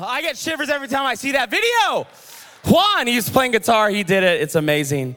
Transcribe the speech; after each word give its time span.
I 0.00 0.20
get 0.22 0.36
shivers 0.36 0.68
every 0.68 0.88
time 0.88 1.06
I 1.06 1.14
see 1.14 1.32
that 1.32 1.50
video. 1.50 2.06
Juan, 2.66 3.06
he's 3.06 3.28
playing 3.28 3.52
guitar. 3.52 3.90
He 3.90 4.02
did 4.02 4.24
it. 4.24 4.40
It's 4.40 4.54
amazing. 4.54 5.14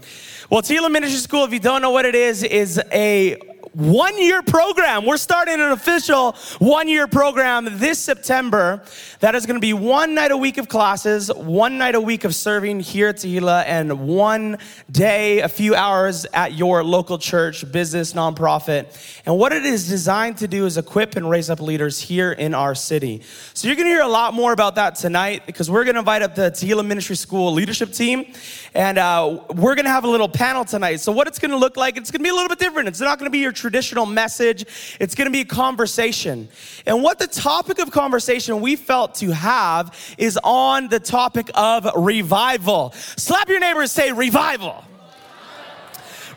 Well, 0.50 0.62
Tehillah 0.62 0.92
Ministry 0.92 1.20
School, 1.20 1.44
if 1.46 1.54
you 1.54 1.60
don't 1.60 1.82
know 1.82 1.90
what 1.90 2.06
it 2.06 2.14
is, 2.14 2.44
is 2.44 2.80
a 2.92 3.36
one 3.78 4.20
year 4.20 4.42
program. 4.42 5.06
We're 5.06 5.18
starting 5.18 5.54
an 5.54 5.72
official 5.72 6.32
one 6.58 6.88
year 6.88 7.06
program 7.06 7.78
this 7.78 8.00
September. 8.00 8.82
That 9.20 9.36
is 9.36 9.46
going 9.46 9.58
to 9.58 9.62
be 9.62 9.74
one 9.74 10.16
night 10.16 10.32
a 10.32 10.38
week 10.38 10.58
of 10.58 10.68
classes, 10.68 11.32
one 11.32 11.78
night 11.78 11.94
a 11.94 12.02
week 12.02 12.24
of 12.24 12.34
serving 12.34 12.80
here 12.80 13.10
at 13.10 13.18
Tehillah, 13.18 13.66
and 13.68 14.08
one 14.08 14.58
day, 14.90 15.42
a 15.42 15.48
few 15.48 15.76
hours 15.76 16.26
at 16.34 16.54
your 16.54 16.84
local 16.84 17.20
church, 17.20 17.72
business, 17.72 18.14
nonprofit. 18.14 19.22
And 19.28 19.38
what 19.38 19.54
it 19.54 19.64
is 19.64 19.88
designed 19.88 20.38
to 20.38 20.48
do 20.48 20.66
is 20.66 20.80
equip 20.80 21.16
and 21.16 21.30
raise 21.30 21.52
up 21.52 21.60
leaders 21.60 22.00
here 22.00 22.32
in 22.32 22.56
our 22.56 22.74
city. 22.74 23.22
So 23.54 23.68
you're 23.68 23.76
going 23.76 23.88
to 23.88 23.94
hear 23.94 24.02
a 24.02 24.08
lot 24.08 24.34
more 24.34 24.54
about 24.54 24.74
that 24.76 24.96
tonight 24.96 25.44
because 25.46 25.70
we're 25.70 25.84
going 25.84 25.96
to 25.96 26.00
invite 26.00 26.24
up 26.24 26.34
the 26.34 26.50
Tehillah 26.50 26.86
Ministry 26.86 27.16
School 27.16 27.54
leadership 27.54 27.92
team, 27.92 28.34
and 28.74 28.98
uh, 28.98 29.40
we're 29.54 29.76
going 29.76 29.86
to 29.86 29.92
have 29.92 30.04
a 30.04 30.10
little 30.10 30.30
panel 30.30 30.66
tonight. 30.66 30.96
So 30.96 31.12
what 31.12 31.28
it's 31.28 31.38
going 31.38 31.52
to 31.52 31.58
look 31.58 31.78
like, 31.78 31.96
it's 31.96 32.10
going 32.10 32.22
to 32.22 32.24
be 32.24 32.30
a 32.30 32.34
little 32.34 32.50
bit 32.50 32.58
different. 32.58 32.88
It's 32.88 33.02
not 33.02 33.20
going 33.20 33.28
to 33.28 33.32
be 33.32 33.40
your 33.40 33.52
traditional 33.68 34.06
message. 34.06 34.66
It's 34.98 35.14
going 35.14 35.26
to 35.26 35.32
be 35.32 35.42
a 35.42 35.46
conversation. 35.46 36.48
And 36.86 37.04
what 37.04 37.20
the 37.20 37.28
topic 37.28 37.80
of 37.80 37.92
conversation 37.92 38.62
we 38.62 38.78
felt 38.78 39.16
to 39.16 39.32
have 39.32 39.94
is 40.18 40.40
on 40.42 40.88
the 40.88 41.02
topic 41.02 41.50
of 41.54 41.86
revival. 41.98 42.92
Slap 42.94 43.50
your 43.50 43.60
neighbor 43.60 43.82
and 43.82 43.90
say 43.90 44.14
revival. 44.14 44.86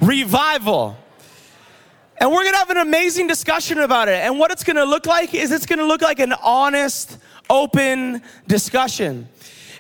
Revival. 0.01 0.97
And 2.17 2.33
we're 2.33 2.43
going 2.43 2.55
to 2.55 2.59
have 2.59 2.71
an 2.71 2.79
amazing 2.79 3.29
discussion 3.29 3.79
about 3.79 4.09
it. 4.09 4.17
And 4.17 4.37
what 4.37 4.51
it's 4.51 4.65
going 4.65 4.77
to 4.77 4.85
look 4.85 5.07
like 5.07 5.33
is 5.33 5.53
it's 5.53 5.67
going 5.67 5.79
to 5.79 5.87
look 5.87 6.03
like 6.03 6.19
an 6.19 6.33
honest, 6.43 7.17
open 7.49 8.23
discussion. 8.49 9.29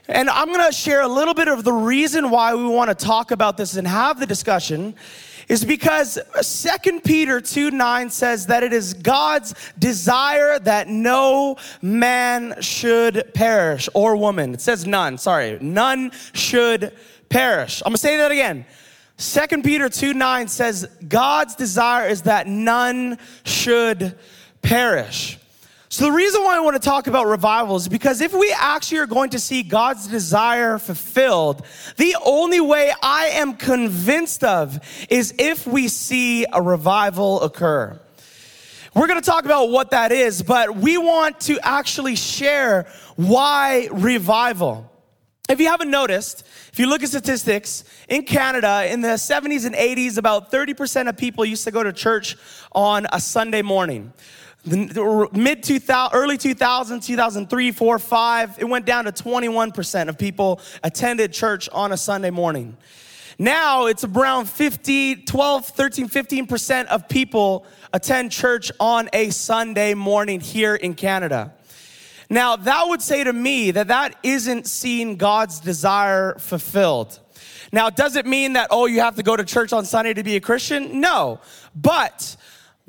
And 0.06 0.30
I'm 0.30 0.52
going 0.52 0.64
to 0.64 0.72
share 0.72 1.02
a 1.02 1.08
little 1.08 1.34
bit 1.34 1.48
of 1.48 1.64
the 1.64 1.72
reason 1.72 2.30
why 2.30 2.54
we 2.54 2.64
want 2.64 2.96
to 2.96 3.06
talk 3.06 3.32
about 3.32 3.56
this 3.56 3.76
and 3.76 3.88
have 3.88 4.20
the 4.20 4.26
discussion 4.26 4.94
is 5.50 5.64
because 5.64 6.16
2 6.40 7.00
Peter 7.00 7.40
2 7.40 7.72
9 7.72 8.08
says 8.10 8.46
that 8.46 8.62
it 8.62 8.72
is 8.72 8.94
God's 8.94 9.52
desire 9.80 10.60
that 10.60 10.86
no 10.86 11.56
man 11.82 12.54
should 12.60 13.34
perish 13.34 13.88
or 13.92 14.14
woman. 14.14 14.54
It 14.54 14.60
says 14.60 14.86
none, 14.86 15.18
sorry, 15.18 15.58
none 15.60 16.12
should 16.32 16.96
perish. 17.28 17.82
I'm 17.84 17.90
gonna 17.90 17.98
say 17.98 18.16
that 18.18 18.30
again. 18.30 18.64
2 19.18 19.62
Peter 19.62 19.88
2 19.88 20.14
9 20.14 20.46
says, 20.46 20.86
God's 21.08 21.56
desire 21.56 22.08
is 22.08 22.22
that 22.22 22.46
none 22.46 23.18
should 23.42 24.16
perish. 24.62 25.39
So, 25.92 26.04
the 26.04 26.12
reason 26.12 26.44
why 26.44 26.56
I 26.56 26.60
want 26.60 26.80
to 26.80 26.88
talk 26.88 27.08
about 27.08 27.26
revival 27.26 27.74
is 27.74 27.88
because 27.88 28.20
if 28.20 28.32
we 28.32 28.54
actually 28.56 28.98
are 28.98 29.08
going 29.08 29.30
to 29.30 29.40
see 29.40 29.64
God's 29.64 30.06
desire 30.06 30.78
fulfilled, 30.78 31.66
the 31.96 32.16
only 32.24 32.60
way 32.60 32.92
I 33.02 33.26
am 33.32 33.54
convinced 33.54 34.44
of 34.44 34.78
is 35.10 35.34
if 35.36 35.66
we 35.66 35.88
see 35.88 36.46
a 36.52 36.62
revival 36.62 37.42
occur. 37.42 38.00
We're 38.94 39.08
going 39.08 39.20
to 39.20 39.26
talk 39.26 39.44
about 39.44 39.70
what 39.70 39.90
that 39.90 40.12
is, 40.12 40.44
but 40.44 40.76
we 40.76 40.96
want 40.96 41.40
to 41.40 41.58
actually 41.60 42.14
share 42.14 42.86
why 43.16 43.88
revival. 43.90 44.88
If 45.48 45.58
you 45.58 45.66
haven't 45.66 45.90
noticed, 45.90 46.46
if 46.72 46.78
you 46.78 46.88
look 46.88 47.02
at 47.02 47.08
statistics, 47.08 47.82
in 48.08 48.22
Canada, 48.22 48.86
in 48.88 49.00
the 49.00 49.08
70s 49.08 49.66
and 49.66 49.74
80s, 49.74 50.18
about 50.18 50.52
30% 50.52 51.08
of 51.08 51.16
people 51.16 51.44
used 51.44 51.64
to 51.64 51.72
go 51.72 51.82
to 51.82 51.92
church 51.92 52.36
on 52.70 53.08
a 53.12 53.20
Sunday 53.20 53.62
morning. 53.62 54.12
The 54.64 55.28
mid 55.32 55.62
2000, 55.62 56.16
early 56.16 56.36
2000s, 56.36 57.04
2003, 57.06 57.72
4, 57.72 57.98
5, 57.98 58.58
it 58.58 58.64
went 58.64 58.84
down 58.84 59.04
to 59.06 59.12
21% 59.12 60.08
of 60.08 60.18
people 60.18 60.60
attended 60.82 61.32
church 61.32 61.68
on 61.70 61.92
a 61.92 61.96
Sunday 61.96 62.30
morning. 62.30 62.76
Now 63.38 63.86
it's 63.86 64.04
around 64.04 64.50
50, 64.50 65.16
12, 65.22 65.66
13, 65.66 66.08
15% 66.10 66.86
of 66.86 67.08
people 67.08 67.64
attend 67.94 68.32
church 68.32 68.70
on 68.78 69.08
a 69.14 69.30
Sunday 69.30 69.94
morning 69.94 70.40
here 70.40 70.74
in 70.74 70.94
Canada. 70.94 71.54
Now, 72.28 72.56
that 72.56 72.84
would 72.86 73.02
say 73.02 73.24
to 73.24 73.32
me 73.32 73.72
that 73.72 73.88
that 73.88 74.14
isn't 74.22 74.66
seeing 74.66 75.16
God's 75.16 75.58
desire 75.58 76.36
fulfilled. 76.38 77.18
Now, 77.72 77.90
does 77.90 78.14
it 78.14 78.26
mean 78.26 78.52
that, 78.52 78.68
oh, 78.70 78.86
you 78.86 79.00
have 79.00 79.16
to 79.16 79.22
go 79.22 79.36
to 79.36 79.44
church 79.44 79.72
on 79.72 79.84
Sunday 79.84 80.14
to 80.14 80.22
be 80.22 80.36
a 80.36 80.40
Christian? 80.40 81.00
No. 81.00 81.40
But 81.74 82.36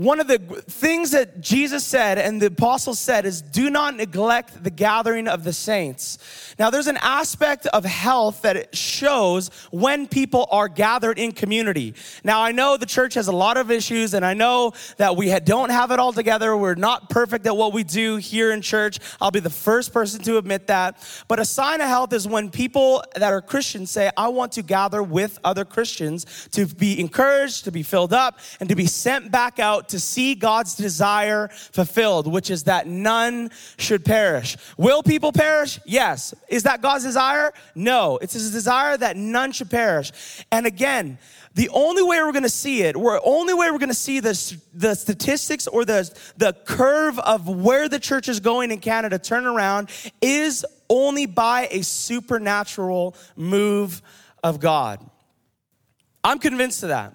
one 0.02 0.20
of 0.20 0.28
the 0.28 0.40
things 0.68 1.12
that 1.12 1.42
Jesus 1.42 1.86
said 1.86 2.18
and 2.18 2.42
the 2.42 2.48
apostles 2.48 3.00
said 3.00 3.24
is 3.24 3.40
do 3.40 3.70
not 3.70 3.96
neglect 3.96 4.64
the 4.64 4.72
gathering 4.72 5.28
of 5.28 5.44
the 5.44 5.54
saints. 5.54 6.18
Now, 6.58 6.72
there's 6.72 6.88
an 6.88 6.98
aspect 7.02 7.68
of 7.68 7.86
health 7.86 8.42
that 8.42 8.56
it 8.56 8.76
shows 8.76 9.50
when 9.70 10.08
people 10.08 10.48
are 10.50 10.68
gathered 10.68 11.20
in 11.20 11.34
community. 11.34 11.94
Now, 12.24 12.42
I 12.42 12.52
know 12.52 12.78
the 12.78 12.88
church 12.88 13.14
has 13.14 13.28
a 13.28 13.32
lot 13.32 13.58
of 13.58 13.70
issues, 13.70 14.16
and 14.16 14.26
I 14.26 14.34
know 14.34 14.74
that 14.98 15.16
we 15.16 15.40
don't 15.40 15.70
have 15.70 15.92
it 15.92 16.00
all 16.00 16.14
together. 16.14 16.58
We're 16.58 16.74
not 16.74 17.12
perfect 17.12 17.46
at 17.46 17.56
what 17.56 17.72
we 17.72 17.84
do 17.84 18.16
here 18.16 18.52
in 18.52 18.64
church. 18.64 18.98
I'll 19.20 19.30
be 19.30 19.40
the 19.40 19.52
first 19.52 19.94
person 19.94 20.24
to 20.24 20.38
admit 20.40 20.66
that. 20.66 20.98
But 21.28 21.40
a 21.40 21.46
sign 21.46 21.80
of 21.80 21.88
health 21.88 22.12
is 22.14 22.28
when 22.28 22.50
people 22.50 23.04
that 23.16 23.34
are 23.34 23.42
Christians 23.42 23.92
say, 23.92 24.10
I 24.18 24.30
want 24.30 24.54
to 24.54 24.64
gather 24.64 25.04
with 25.04 25.38
other 25.44 25.64
Christians 25.64 26.26
to 26.54 26.66
be 26.66 27.00
encouraged, 27.00 27.66
to 27.66 27.72
be 27.72 27.84
filled 27.84 28.14
up, 28.14 28.40
and 28.60 28.68
to 28.70 28.76
be 28.76 28.88
sent 28.88 29.32
back 29.32 29.60
out 29.60 29.90
to 29.92 30.00
see 30.00 30.36
God's 30.36 30.76
desire 30.76 31.48
fulfilled, 31.50 32.28
which 32.28 32.50
is 32.50 32.64
that 32.64 32.88
none 32.88 33.52
should 33.78 34.04
perish. 34.04 34.58
Will 34.78 35.04
people 35.04 35.32
perish? 35.32 35.80
Yes. 35.86 36.34
Is 36.50 36.64
that 36.64 36.82
God's 36.82 37.04
desire? 37.04 37.54
No. 37.76 38.18
It's 38.22 38.34
his 38.34 38.52
desire 38.52 38.98
that 38.98 39.16
none 39.16 39.52
should 39.52 39.70
perish. 39.70 40.12
And 40.52 40.66
again, 40.66 41.18
the 41.54 41.70
only 41.70 42.02
way 42.02 42.18
we're 42.20 42.32
going 42.32 42.44
to 42.44 42.50
see 42.50 42.84
it, 42.84 42.94
the 42.94 43.22
only 43.24 43.54
way 43.54 43.70
we're 43.72 43.78
going 43.78 43.90
to 43.90 43.94
see 43.94 44.20
the, 44.20 44.58
the 44.74 44.96
statistics 44.96 45.68
or 45.68 45.84
the, 45.84 46.10
the 46.38 46.54
curve 46.66 47.20
of 47.20 47.48
where 47.48 47.90
the 47.90 48.00
church 48.00 48.30
is 48.30 48.40
going 48.40 48.72
in 48.72 48.80
Canada 48.80 49.20
turn 49.20 49.46
around 49.46 49.90
is 50.22 50.66
only 50.90 51.26
by 51.26 51.68
a 51.72 51.84
supernatural 51.84 53.16
move 53.36 54.02
of 54.44 54.60
God. 54.60 55.00
I'm 56.24 56.40
convinced 56.40 56.84
of 56.84 56.90
that. 56.90 57.14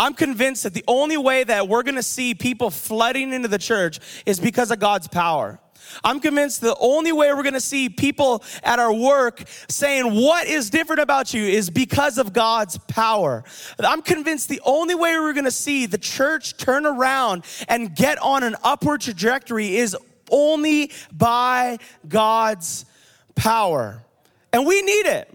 I'm 0.00 0.14
convinced 0.14 0.62
that 0.62 0.72
the 0.72 0.84
only 0.88 1.18
way 1.18 1.44
that 1.44 1.68
we're 1.68 1.82
gonna 1.82 2.02
see 2.02 2.34
people 2.34 2.70
flooding 2.70 3.34
into 3.34 3.48
the 3.48 3.58
church 3.58 4.00
is 4.24 4.40
because 4.40 4.70
of 4.70 4.78
God's 4.78 5.08
power. 5.08 5.60
I'm 6.02 6.20
convinced 6.20 6.62
the 6.62 6.74
only 6.80 7.12
way 7.12 7.30
we're 7.34 7.42
gonna 7.42 7.60
see 7.60 7.90
people 7.90 8.42
at 8.62 8.78
our 8.78 8.94
work 8.94 9.42
saying, 9.68 10.06
What 10.14 10.46
is 10.46 10.70
different 10.70 11.02
about 11.02 11.34
you 11.34 11.42
is 11.42 11.68
because 11.68 12.16
of 12.16 12.32
God's 12.32 12.78
power. 12.88 13.44
I'm 13.78 14.00
convinced 14.00 14.48
the 14.48 14.62
only 14.64 14.94
way 14.94 15.18
we're 15.18 15.34
gonna 15.34 15.50
see 15.50 15.84
the 15.84 15.98
church 15.98 16.56
turn 16.56 16.86
around 16.86 17.44
and 17.68 17.94
get 17.94 18.16
on 18.22 18.42
an 18.42 18.56
upward 18.64 19.02
trajectory 19.02 19.76
is 19.76 19.94
only 20.30 20.92
by 21.12 21.76
God's 22.08 22.86
power. 23.34 24.02
And 24.50 24.64
we 24.64 24.80
need 24.80 25.06
it. 25.06 25.30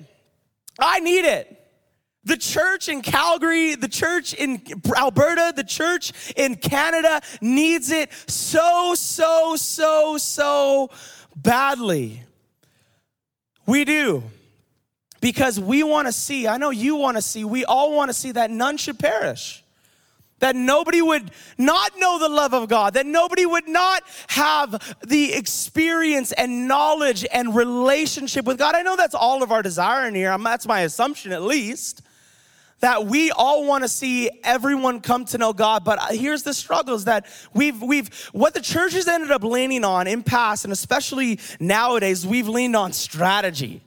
I 0.80 1.02
need 1.02 1.26
it. 1.26 1.55
The 2.26 2.38
church 2.38 2.90
in 2.90 3.04
Calgary, 3.04 3.76
the 3.76 3.88
church 3.88 4.34
in 4.34 4.62
Alberta, 4.98 5.54
the 5.56 5.64
church 5.64 6.12
in 6.36 6.56
Canada 6.56 7.22
needs 7.40 7.92
it 7.92 8.12
so, 8.28 8.96
so, 8.96 9.56
so, 9.56 10.18
so 10.18 10.90
badly. 11.36 12.24
We 13.68 13.86
do. 13.86 14.24
Because 15.22 15.60
we 15.60 15.84
want 15.84 16.08
to 16.08 16.12
see, 16.12 16.48
I 16.48 16.58
know 16.58 16.72
you 16.72 16.96
want 16.96 17.18
to 17.18 17.22
see, 17.22 17.44
we 17.46 17.64
all 17.64 17.96
want 17.96 18.10
to 18.10 18.14
see 18.14 18.32
that 18.32 18.50
none 18.50 18.78
should 18.78 18.98
perish. 18.98 19.64
That 20.40 20.56
nobody 20.56 21.02
would 21.02 21.32
not 21.60 21.92
know 21.98 22.20
the 22.20 22.28
love 22.28 22.54
of 22.54 22.68
God, 22.68 22.96
that 22.96 23.06
nobody 23.06 23.46
would 23.46 23.68
not 23.68 24.04
have 24.28 24.96
the 25.06 25.34
experience 25.34 26.32
and 26.32 26.68
knowledge 26.68 27.26
and 27.32 27.56
relationship 27.56 28.46
with 28.46 28.58
God. 28.58 28.76
I 28.76 28.82
know 28.82 28.96
that's 28.96 29.16
all 29.16 29.44
of 29.44 29.52
our 29.52 29.62
desire 29.62 30.08
in 30.08 30.16
here. 30.16 30.36
That's 30.40 30.68
my 30.68 30.82
assumption, 30.82 31.32
at 31.32 31.44
least 31.44 32.02
that 32.86 33.08
we 33.08 33.32
all 33.32 33.66
want 33.66 33.84
to 33.84 33.88
see 33.88 34.30
everyone 34.44 35.00
come 35.00 35.26
to 35.26 35.40
know 35.40 35.54
God, 35.54 35.84
but 35.84 36.00
here's 36.12 36.44
the 36.44 36.54
struggles 36.54 37.06
that 37.06 37.26
we've 37.52 37.82
we've 37.82 38.14
what 38.32 38.54
the 38.54 38.62
church 38.62 38.94
has 38.94 39.08
ended 39.08 39.32
up 39.32 39.44
leaning 39.44 39.84
on 39.84 40.06
in 40.06 40.22
past 40.22 40.66
and 40.66 40.72
especially 40.72 41.40
nowadays 41.60 42.28
we've 42.28 42.48
leaned 42.48 42.76
on 42.76 42.94
strategy. 42.94 43.82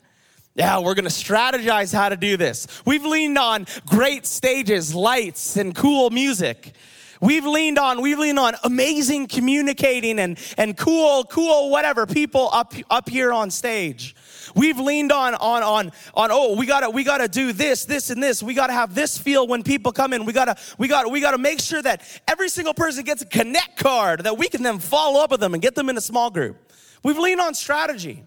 Yeah, 0.57 0.81
we're 0.81 0.95
gonna 0.95 1.11
strategize 1.11 1.95
how 1.95 2.09
to 2.09 2.17
do 2.17 2.37
this. 2.37 2.67
We've 2.85 3.05
leaned 3.05 3.39
on 3.39 3.69
great 3.87 4.27
stages, 4.27 4.93
lights, 4.93 5.57
and 5.57 5.77
cool 5.77 6.11
music. 6.11 6.73
We've 7.21 7.47
leaned 7.47 7.79
on, 7.79 8.03
we've 8.03 8.19
leaned 8.19 8.39
on 8.41 8.55
amazing 8.65 9.29
communicating 9.29 10.19
and, 10.19 10.39
and 10.57 10.77
cool, 10.77 11.25
cool, 11.25 11.71
whatever 11.71 12.07
people 12.07 12.49
up, 12.53 12.75
up 12.91 13.09
here 13.09 13.33
on 13.33 13.51
stage. 13.51 14.15
We've 14.55 14.79
leaned 14.79 15.13
on 15.13 15.35
on 15.35 15.63
on 15.63 15.93
on 16.15 16.31
oh 16.33 16.57
we 16.57 16.67
gotta 16.67 16.91
we 16.91 17.05
gotta 17.05 17.29
do 17.29 17.53
this 17.53 17.85
this 17.85 18.11
and 18.11 18.23
this 18.23 18.43
we 18.43 18.55
gotta 18.55 18.73
have 18.73 18.95
this 18.95 19.19
feel 19.19 19.47
when 19.47 19.63
people 19.63 19.93
come 19.93 20.13
in 20.13 20.25
we 20.25 20.33
gotta 20.33 20.57
we 20.79 20.89
gotta 20.89 21.09
we 21.09 21.21
gotta 21.21 21.39
make 21.39 21.61
sure 21.61 21.83
that 21.83 22.03
every 22.27 22.49
single 22.49 22.75
person 22.75 23.05
gets 23.05 23.23
a 23.23 23.27
connect 23.27 23.77
card 23.77 24.25
that 24.25 24.39
we 24.39 24.49
can 24.49 24.63
then 24.63 24.79
follow 24.79 25.23
up 25.23 25.31
with 25.31 25.41
them 25.41 25.55
and 25.55 25.63
get 25.63 25.75
them 25.75 25.89
in 25.89 25.97
a 25.97 26.01
small 26.01 26.31
group. 26.31 26.57
We've 27.03 27.19
leaned 27.19 27.41
on 27.41 27.55
strategy. 27.55 28.25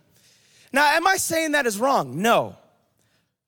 Now, 0.73 0.85
am 0.85 1.05
I 1.05 1.17
saying 1.17 1.51
that 1.51 1.65
is 1.65 1.77
wrong? 1.77 2.21
No. 2.21 2.55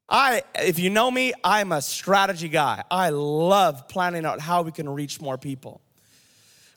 I, 0.10 0.44
if 0.56 0.80
you 0.80 0.90
know 0.90 1.10
me, 1.10 1.34
I'm 1.44 1.72
a 1.72 1.82
strategy 1.82 2.50
guy. 2.50 2.84
I 2.92 3.10
love 3.10 3.88
planning 3.88 4.26
out 4.26 4.40
how 4.42 4.62
we 4.62 4.72
can 4.72 4.90
reach 4.90 5.22
more 5.22 5.38
people. 5.38 5.82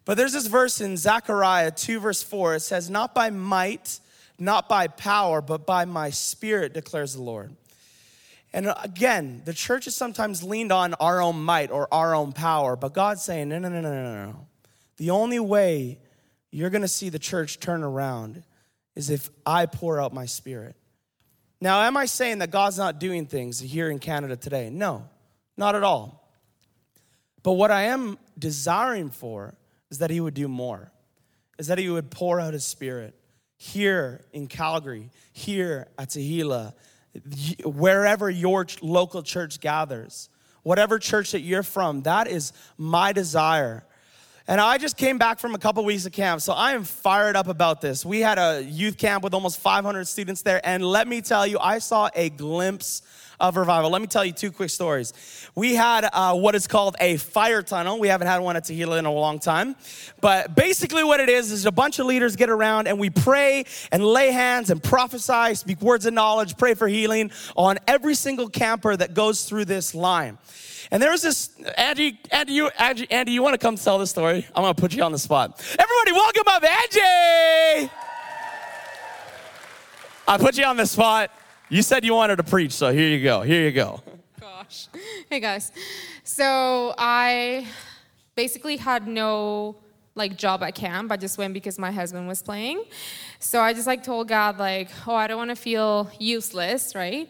But 0.05 0.17
there's 0.17 0.33
this 0.33 0.47
verse 0.47 0.81
in 0.81 0.97
Zechariah 0.97 1.73
2, 1.73 1.99
verse 1.99 2.23
4. 2.23 2.57
It 2.57 2.61
says, 2.61 2.89
Not 2.89 3.15
by 3.15 3.31
might, 3.31 3.99
not 4.38 4.69
by 4.69 4.88
power, 4.88 5.41
but 5.41 5.67
by 5.67 5.85
my 5.85 6.11
spirit, 6.11 6.75
declares 6.75 7.15
the 7.15 7.23
Lord. 7.23 7.55
And 8.53 8.73
again, 8.83 9.43
the 9.44 9.53
church 9.53 9.85
has 9.85 9.94
sometimes 9.94 10.43
leaned 10.43 10.73
on 10.73 10.94
our 10.94 11.21
own 11.21 11.43
might 11.43 11.71
or 11.71 11.93
our 11.93 12.15
own 12.15 12.33
power, 12.33 12.77
but 12.77 12.94
God's 12.94 13.23
saying, 13.23 13.49
No, 13.49 13.59
no, 13.59 13.69
no, 13.69 13.81
no, 13.81 13.91
no, 13.91 14.25
no. 14.27 14.47
The 14.97 15.11
only 15.11 15.41
way 15.41 15.99
you're 16.50 16.71
gonna 16.71 16.88
see 16.88 17.09
the 17.09 17.19
church 17.19 17.61
turn 17.61 17.83
around 17.83 18.43
is 18.94 19.11
if 19.11 19.29
I 19.44 19.67
pour 19.67 20.00
out 20.00 20.15
my 20.15 20.27
spirit. 20.27 20.77
Now, 21.61 21.83
am 21.83 21.97
I 21.97 22.06
saying 22.06 22.38
that 22.38 22.50
God's 22.50 22.79
not 22.79 23.00
doing 23.00 23.27
things 23.27 23.61
here 23.61 23.91
in 23.91 23.99
Canada 23.99 24.37
today? 24.37 24.71
No, 24.71 25.09
not 25.56 25.75
at 25.75 25.83
all. 25.83 26.31
But 27.43 27.53
what 27.53 27.71
I 27.71 27.85
am 27.85 28.19
desiring 28.38 29.11
for 29.11 29.55
is 29.91 29.99
that 29.99 30.11
He 30.11 30.21
would 30.21 30.35
do 30.35 30.49
more, 30.49 30.93
is 31.59 31.67
that 31.69 31.79
He 31.79 31.88
would 31.88 32.11
pour 32.11 32.41
out 32.41 32.53
His 32.53 32.65
Spirit 32.65 33.15
here 33.56 34.25
in 34.32 34.47
Calgary, 34.47 35.11
here 35.32 35.88
at 35.99 36.11
Tehillah, 36.11 36.75
wherever 37.64 38.29
your 38.29 38.67
local 38.82 39.23
church 39.23 39.61
gathers, 39.61 40.29
whatever 40.62 40.99
church 40.99 41.32
that 41.32 41.41
you're 41.41 41.62
from, 41.62 42.03
that 42.03 42.29
is 42.29 42.53
my 42.76 43.12
desire 43.12 43.85
and 44.49 44.61
I 44.61 44.79
just 44.79 44.97
came 44.97 45.19
back 45.19 45.41
from 45.41 45.56
a 45.56 45.58
couple 45.58 45.85
weeks 45.85 46.06
of 46.06 46.12
camp, 46.12 46.41
so 46.41 46.53
I 46.53 46.73
am 46.73 46.85
fired 46.85 47.35
up 47.35 47.49
about 47.49 47.81
this. 47.81 48.05
We 48.05 48.20
had 48.20 48.38
a 48.38 48.62
youth 48.62 48.97
camp 48.97 49.25
with 49.25 49.35
almost 49.35 49.59
500 49.59 50.06
students 50.06 50.43
there, 50.43 50.61
and 50.64 50.85
let 50.85 51.09
me 51.09 51.20
tell 51.20 51.44
you, 51.44 51.59
I 51.59 51.81
saw 51.81 52.11
a 52.14 52.31
glimpse 52.31 53.02
of 53.41 53.56
revival. 53.56 53.91
Let 53.91 54.00
me 54.00 54.06
tell 54.06 54.25
you 54.25 54.33
two 54.33 54.50
quick 54.50 54.71
stories. 54.71 55.12
We 55.55 55.75
had 55.75 56.09
uh, 56.12 56.35
what 56.35 56.55
is 56.55 56.67
called 56.67 56.97
a 57.00 57.17
fire 57.17 57.62
tunnel. 57.62 57.99
We 57.99 58.09
haven't 58.09 58.27
had 58.27 58.38
one 58.38 58.56
at 58.56 58.65
Tehillah 58.65 58.99
in 58.99 59.06
a 59.06 59.12
long 59.12 59.38
time. 59.38 59.77
But 60.21 60.55
basically, 60.55 61.05
what 61.05 61.21
it 61.21 61.29
is 61.29 61.53
is 61.53 61.67
a 61.67 61.73
bunch 61.73 61.99
of 61.99 62.06
leaders 62.06 62.37
get 62.37 62.50
around 62.50 62.88
and 62.88 62.99
we 62.99 63.11
pray 63.11 63.65
and 63.93 64.05
lay 64.05 64.31
hands 64.31 64.71
and 64.71 64.83
prophesy, 64.83 65.55
speak 65.55 65.81
words 65.81 66.06
of 66.06 66.15
knowledge, 66.15 66.56
pray 66.56 66.75
for 66.75 66.88
healing 66.88 67.31
on 67.56 67.79
every 67.87 68.15
single 68.15 68.49
camper 68.49 68.97
that 68.97 69.15
goes 69.15 69.44
through 69.44 69.67
this 69.67 69.94
line. 69.94 70.38
And 70.91 71.03
there 71.03 71.11
was 71.11 71.23
this, 71.23 71.50
Andy, 71.77 72.21
Andy, 72.31 72.53
you, 72.53 72.71
Andy, 72.79 73.11
Andy, 73.11 73.33
you 73.33 73.43
want 73.43 73.55
to 73.55 73.59
come 73.59 73.77
tell 73.77 73.99
the 73.99 74.06
story? 74.06 74.47
I'm 74.55 74.62
going 74.62 74.75
to 74.75 74.81
put 74.81 74.94
you 74.94 75.03
on 75.03 75.12
the 75.12 75.19
spot. 75.19 75.61
Everybody, 75.79 76.12
welcome 76.12 76.44
up 76.47 76.62
Angie. 76.62 77.91
I 80.29 80.38
put 80.38 80.56
you 80.56 80.65
on 80.65 80.77
the 80.77 80.87
spot. 80.87 81.31
You 81.69 81.83
said 81.83 82.05
you 82.05 82.15
wanted 82.15 82.37
to 82.37 82.45
preach, 82.45 82.71
so 82.73 82.93
here 82.93 83.09
you 83.09 83.25
go. 83.25 83.41
Here 83.43 83.65
you 83.65 83.73
go. 83.73 84.01
Gosh. 84.41 84.87
Hey, 85.29 85.41
guys. 85.41 85.73
So 86.23 86.95
I 86.97 87.67
basically 88.37 88.77
had 88.77 89.09
no 89.09 89.75
like 90.15 90.37
job 90.37 90.63
at 90.63 90.77
camp. 90.77 91.11
I 91.11 91.17
just 91.17 91.39
went 91.39 91.55
because 91.55 91.77
my 91.77 91.91
husband 91.91 92.29
was 92.29 92.41
playing. 92.41 92.85
So 93.41 93.61
I 93.61 93.73
just 93.73 93.89
like 93.89 94.05
told 94.05 94.29
God 94.29 94.59
like, 94.59 94.91
oh, 95.09 95.15
I 95.17 95.27
don't 95.27 95.39
want 95.39 95.51
to 95.51 95.57
feel 95.57 96.09
useless, 96.21 96.95
right? 96.95 97.29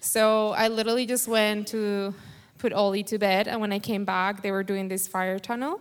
So 0.00 0.50
I 0.50 0.68
literally 0.68 1.06
just 1.06 1.26
went 1.26 1.68
to 1.68 2.14
put 2.58 2.74
Ollie 2.74 3.04
to 3.04 3.18
bed. 3.18 3.48
And 3.48 3.58
when 3.58 3.72
I 3.72 3.78
came 3.78 4.04
back, 4.04 4.42
they 4.42 4.50
were 4.50 4.62
doing 4.62 4.88
this 4.88 5.08
fire 5.08 5.38
tunnel. 5.38 5.80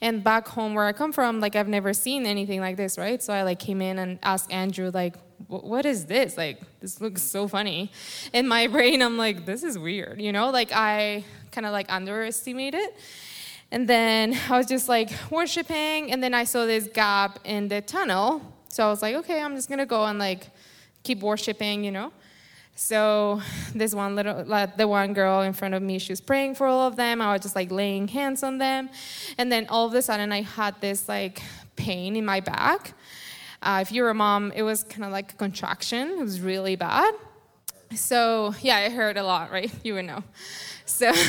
And 0.00 0.24
back 0.24 0.48
home 0.48 0.74
where 0.74 0.86
I 0.86 0.92
come 0.92 1.12
from, 1.12 1.38
like 1.38 1.54
I've 1.54 1.68
never 1.68 1.94
seen 1.94 2.26
anything 2.26 2.60
like 2.60 2.76
this, 2.76 2.98
right? 2.98 3.22
So 3.22 3.32
I 3.32 3.42
like 3.44 3.60
came 3.60 3.80
in 3.80 4.00
and 4.00 4.18
asked 4.24 4.50
Andrew, 4.50 4.90
like, 4.92 5.14
what 5.48 5.86
is 5.86 6.06
this? 6.06 6.36
Like, 6.36 6.60
this 6.80 7.00
looks 7.00 7.22
so 7.22 7.48
funny. 7.48 7.90
In 8.32 8.48
my 8.48 8.66
brain, 8.66 9.02
I'm 9.02 9.16
like, 9.16 9.46
this 9.46 9.62
is 9.62 9.78
weird, 9.78 10.20
you 10.20 10.32
know? 10.32 10.50
Like 10.50 10.70
I 10.72 11.24
kind 11.52 11.66
of 11.66 11.72
like 11.72 11.86
underestimate 11.92 12.74
it. 12.74 12.96
And 13.70 13.88
then 13.88 14.38
I 14.48 14.56
was 14.56 14.66
just 14.66 14.88
like 14.88 15.10
worshiping, 15.30 16.12
and 16.12 16.22
then 16.22 16.34
I 16.34 16.44
saw 16.44 16.66
this 16.66 16.88
gap 16.92 17.40
in 17.44 17.68
the 17.68 17.80
tunnel. 17.80 18.40
So 18.68 18.86
I 18.86 18.88
was 18.88 19.02
like, 19.02 19.16
okay, 19.16 19.40
I'm 19.42 19.54
just 19.56 19.68
gonna 19.68 19.86
go 19.86 20.04
and 20.04 20.18
like 20.18 20.48
keep 21.02 21.20
worshiping, 21.20 21.84
you 21.84 21.90
know? 21.90 22.12
So 22.76 23.40
this 23.74 23.94
one 23.94 24.16
little, 24.16 24.44
like 24.44 24.76
the 24.76 24.88
one 24.88 25.12
girl 25.12 25.42
in 25.42 25.52
front 25.52 25.74
of 25.74 25.82
me, 25.82 25.98
she 25.98 26.12
was 26.12 26.20
praying 26.20 26.56
for 26.56 26.66
all 26.66 26.86
of 26.86 26.96
them. 26.96 27.20
I 27.20 27.32
was 27.32 27.42
just 27.42 27.54
like 27.54 27.70
laying 27.70 28.08
hands 28.08 28.42
on 28.42 28.58
them, 28.58 28.90
and 29.38 29.50
then 29.50 29.66
all 29.68 29.86
of 29.86 29.94
a 29.94 30.02
sudden 30.02 30.32
I 30.32 30.42
had 30.42 30.80
this 30.80 31.08
like 31.08 31.42
pain 31.76 32.16
in 32.16 32.24
my 32.24 32.40
back. 32.40 32.92
Uh, 33.64 33.80
if 33.80 33.90
you're 33.90 34.10
a 34.10 34.14
mom, 34.14 34.52
it 34.54 34.62
was 34.62 34.84
kind 34.84 35.04
of 35.04 35.10
like 35.10 35.32
a 35.32 35.36
contraction. 35.36 36.10
It 36.10 36.18
was 36.18 36.40
really 36.40 36.76
bad. 36.76 37.14
So 37.96 38.54
yeah, 38.60 38.76
I 38.76 38.90
heard 38.90 39.16
a 39.16 39.22
lot, 39.22 39.50
right? 39.50 39.72
You 39.82 39.94
would 39.94 40.04
know. 40.04 40.22
So. 40.86 41.12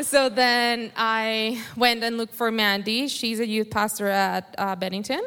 so 0.00 0.28
then 0.28 0.92
I 0.96 1.62
went 1.76 2.02
and 2.02 2.16
looked 2.16 2.34
for 2.34 2.50
Mandy. 2.50 3.08
She's 3.08 3.40
a 3.40 3.46
youth 3.46 3.70
pastor 3.70 4.08
at 4.08 4.54
uh, 4.58 4.76
Bennington. 4.76 5.22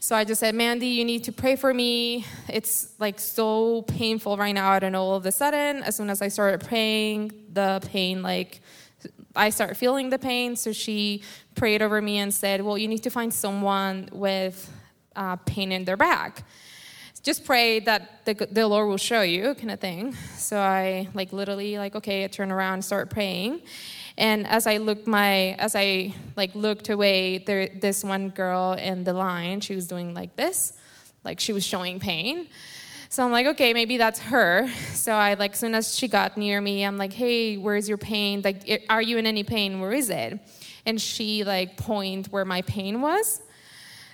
So 0.00 0.14
I 0.14 0.24
just 0.24 0.40
said, 0.40 0.54
Mandy, 0.54 0.88
you 0.88 1.04
need 1.04 1.24
to 1.24 1.32
pray 1.32 1.56
for 1.56 1.72
me. 1.72 2.24
It's 2.48 2.92
like 2.98 3.18
so 3.18 3.82
painful 3.82 4.36
right 4.36 4.52
now. 4.52 4.70
I 4.70 4.78
don't 4.78 4.92
know. 4.92 5.02
All 5.02 5.16
of 5.16 5.26
a 5.26 5.32
sudden, 5.32 5.82
as 5.82 5.96
soon 5.96 6.10
as 6.10 6.22
I 6.22 6.28
started 6.28 6.66
praying, 6.66 7.32
the 7.52 7.80
pain, 7.90 8.22
like, 8.22 8.60
I 9.34 9.50
started 9.50 9.76
feeling 9.76 10.10
the 10.10 10.18
pain. 10.18 10.56
So 10.56 10.72
she 10.72 11.22
prayed 11.54 11.82
over 11.82 12.00
me 12.00 12.18
and 12.18 12.32
said, 12.32 12.62
Well, 12.62 12.78
you 12.78 12.86
need 12.86 13.02
to 13.02 13.10
find 13.10 13.32
someone 13.32 14.08
with 14.12 14.70
uh, 15.16 15.36
pain 15.36 15.72
in 15.72 15.84
their 15.84 15.96
back. 15.96 16.44
Just 17.22 17.46
pray 17.46 17.80
that 17.80 18.24
the, 18.26 18.34
the 18.34 18.66
Lord 18.66 18.88
will 18.88 18.98
show 18.98 19.22
you, 19.22 19.54
kind 19.54 19.70
of 19.70 19.80
thing. 19.80 20.14
So 20.36 20.58
I, 20.58 21.08
like, 21.14 21.32
literally, 21.32 21.78
like, 21.78 21.96
okay, 21.96 22.24
I 22.24 22.26
turn 22.26 22.52
around 22.52 22.84
start 22.84 23.08
praying. 23.08 23.62
And 24.18 24.46
as 24.46 24.66
I 24.66 24.76
looked 24.76 25.06
my, 25.06 25.54
as 25.54 25.74
I 25.74 26.14
like 26.36 26.54
looked 26.54 26.88
away, 26.88 27.38
there, 27.38 27.68
this 27.68 28.04
one 28.04 28.28
girl 28.28 28.74
in 28.74 29.04
the 29.04 29.12
line, 29.12 29.60
she 29.60 29.74
was 29.74 29.88
doing 29.88 30.14
like 30.14 30.36
this, 30.36 30.74
like 31.24 31.40
she 31.40 31.52
was 31.52 31.64
showing 31.64 31.98
pain. 31.98 32.48
So 33.08 33.24
I'm 33.24 33.32
like, 33.32 33.46
okay, 33.46 33.72
maybe 33.72 33.96
that's 33.96 34.20
her. 34.20 34.68
So 34.92 35.12
I 35.12 35.34
like, 35.34 35.52
as 35.52 35.58
soon 35.60 35.74
as 35.74 35.96
she 35.96 36.08
got 36.08 36.36
near 36.36 36.60
me, 36.60 36.84
I'm 36.84 36.98
like, 36.98 37.12
hey, 37.12 37.56
where's 37.56 37.88
your 37.88 37.98
pain? 37.98 38.42
Like, 38.42 38.84
are 38.90 39.02
you 39.02 39.18
in 39.18 39.26
any 39.26 39.44
pain? 39.44 39.80
Where 39.80 39.92
is 39.92 40.10
it? 40.10 40.38
And 40.84 41.00
she 41.00 41.42
like 41.42 41.76
point 41.76 42.26
where 42.26 42.44
my 42.44 42.62
pain 42.62 43.00
was. 43.00 43.40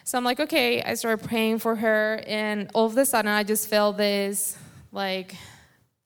So 0.04 0.18
I'm 0.18 0.24
like, 0.24 0.40
okay. 0.40 0.82
I 0.82 0.94
started 0.94 1.26
praying 1.26 1.58
for 1.58 1.76
her, 1.76 2.22
and 2.26 2.70
all 2.74 2.86
of 2.86 2.96
a 2.96 3.04
sudden, 3.04 3.30
I 3.30 3.44
just 3.44 3.68
felt 3.68 3.96
this 3.96 4.56
like 4.92 5.36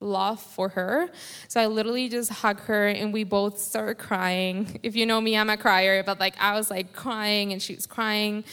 love 0.01 0.41
for 0.41 0.69
her. 0.71 1.09
So 1.49 1.61
I 1.61 1.67
literally 1.67 2.09
just 2.09 2.31
hugged 2.31 2.61
her 2.61 2.89
and 2.89 3.13
we 3.13 3.25
both 3.25 3.59
started 3.59 3.97
crying. 3.97 4.79
If 4.83 4.95
you 4.95 5.07
know 5.07 5.21
me, 5.21 5.37
I'm 5.37 5.51
a 5.51 5.57
crier, 5.57 6.03
but 6.03 6.21
like 6.21 6.35
I 6.39 6.55
was 6.55 6.71
like 6.71 6.93
crying 6.93 7.53
and 7.53 7.63
she 7.63 7.75
was 7.75 7.87
crying. 7.87 8.45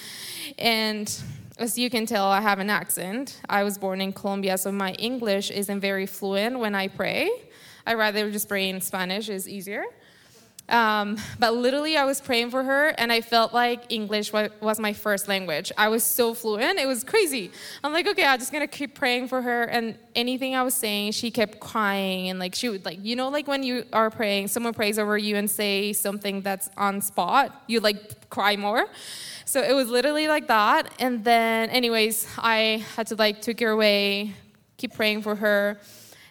And 0.57 1.13
as 1.57 1.77
you 1.77 1.89
can 1.89 2.05
tell, 2.05 2.25
I 2.25 2.41
have 2.41 2.59
an 2.59 2.69
accent. 2.69 3.39
I 3.49 3.63
was 3.63 3.77
born 3.77 4.01
in 4.01 4.13
Colombia, 4.13 4.57
so 4.57 4.71
my 4.71 4.93
English 4.93 5.51
isn't 5.51 5.81
very 5.81 6.05
fluent 6.05 6.57
when 6.57 6.73
I 6.73 6.87
pray. 6.87 7.29
I 7.85 7.95
rather 7.95 8.31
just 8.31 8.47
pray 8.47 8.69
in 8.69 8.79
Spanish, 8.81 9.27
is 9.29 9.49
easier. 9.49 9.83
Um, 10.71 11.17
but 11.37 11.53
literally, 11.53 11.97
I 11.97 12.05
was 12.05 12.21
praying 12.21 12.49
for 12.49 12.63
her, 12.63 12.87
and 12.97 13.11
I 13.11 13.19
felt 13.19 13.53
like 13.53 13.83
English 13.89 14.31
was 14.31 14.79
my 14.79 14.93
first 14.93 15.27
language. 15.27 15.71
I 15.77 15.89
was 15.89 16.03
so 16.03 16.33
fluent, 16.33 16.79
it 16.79 16.87
was 16.87 17.03
crazy. 17.03 17.51
I'm 17.83 17.91
like, 17.91 18.07
okay, 18.07 18.25
I'm 18.25 18.39
just 18.39 18.53
gonna 18.53 18.67
keep 18.67 18.95
praying 18.95 19.27
for 19.27 19.41
her. 19.41 19.63
And 19.63 19.97
anything 20.15 20.55
I 20.55 20.63
was 20.63 20.73
saying, 20.73 21.11
she 21.11 21.29
kept 21.29 21.59
crying, 21.59 22.29
and 22.29 22.39
like 22.39 22.55
she 22.55 22.69
would 22.69 22.85
like, 22.85 22.99
you 23.03 23.17
know, 23.17 23.27
like 23.27 23.47
when 23.47 23.63
you 23.63 23.85
are 23.91 24.09
praying, 24.09 24.47
someone 24.47 24.73
prays 24.73 24.97
over 24.97 25.17
you 25.17 25.35
and 25.35 25.51
say 25.51 25.91
something 25.91 26.41
that's 26.41 26.69
on 26.77 27.01
spot, 27.01 27.63
you 27.67 27.81
like 27.81 28.29
cry 28.29 28.55
more. 28.55 28.87
So 29.43 29.61
it 29.61 29.73
was 29.73 29.89
literally 29.89 30.29
like 30.29 30.47
that. 30.47 30.93
And 30.99 31.25
then, 31.25 31.69
anyways, 31.69 32.25
I 32.37 32.85
had 32.95 33.07
to 33.07 33.15
like 33.15 33.41
took 33.41 33.59
her 33.59 33.71
away, 33.71 34.33
keep 34.77 34.93
praying 34.93 35.23
for 35.23 35.35
her. 35.35 35.81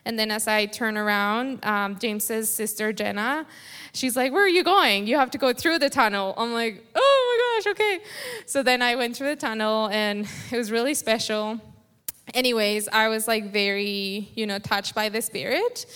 And 0.06 0.18
then 0.18 0.30
as 0.30 0.49
I 0.49 0.64
turn 0.64 0.97
around, 0.97 1.62
um, 1.64 1.99
James's 1.99 2.49
sister 2.50 2.92
Jenna 2.92 3.47
she's 3.92 4.16
like, 4.16 4.32
Where 4.32 4.44
are 4.44 4.49
you 4.49 4.64
going? 4.64 5.06
You 5.06 5.16
have 5.16 5.30
to 5.32 5.38
go 5.38 5.52
through 5.52 5.78
the 5.78 5.90
tunnel. 5.90 6.35
I'm 6.37 6.52
like, 6.52 6.85
Oh 6.94 7.62
my 7.62 7.62
gosh, 7.62 7.73
okay. 7.73 8.00
So 8.47 8.62
then 8.62 8.82
I 8.82 8.97
went 8.97 9.16
through 9.16 9.28
the 9.28 9.37
tunnel 9.37 9.88
and 9.88 10.26
it 10.50 10.56
was 10.56 10.70
really 10.70 10.94
special. 10.94 11.61
Anyways, 12.35 12.88
I 12.88 13.09
was 13.09 13.26
like 13.26 13.52
very, 13.52 14.28
you 14.35 14.47
know, 14.47 14.59
touched 14.59 14.94
by 14.94 15.09
the 15.09 15.20
Spirit. 15.20 15.87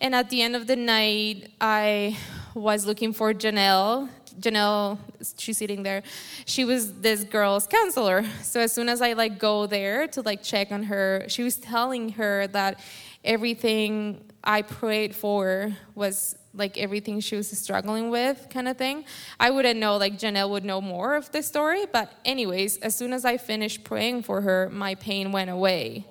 And 0.00 0.14
at 0.14 0.30
the 0.30 0.42
end 0.42 0.56
of 0.56 0.66
the 0.66 0.76
night, 0.76 1.50
I 1.60 2.18
was 2.54 2.84
looking 2.86 3.12
for 3.12 3.32
Janelle. 3.32 4.08
Janelle, 4.38 4.98
she's 5.38 5.58
sitting 5.58 5.82
there. 5.82 6.02
She 6.46 6.64
was 6.64 7.00
this 7.00 7.24
girl's 7.24 7.66
counselor. 7.66 8.24
So 8.42 8.60
as 8.60 8.72
soon 8.72 8.88
as 8.88 9.00
I 9.00 9.12
like 9.12 9.38
go 9.38 9.66
there 9.66 10.06
to 10.08 10.22
like 10.22 10.42
check 10.42 10.72
on 10.72 10.84
her, 10.84 11.24
she 11.28 11.42
was 11.42 11.56
telling 11.56 12.10
her 12.10 12.46
that 12.48 12.80
everything 13.24 14.24
I 14.42 14.62
prayed 14.62 15.14
for 15.14 15.76
was 15.94 16.36
like 16.54 16.76
everything 16.78 17.20
she 17.20 17.36
was 17.36 17.50
struggling 17.56 18.10
with, 18.10 18.48
kind 18.50 18.68
of 18.68 18.76
thing. 18.76 19.04
I 19.40 19.50
wouldn't 19.50 19.80
know, 19.80 19.96
like 19.96 20.18
Janelle 20.18 20.50
would 20.50 20.64
know 20.64 20.80
more 20.80 21.14
of 21.14 21.30
the 21.32 21.42
story. 21.42 21.86
But, 21.90 22.12
anyways, 22.24 22.78
as 22.78 22.94
soon 22.94 23.12
as 23.12 23.24
I 23.24 23.36
finished 23.36 23.84
praying 23.84 24.22
for 24.22 24.42
her, 24.42 24.68
my 24.70 24.94
pain 24.96 25.32
went 25.32 25.50
away. 25.50 26.06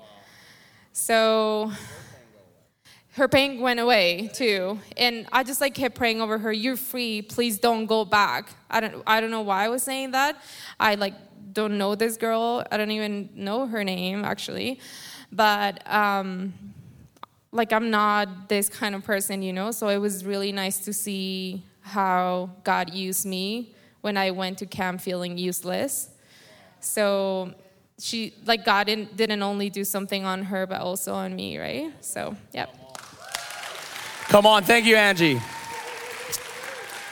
So 0.94 1.72
her 3.14 3.28
pain 3.28 3.60
went 3.60 3.80
away 3.80 4.30
too 4.34 4.80
and 4.96 5.28
i 5.34 5.44
just 5.44 5.60
like 5.60 5.74
kept 5.74 5.96
praying 5.96 6.22
over 6.22 6.38
her 6.38 6.52
you're 6.52 6.78
free 6.78 7.22
please 7.22 7.60
don't 7.60 7.86
go 7.86 8.06
back 8.06 8.50
i 8.70 8.80
don't 8.80 9.04
i 9.06 9.20
don't 9.20 9.32
know 9.32 9.42
why 9.42 9.66
i 9.66 9.68
was 9.68 9.84
saying 9.84 10.12
that 10.12 10.42
i 10.80 10.96
like 10.96 11.14
don't 11.52 11.78
know 11.78 11.94
this 11.94 12.16
girl 12.16 12.64
i 12.72 12.78
don't 12.78 12.92
even 12.92 13.30
know 13.36 13.68
her 13.68 13.84
name 13.84 14.24
actually 14.24 14.80
but 15.32 15.86
um 15.92 16.54
like 17.52 17.74
i'm 17.74 17.90
not 17.90 18.50
this 18.50 18.70
kind 18.70 18.96
of 18.96 19.04
person 19.04 19.42
you 19.42 19.54
know? 19.54 19.72
So 19.72 19.90
it 19.90 19.98
was 19.98 20.26
really 20.26 20.52
nice 20.52 20.80
to 20.86 20.94
see 20.94 21.64
how 21.82 22.50
god 22.64 22.94
used 22.94 23.26
me 23.26 23.74
when 24.02 24.18
i 24.18 24.32
went 24.32 24.58
to 24.60 24.66
camp 24.66 25.02
feeling 25.02 25.38
useless. 25.38 26.10
So 26.80 27.54
she 28.00 28.34
like 28.46 28.66
god 28.66 28.86
didn't, 28.88 29.16
didn't 29.16 29.44
only 29.44 29.70
do 29.70 29.84
something 29.84 30.26
on 30.26 30.44
her 30.44 30.66
but 30.66 30.82
also 30.82 31.14
on 31.14 31.36
me 31.36 31.58
right? 31.60 31.92
So 32.02 32.36
yep. 32.54 32.76
Come 34.32 34.46
on, 34.46 34.64
thank 34.64 34.86
you, 34.86 34.96
Angie. 34.96 35.42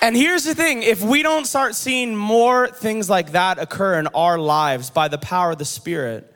And 0.02 0.16
here's 0.16 0.46
the 0.46 0.56
thing 0.56 0.84
if 0.84 1.04
we 1.04 1.22
don't 1.22 1.46
start 1.46 1.76
seeing 1.76 2.16
more 2.16 2.70
things 2.70 3.10
like 3.10 3.34
that 3.34 3.60
occur 3.60 4.00
in 4.00 4.08
our 4.08 4.38
lives 4.38 4.90
by 4.90 5.10
the 5.10 5.18
power 5.18 5.52
of 5.52 5.58
the 5.58 5.66
Spirit, 5.66 6.34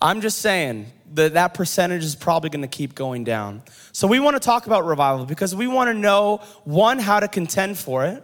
I'm 0.00 0.20
just 0.20 0.38
saying 0.38 0.86
that 1.14 1.34
that 1.34 1.54
percentage 1.54 2.04
is 2.04 2.14
probably 2.14 2.50
going 2.50 2.62
to 2.62 2.68
keep 2.68 2.94
going 2.94 3.24
down. 3.24 3.62
So 3.92 4.06
we 4.06 4.18
want 4.20 4.36
to 4.36 4.40
talk 4.40 4.66
about 4.66 4.84
revival 4.84 5.26
because 5.26 5.54
we 5.54 5.66
want 5.66 5.88
to 5.88 5.94
know 5.94 6.38
one, 6.64 6.98
how 6.98 7.20
to 7.20 7.28
contend 7.28 7.78
for 7.78 8.04
it, 8.04 8.22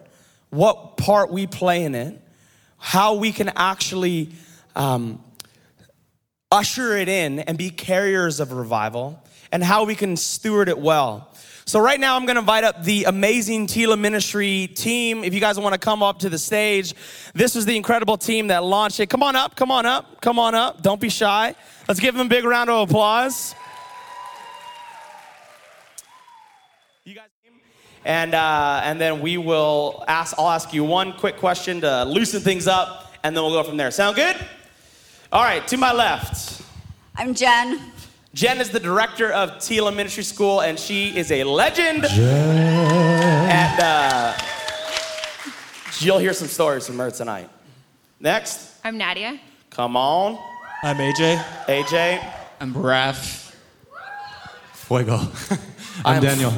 what 0.51 0.97
part 0.97 1.31
we 1.31 1.47
play 1.47 1.85
in 1.85 1.95
it, 1.95 2.21
how 2.77 3.15
we 3.15 3.33
can 3.33 3.51
actually 3.57 4.31
um, 4.75 5.23
usher 6.51 6.97
it 6.97 7.09
in 7.09 7.39
and 7.41 7.57
be 7.57 7.71
carriers 7.71 8.41
of 8.41 8.53
revival, 8.53 9.23
and 9.53 9.63
how 9.63 9.85
we 9.85 9.95
can 9.95 10.17
steward 10.17 10.69
it 10.69 10.79
well. 10.79 11.30
So, 11.71 11.79
right 11.79 12.01
now, 12.01 12.17
I'm 12.17 12.27
going 12.27 12.35
to 12.35 12.41
invite 12.41 12.65
up 12.65 12.83
the 12.83 13.05
amazing 13.05 13.69
Tehillah 13.69 13.97
Ministry 13.97 14.67
team. 14.67 15.23
If 15.23 15.33
you 15.33 15.39
guys 15.39 15.57
want 15.57 15.73
to 15.73 15.79
come 15.79 16.03
up 16.03 16.19
to 16.19 16.29
the 16.29 16.37
stage, 16.37 16.95
this 17.33 17.55
is 17.55 17.65
the 17.65 17.77
incredible 17.77 18.19
team 18.19 18.49
that 18.49 18.65
launched 18.65 18.99
it. 18.99 19.07
Come 19.07 19.23
on 19.23 19.37
up, 19.37 19.55
come 19.55 19.71
on 19.71 19.87
up, 19.87 20.21
come 20.21 20.41
on 20.41 20.57
up. 20.57 20.83
Don't 20.83 21.01
be 21.01 21.09
shy. 21.09 21.55
Let's 21.87 22.01
give 22.01 22.17
them 22.17 22.27
a 22.27 22.29
big 22.29 22.43
round 22.43 22.71
of 22.71 22.91
applause. 22.91 23.55
You 27.05 27.15
guys, 27.15 27.29
and 28.05 28.35
uh, 28.35 28.81
and 28.83 29.01
then 29.01 29.21
we 29.21 29.39
will 29.39 30.03
ask. 30.09 30.35
I'll 30.41 30.51
ask 30.51 30.75
you 30.75 30.83
one 30.83 31.13
quick 31.13 31.37
question 31.37 31.83
to 31.83 32.05
loosen 32.05 32.41
things 32.41 32.67
up, 32.67 33.15
and 33.23 33.37
then 33.37 33.45
we'll 33.45 33.53
go 33.53 33.63
from 33.63 33.77
there. 33.77 33.93
Sound 33.93 34.17
good? 34.17 34.35
All 35.31 35.45
right. 35.45 35.65
To 35.69 35.77
my 35.77 35.93
left. 35.93 36.63
I'm 37.15 37.33
Jen. 37.33 37.93
Jen 38.33 38.61
is 38.61 38.71
the 38.71 38.79
director 38.79 39.33
of 39.33 39.55
Tehillah 39.55 39.95
Ministry 39.95 40.23
School, 40.23 40.61
and 40.61 40.79
she 40.79 41.17
is 41.17 41.33
a 41.33 41.43
legend. 41.43 42.05
Jen. 42.05 43.51
And 43.51 43.81
uh, 43.81 44.39
you'll 45.99 46.21
hear 46.21 46.33
some 46.33 46.47
stories 46.47 46.87
from 46.87 46.99
her 46.99 47.11
tonight. 47.11 47.49
Next. 48.21 48.77
I'm 48.85 48.97
Nadia. 48.97 49.41
Come 49.71 49.97
on. 49.97 50.39
I'm 50.85 50.99
AJ. 50.99 51.43
AJ. 51.67 52.33
I'm 52.61 52.73
Raph. 52.73 53.53
Fuego. 54.75 55.17
I'm, 56.05 56.17
I'm 56.17 56.23
Daniel. 56.23 56.53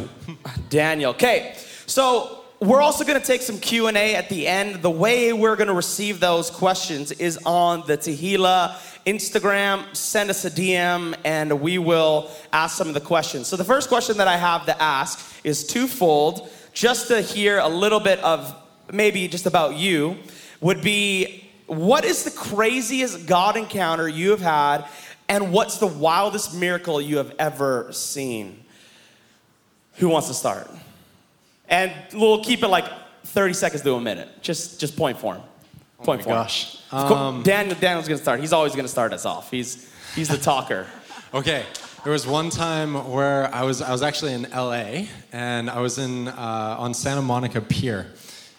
Daniel. 0.69 1.11
Okay, 1.13 1.57
so 1.87 2.43
we're 2.61 2.83
also 2.83 3.03
going 3.03 3.21
to 3.21 3.27
take 3.27 3.43
some 3.43 3.59
q&a 3.59 4.15
at 4.15 4.29
the 4.29 4.47
end 4.47 4.83
the 4.83 4.91
way 4.91 5.33
we're 5.33 5.57
going 5.57 5.67
to 5.67 5.75
receive 5.75 6.21
those 6.21 6.49
questions 6.49 7.11
is 7.11 7.37
on 7.45 7.83
the 7.89 7.99
tehillah 7.99 8.77
instagram 9.07 9.85
send 9.95 10.31
us 10.31 10.45
a 10.45 10.51
dm 10.51 11.15
and 11.25 11.61
we 11.61 11.79
will 11.79 12.31
ask 12.53 12.77
some 12.77 12.89
of 12.89 12.95
the 12.95 13.01
questions 13.01 13.47
so 13.47 13.57
the 13.57 13.65
first 13.65 13.89
question 13.89 14.17
that 14.17 14.29
i 14.29 14.37
have 14.37 14.65
to 14.67 14.83
ask 14.83 15.35
is 15.45 15.67
twofold 15.67 16.51
just 16.73 17.09
to 17.09 17.21
hear 17.21 17.59
a 17.59 17.69
little 17.69 18.01
bit 18.01 18.19
of 18.21 18.55
maybe 18.93 19.29
just 19.29 19.47
about 19.47 19.77
you 19.77 20.17
would 20.61 20.83
be 20.83 21.51
what 21.67 22.05
is 22.05 22.25
the 22.25 22.31
craziest 22.31 23.27
god 23.27 23.57
encounter 23.57 24.09
you 24.09 24.31
have 24.31 24.41
had 24.41 24.85
and 25.29 25.53
what's 25.53 25.79
the 25.79 25.87
wildest 25.87 26.55
miracle 26.55 27.01
you 27.01 27.17
have 27.17 27.35
ever 27.39 27.93
seen 27.93 28.65
who 29.95 30.09
wants 30.09 30.29
to 30.29 30.35
start 30.35 30.71
and 31.69 31.93
we'll 32.13 32.45
keep 32.45 32.63
it 32.63 32.69
like 32.69 32.85
30 33.25 33.55
seconds 33.55 33.83
to 33.83 33.95
a 33.95 34.01
minute. 34.01 34.29
Just 34.43 34.81
just 34.81 34.97
point 34.97 35.19
for 35.19 35.35
him. 35.35 35.43
Point 36.05 36.21
my 36.21 36.25
for 36.25 36.29
gosh. 36.31 36.75
him. 36.77 36.99
Of 36.99 37.09
course, 37.09 37.21
Um, 37.21 37.43
Daniel 37.43 37.77
Daniel's 37.79 38.09
gonna 38.09 38.19
start. 38.21 38.41
He's 38.41 38.53
always 38.53 38.75
gonna 38.75 38.89
start 38.89 39.13
us 39.13 39.25
off. 39.25 39.51
He's 39.51 39.91
he's 40.15 40.29
the 40.29 40.39
talker. 40.39 40.87
Okay, 41.35 41.65
there 42.05 42.13
was 42.13 42.27
one 42.27 42.51
time 42.51 42.93
where 43.11 43.49
I 43.55 43.63
was 43.63 43.81
I 43.81 43.91
was 43.91 44.03
actually 44.03 44.35
in 44.35 44.43
LA 44.55 45.07
and 45.33 45.71
I 45.71 45.81
was 45.81 45.97
in 45.97 46.29
uh, 46.29 46.77
on 46.79 46.93
Santa 46.93 47.23
Monica 47.23 47.63
Pier, 47.63 48.07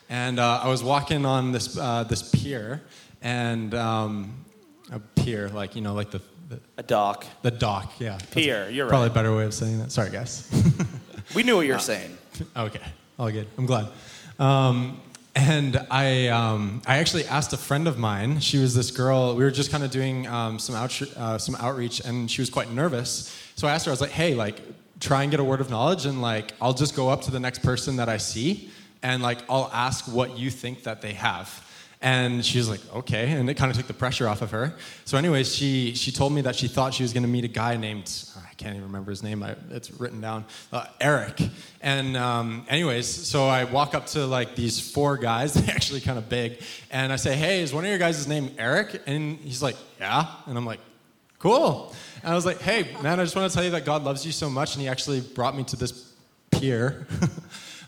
and 0.10 0.40
uh, 0.40 0.60
I 0.64 0.68
was 0.70 0.84
walking 0.84 1.24
on 1.24 1.52
this 1.52 1.78
uh, 1.78 2.04
this 2.04 2.32
pier 2.32 2.82
and 3.22 3.76
um, 3.76 4.44
a 4.92 4.98
pier 5.00 5.50
like 5.50 5.76
you 5.76 5.82
know 5.84 5.94
like 5.94 6.10
the 6.10 6.20
the, 6.50 6.60
A 6.80 6.82
dock. 6.84 7.26
the 7.44 7.52
dock 7.52 7.94
yeah 8.00 8.18
Pier, 8.32 8.68
you're 8.72 8.88
probably 8.90 9.10
right. 9.10 9.12
a 9.12 9.14
better 9.20 9.36
way 9.36 9.46
of 9.46 9.54
saying 9.54 9.78
that. 9.80 9.92
Sorry 9.92 10.10
guys. 10.10 10.50
We 11.36 11.44
knew 11.44 11.56
what 11.56 11.66
you 11.68 11.74
were 11.74 11.80
saying. 11.80 12.18
Okay, 12.58 12.82
all 13.20 13.30
good. 13.32 13.48
I'm 13.58 13.66
glad. 13.68 13.88
Um, 14.40 15.00
and 15.36 15.86
I, 15.90 16.28
um, 16.28 16.82
I 16.86 16.98
actually 16.98 17.26
asked 17.26 17.54
a 17.54 17.58
friend 17.58 17.88
of 17.88 17.98
mine. 17.98 18.40
She 18.40 18.60
was 18.60 18.76
this 18.76 18.92
girl. 18.92 19.36
We 19.36 19.44
were 19.44 19.52
just 19.52 19.72
kind 19.72 19.84
of 19.84 19.90
doing 19.90 20.28
um, 20.28 20.60
some 20.60 20.76
uh, 20.76 21.38
some 21.38 21.56
outreach, 21.56 22.02
and 22.02 22.30
she 22.30 22.42
was 22.42 22.50
quite 22.50 22.72
nervous. 22.72 23.36
So 23.56 23.68
I 23.68 23.72
asked 23.72 23.86
her. 23.86 23.92
I 23.92 23.94
was 23.94 24.02
like, 24.02 24.12
"Hey, 24.12 24.36
like, 24.36 24.60
try 25.00 25.24
and 25.24 25.32
get 25.32 25.40
a 25.40 25.44
word 25.44 25.60
of 25.60 25.70
knowledge, 25.70 26.06
and 26.06 26.22
like, 26.22 26.54
I'll 26.62 26.74
just 26.74 26.96
go 26.96 27.10
up 27.10 27.22
to 27.24 27.32
the 27.32 27.40
next 27.40 27.64
person 27.64 27.96
that 27.96 28.10
I 28.10 28.18
see, 28.18 28.70
and 29.02 29.24
like, 29.24 29.40
I'll 29.50 29.72
ask 29.74 30.06
what 30.06 30.38
you 30.38 30.52
think 30.52 30.84
that 30.84 31.02
they 31.02 31.14
have." 31.14 31.68
And 32.00 32.46
she 32.46 32.58
was 32.58 32.68
like, 32.68 32.82
okay, 32.94 33.32
and 33.32 33.50
it 33.50 33.54
kind 33.54 33.72
of 33.72 33.78
took 33.78 33.88
the 33.88 33.94
pressure 33.94 34.28
off 34.28 34.42
of 34.42 34.52
her. 34.52 34.76
So, 35.06 35.18
anyways, 35.18 35.56
she 35.56 35.96
she 35.96 36.12
told 36.12 36.34
me 36.34 36.42
that 36.42 36.56
she 36.56 36.68
thought 36.68 36.94
she 36.94 37.02
was 37.02 37.14
going 37.14 37.24
to 37.24 37.30
meet 37.30 37.46
a 37.46 37.48
guy 37.48 37.78
named 37.78 38.08
I 38.54 38.56
can't 38.56 38.76
even 38.76 38.86
remember 38.86 39.10
his 39.10 39.24
name. 39.24 39.42
I, 39.42 39.56
it's 39.72 39.90
written 40.00 40.22
down, 40.22 40.46
uh, 40.72 40.86
Eric. 41.02 41.42
And 41.82 42.16
um, 42.16 42.68
anyways, 42.70 43.08
so 43.08 43.48
I 43.48 43.64
walk 43.64 43.96
up 43.96 44.06
to 44.08 44.28
like 44.28 44.56
these 44.56 44.80
four 44.80 45.18
guys, 45.18 45.54
they're 45.56 45.74
actually 45.74 46.02
kind 46.02 46.20
of 46.20 46.30
big, 46.30 46.62
and 46.92 47.12
I 47.12 47.16
say, 47.16 47.36
hey, 47.36 47.62
is 47.62 47.74
one 47.74 47.84
of 47.84 47.90
your 47.90 47.98
guys' 47.98 48.28
name 48.28 48.52
Eric? 48.60 49.02
And 49.08 49.40
he's 49.40 49.64
like, 49.64 49.76
yeah. 50.00 50.28
And 50.46 50.56
I'm 50.56 50.68
like, 50.68 50.82
cool. 51.40 51.96
And 52.22 52.32
I 52.32 52.36
was 52.36 52.46
like, 52.46 52.62
hey, 52.62 52.96
man, 53.02 53.20
I 53.20 53.24
just 53.24 53.36
want 53.36 53.50
to 53.50 53.56
tell 53.56 53.66
you 53.66 53.72
that 53.72 53.86
God 53.86 54.04
loves 54.04 54.24
you 54.24 54.32
so 54.32 54.52
much, 54.52 54.76
and 54.76 54.84
He 54.84 54.88
actually 54.88 55.22
brought 55.22 55.58
me 55.58 55.64
to 55.64 55.76
this 55.76 56.14
pier. 56.52 57.08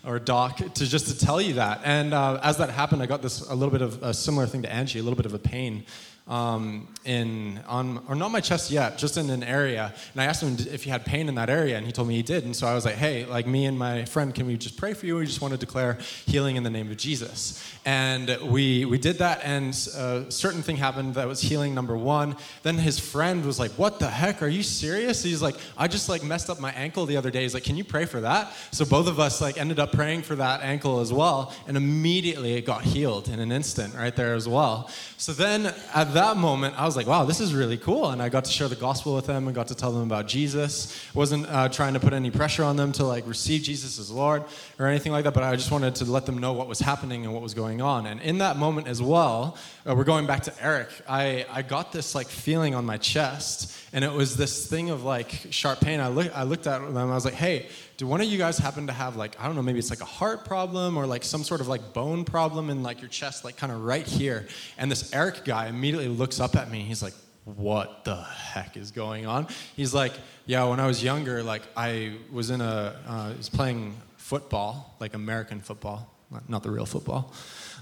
or 0.08 0.20
dock 0.20 0.58
to 0.58 0.86
just 0.86 1.08
to 1.08 1.18
tell 1.18 1.42
you 1.42 1.56
that 1.56 1.82
and 1.84 2.14
uh, 2.14 2.40
as 2.44 2.58
that 2.58 2.70
happened 2.70 3.02
i 3.02 3.08
got 3.08 3.24
this 3.24 3.42
a 3.50 3.56
little 3.56 3.72
bit 3.72 3.82
of 3.82 4.04
a 4.04 4.14
similar 4.14 4.46
thing 4.46 4.62
to 4.62 4.72
angie 4.72 5.00
a 5.00 5.02
little 5.02 5.18
bit 5.18 5.26
of 5.26 5.34
a 5.34 5.40
pain 5.40 5.84
um, 6.28 6.88
in 7.04 7.60
on 7.68 8.04
or 8.10 8.16
not 8.16 8.32
my 8.32 8.40
chest 8.40 8.72
yet 8.72 8.98
just 8.98 9.16
in 9.16 9.30
an 9.30 9.44
area. 9.44 9.94
And 10.14 10.22
i 10.22 10.26
asked 10.26 10.42
him 10.42 10.58
if 10.74 10.84
he 10.84 10.90
had 10.90 11.06
pain 11.06 11.30
in 11.30 11.36
that 11.36 11.52
area 11.52 11.78
and 11.78 11.86
he 11.86 11.92
told 11.92 12.08
me 12.08 12.16
he 12.16 12.24
did. 12.24 12.46
And 12.46 12.56
so 12.56 12.66
i 12.66 12.74
was 12.74 12.84
like 12.84 12.96
hey 12.96 13.26
like 13.26 13.46
me 13.46 13.66
and 13.66 13.78
my 13.78 14.06
friend 14.06 14.34
can 14.34 14.48
we 14.48 14.58
just 14.58 14.76
pray 14.76 14.94
for 14.94 15.06
you? 15.06 15.18
We 15.18 15.26
just 15.26 15.42
want 15.42 15.54
to 15.54 15.60
declare 15.60 16.00
healing 16.26 16.56
in 16.56 16.64
the 16.64 16.70
name 16.72 16.90
of 16.90 16.98
jesus. 16.98 17.64
And 17.86 18.36
we 18.42 18.86
we 18.86 18.98
did 18.98 19.20
that 19.20 19.42
and 19.44 19.74
a 19.96 20.32
certain 20.32 20.64
thing 20.64 20.78
happened 20.78 21.14
that 21.14 21.28
was 21.28 21.42
healing 21.42 21.76
number 21.76 21.96
one. 21.96 22.36
Then 22.64 22.78
his 22.78 22.98
friend 22.98 23.46
was 23.46 23.60
like 23.60 23.72
what 23.72 24.00
the 24.00 24.08
heck? 24.08 24.42
Are 24.42 24.48
you 24.48 24.64
serious? 24.64 25.22
He's 25.22 25.44
like 25.44 25.56
i 25.78 25.88
just 25.88 26.10
like 26.10 26.24
messed 26.24 26.50
up 26.50 26.60
my 26.60 26.72
ankle 26.72 27.06
the 27.06 27.18
other 27.18 27.30
day. 27.30 27.44
He's 27.44 27.54
like 27.54 27.64
can 27.64 27.78
you 27.78 27.84
pray 27.84 28.06
for 28.06 28.22
that? 28.22 28.52
So 28.72 28.84
both 28.84 29.08
of 29.08 29.20
us 29.20 29.42
like 29.42 29.60
ended 29.60 29.80
up 29.80 29.92
praying 29.92 30.24
for 30.24 30.36
that 30.38 30.62
ankle 30.64 31.02
as 31.02 31.14
well 31.14 31.54
and 31.68 31.78
immediately 31.78 32.54
it 32.54 32.66
got 32.66 32.82
healed 32.82 33.30
in 33.30 33.40
an 33.40 33.52
instant 33.52 33.94
right 33.94 34.16
there 34.16 34.34
as 34.34 34.48
well 34.48 34.90
so 35.18 35.32
then 35.32 35.74
at 35.94 36.14
that 36.14 36.36
moment 36.38 36.78
i 36.80 36.86
was 36.86 36.96
like 36.98 37.08
wow 37.08 37.24
this 37.24 37.40
is 37.40 37.54
really 37.54 37.78
cool. 37.78 38.10
And 38.10 38.22
i 38.22 38.30
got 38.30 38.46
to 38.46 38.52
share 38.52 38.68
the 38.68 38.76
gospel 38.76 39.16
with 39.16 39.28
them 39.28 39.48
and 39.48 39.56
got 39.56 39.68
to 39.70 39.76
tell 39.76 39.92
them 39.92 40.04
about 40.04 40.28
jesus. 40.28 41.06
Wasn't 41.14 41.48
uh, 41.48 41.70
trying 41.70 41.94
to 41.94 42.00
put 42.00 42.14
any 42.14 42.32
pressure 42.32 42.64
on 42.64 42.76
them 42.76 42.92
to 42.94 43.06
like 43.06 43.28
receive 43.28 43.64
jesus 43.64 44.00
as 44.00 44.12
lord 44.12 44.44
or 44.80 44.88
anything 44.88 45.12
like 45.12 45.24
that 45.24 45.34
but 45.34 45.44
i 45.44 45.56
just 45.56 45.72
wanted 45.72 45.96
to 45.96 46.06
let 46.06 46.26
them 46.26 46.38
know 46.38 46.54
what 46.54 46.68
was 46.68 46.80
happening 46.80 47.26
and 47.26 47.34
what 47.34 47.42
was 47.42 47.54
going 47.54 47.82
on. 47.82 48.06
And 48.08 48.22
in 48.22 48.40
that 48.40 48.58
moment 48.58 48.88
as 48.88 49.02
well 49.02 49.58
uh, 49.88 49.96
we're 49.96 50.04
going 50.04 50.28
back 50.28 50.44
to 50.44 50.54
eric 50.64 50.90
I, 51.08 51.46
I 51.52 51.62
got 51.62 51.92
this 51.92 52.16
like 52.16 52.28
feeling 52.28 52.76
on 52.76 52.86
my 52.86 52.98
chest. 52.98 53.72
And 53.94 54.04
it 54.04 54.12
was 54.12 54.36
this 54.36 54.68
thing 54.68 54.90
of 54.90 55.04
like 55.04 55.48
sharp 55.52 55.80
pain. 55.80 56.02
I, 56.02 56.10
look, 56.10 56.36
I 56.36 56.44
looked 56.44 56.68
at 56.68 56.80
them 56.82 56.98
i 56.98 57.06
was 57.06 57.26
like 57.26 57.34
hey 57.34 57.68
do 57.98 58.08
one 58.08 58.22
of 58.22 58.28
you 58.28 58.38
guys 58.38 58.58
happen 58.58 58.88
to 58.88 58.94
have 58.94 59.16
like 59.16 59.40
i 59.40 59.46
don't 59.46 59.56
know 59.56 59.62
maybe 59.62 59.80
it's 59.80 59.90
like 59.90 60.02
a 60.02 60.06
heart 60.06 60.46
problem 60.46 60.98
or 60.98 61.06
like 61.06 61.24
some 61.24 61.44
sort 61.44 61.62
of 61.62 61.68
like 61.68 61.94
bone 61.94 62.26
problem 62.26 62.70
in 62.70 62.84
like 62.84 63.02
your 63.02 63.10
chest 63.10 63.44
like 63.44 63.58
kind 63.58 63.72
of 63.72 63.84
right 63.84 64.06
here 64.08 64.46
and 64.78 64.92
this 64.92 65.14
eric 65.14 65.46
guy 65.46 65.68
immediately 65.68 66.08
looks 66.08 66.40
up 66.40 66.56
at 66.56 66.70
me 66.70 66.82
he's 66.82 67.02
like 67.02 67.14
what 67.46 68.04
the 68.06 68.16
heck 68.16 68.76
is 68.76 68.92
going 68.92 69.26
on 69.26 69.48
he's 69.76 69.94
like 69.94 70.14
yeah 70.46 70.64
when 70.64 70.80
i 70.80 70.88
was 70.88 71.04
younger 71.04 71.44
like 71.44 71.62
i 71.78 72.14
was 72.32 72.50
in 72.50 72.60
a 72.60 73.00
uh, 73.08 73.34
was 73.38 73.50
playing 73.50 73.96
football, 74.26 74.96
like 75.00 75.14
American 75.14 75.62
football, 75.62 76.12
not, 76.32 76.50
not 76.50 76.64
the 76.64 76.72
real 76.72 76.88
football. 76.88 77.32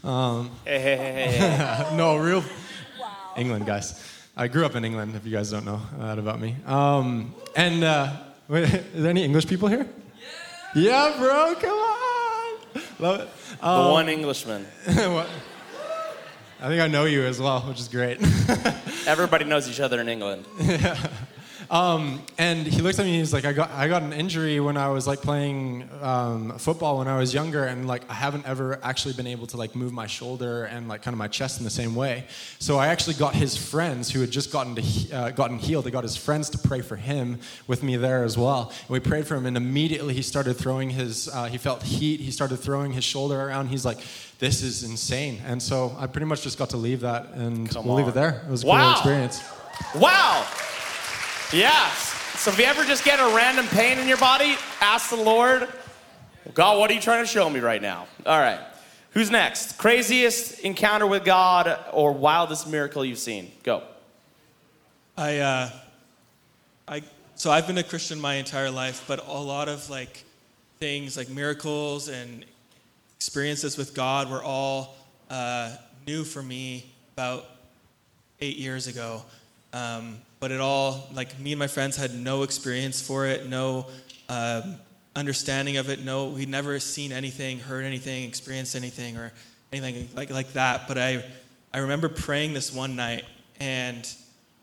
Um, 0.04 0.52
Hey, 0.66 0.80
hey, 0.80 0.98
hey, 0.98 1.14
hey, 1.14 1.48
hey. 1.48 1.96
no, 2.02 2.18
real 2.18 2.44
England, 3.38 3.66
guys. 3.66 3.88
I 4.36 4.50
grew 4.50 4.66
up 4.66 4.76
in 4.76 4.84
England, 4.84 5.16
if 5.16 5.26
you 5.26 5.32
guys 5.32 5.52
don't 5.52 5.64
know 5.64 5.82
that 6.00 6.20
about 6.20 6.42
me. 6.42 6.58
Um, 6.66 7.34
and 7.56 7.86
uh, 7.86 8.12
wait, 8.50 8.66
are 8.74 8.78
there 8.94 9.10
any 9.10 9.24
English 9.24 9.48
people 9.48 9.70
here? 9.70 9.88
Yeah, 10.76 11.10
yeah 11.10 11.18
bro, 11.18 11.56
come 11.56 11.78
on. 11.78 12.82
Love 13.00 13.22
it. 13.22 13.30
the 13.60 13.68
Um, 13.68 13.92
one 13.92 14.10
Englishman. 14.10 14.66
I 14.88 16.68
think 16.68 16.82
I 16.82 16.88
know 16.88 17.06
you 17.06 17.24
as 17.24 17.40
well, 17.42 17.62
which 17.62 17.80
is 17.80 17.88
great. 17.88 18.20
Everybody 19.08 19.44
knows 19.46 19.70
each 19.70 19.82
other 19.82 20.00
in 20.00 20.08
England. 20.08 20.46
Um, 21.70 22.22
and 22.38 22.66
he 22.68 22.82
looked 22.82 23.00
at 23.00 23.06
me 23.06 23.12
and 23.12 23.20
he's 23.20 23.34
like, 23.34 23.46
I 23.46 23.54
got, 23.54 23.72
I 23.72 23.88
got 23.88 24.02
an 24.04 24.14
injury 24.14 24.60
when 24.60 24.78
I 24.78 24.90
was 24.90 25.08
like 25.08 25.22
playing 25.22 25.90
um, 26.02 26.58
football 26.58 26.98
when 27.00 27.08
I 27.08 27.18
was 27.18 27.34
younger, 27.34 27.66
and 27.66 27.88
like 27.88 28.10
I 28.10 28.14
haven't 28.14 28.46
ever 28.46 28.80
actually 28.84 29.14
been 29.16 29.28
able 29.28 29.48
to 29.48 29.58
like 29.58 29.76
move 29.76 29.92
my 29.94 30.08
shoulder 30.08 30.66
and 30.66 30.88
like 30.88 31.02
kind 31.02 31.14
of 31.14 31.18
my 31.20 31.28
chest 31.28 31.60
in 31.60 31.64
the 31.64 31.70
same 31.70 31.96
way. 31.96 32.26
So 32.60 32.78
I 32.78 32.88
actually 32.88 33.16
got 33.16 33.34
his 33.36 33.56
friends 33.58 34.12
who 34.12 34.22
had 34.22 34.32
just 34.32 34.52
gotten 34.52 34.76
to 34.76 35.12
uh, 35.16 35.30
gotten 35.32 35.58
healed. 35.58 35.88
I 35.88 35.90
got 35.90 36.04
his 36.04 36.16
friends 36.18 36.50
to 36.52 36.58
pray 36.58 36.82
for 36.82 36.96
him 36.96 37.40
with 37.68 37.84
me 37.84 37.98
there 37.98 38.24
as 38.24 38.38
well. 38.38 38.70
And 38.82 38.90
we 38.90 39.00
prayed 39.00 39.28
for 39.28 39.36
him, 39.36 39.46
and 39.46 39.58
immediately 39.58 40.14
he 40.14 40.22
started 40.22 40.56
throwing 40.56 40.90
his. 40.90 41.28
Uh, 41.30 41.46
he 41.46 41.58
felt 41.58 41.84
heat. 41.84 42.20
He 42.20 42.32
started 42.32 42.58
throwing 42.58 42.92
his 42.92 43.04
shoulder 43.04 43.40
around. 43.42 43.68
He's 43.68 43.86
like, 43.86 44.00
"This 44.40 44.62
is 44.62 44.84
insane." 44.84 45.42
And 45.46 45.62
so 45.62 45.96
I 46.00 46.08
pretty 46.08 46.26
much 46.28 46.42
just 46.44 46.58
got 46.58 46.70
to 46.72 46.78
leave 46.78 47.02
that, 47.02 47.30
and 47.34 47.70
Come 47.70 47.86
we'll 47.86 47.96
leave 47.96 48.08
it 48.08 48.14
there. 48.14 48.44
It 48.48 48.52
was 48.52 48.64
a 48.64 48.68
Wow. 48.68 48.82
cool 48.84 48.92
experience. 48.92 49.44
Wow. 49.96 50.46
Yes. 51.54 52.10
So 52.40 52.50
if 52.50 52.58
you 52.58 52.66
ever 52.66 52.84
just 52.84 53.06
get 53.06 53.20
a 53.20 53.36
random 53.36 53.68
pain 53.68 54.00
in 54.00 54.08
your 54.08 54.18
body, 54.18 54.56
ask 54.82 55.12
the 55.12 55.16
Lord, 55.16 55.68
God, 56.56 56.80
what 56.80 56.90
are 56.90 56.96
you 56.96 57.00
trying 57.00 57.24
to 57.24 57.30
show 57.30 57.48
me 57.48 57.60
right 57.60 57.82
now? 57.82 58.08
All 58.26 58.40
right. 58.40 58.60
Who's 59.12 59.30
next? 59.30 59.78
Craziest 59.78 60.62
encounter 60.62 61.06
with 61.06 61.24
God 61.24 61.80
or 61.92 62.12
wildest 62.12 62.68
miracle 62.68 63.06
you've 63.06 63.20
seen? 63.20 63.52
Go. 63.62 63.84
I, 65.16 65.38
uh, 65.38 65.70
I, 66.88 67.04
so 67.36 67.52
I've 67.52 67.68
been 67.68 67.78
a 67.78 67.84
Christian 67.84 68.20
my 68.20 68.34
entire 68.34 68.72
life, 68.72 69.04
but 69.08 69.28
a 69.28 69.32
lot 69.32 69.70
of 69.70 69.92
like 69.92 70.24
things 70.80 71.18
like 71.18 71.30
miracles 71.30 72.10
and 72.10 72.46
experiences 73.16 73.78
with 73.78 73.94
God 73.94 74.32
were 74.32 74.44
all 74.44 74.96
uh, 75.30 75.76
new 76.08 76.24
for 76.24 76.42
me 76.42 76.92
about 77.16 77.46
eight 78.42 78.58
years 78.58 78.88
ago. 78.88 79.22
Um, 79.72 80.18
but 80.44 80.52
it 80.52 80.60
all, 80.60 81.08
like 81.14 81.40
me 81.40 81.54
and 81.54 81.60
my 81.60 81.68
friends 81.68 81.96
had 81.96 82.14
no 82.14 82.44
experience 82.44 83.02
for 83.02 83.26
it, 83.26 83.48
no 83.48 83.88
um, 84.28 84.76
understanding 85.16 85.78
of 85.78 85.90
it, 85.90 86.04
no, 86.04 86.26
we'd 86.26 86.50
never 86.50 86.82
seen 86.82 87.14
anything, 87.14 87.60
heard 87.60 87.86
anything, 87.86 88.26
experienced 88.26 88.76
anything, 88.76 89.16
or 89.16 89.32
anything 89.72 90.10
like, 90.14 90.30
like 90.32 90.52
that. 90.52 90.86
But 90.86 90.98
I, 90.98 91.24
I 91.74 91.78
remember 91.78 92.10
praying 92.10 92.52
this 92.52 92.74
one 92.74 92.98
night, 92.98 93.24
and 93.62 94.06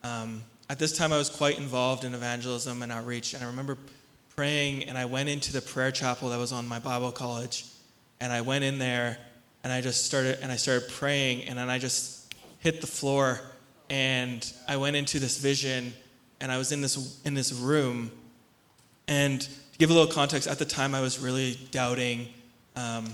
um, 0.05 0.43
at 0.69 0.79
this 0.79 0.95
time 0.95 1.15
I 1.15 1.17
was 1.17 1.31
quite 1.31 1.57
involved 1.57 2.05
in 2.05 2.13
evangelism 2.13 2.83
and 2.83 2.93
outreach, 2.93 3.33
and 3.33 3.43
I 3.43 3.47
remember 3.47 3.79
praying, 4.37 4.85
and 4.85 4.99
I 4.99 5.07
went 5.07 5.31
into 5.31 5.51
the 5.51 5.63
prayer 5.63 5.93
chapel 5.93 6.29
that 6.29 6.39
was 6.39 6.53
on 6.53 6.69
my 6.69 6.79
Bible 6.79 7.11
college, 7.11 7.65
and 8.21 8.31
I 8.31 8.43
went 8.43 8.65
in 8.65 8.79
there, 8.79 9.17
and 9.65 9.73
I 9.73 9.81
just 9.81 10.05
started, 10.05 10.41
and 10.43 10.53
I 10.53 10.57
started 10.57 10.91
praying, 10.91 11.45
and 11.45 11.59
then 11.59 11.71
I 11.71 11.79
just 11.79 12.35
hit 12.59 12.83
the 12.83 12.87
floor, 12.87 13.41
and 13.90 14.50
I 14.68 14.76
went 14.76 14.97
into 14.97 15.18
this 15.18 15.38
vision, 15.38 15.92
and 16.40 16.50
I 16.50 16.56
was 16.56 16.73
in 16.73 16.80
this 16.80 17.20
in 17.25 17.35
this 17.35 17.52
room, 17.52 18.11
and 19.09 19.40
to 19.40 19.78
give 19.78 19.90
a 19.90 19.92
little 19.92 20.11
context, 20.11 20.49
at 20.49 20.59
the 20.59 20.64
time 20.64 20.94
I 20.94 21.00
was 21.00 21.18
really 21.18 21.59
doubting 21.73 22.28
um, 22.76 23.12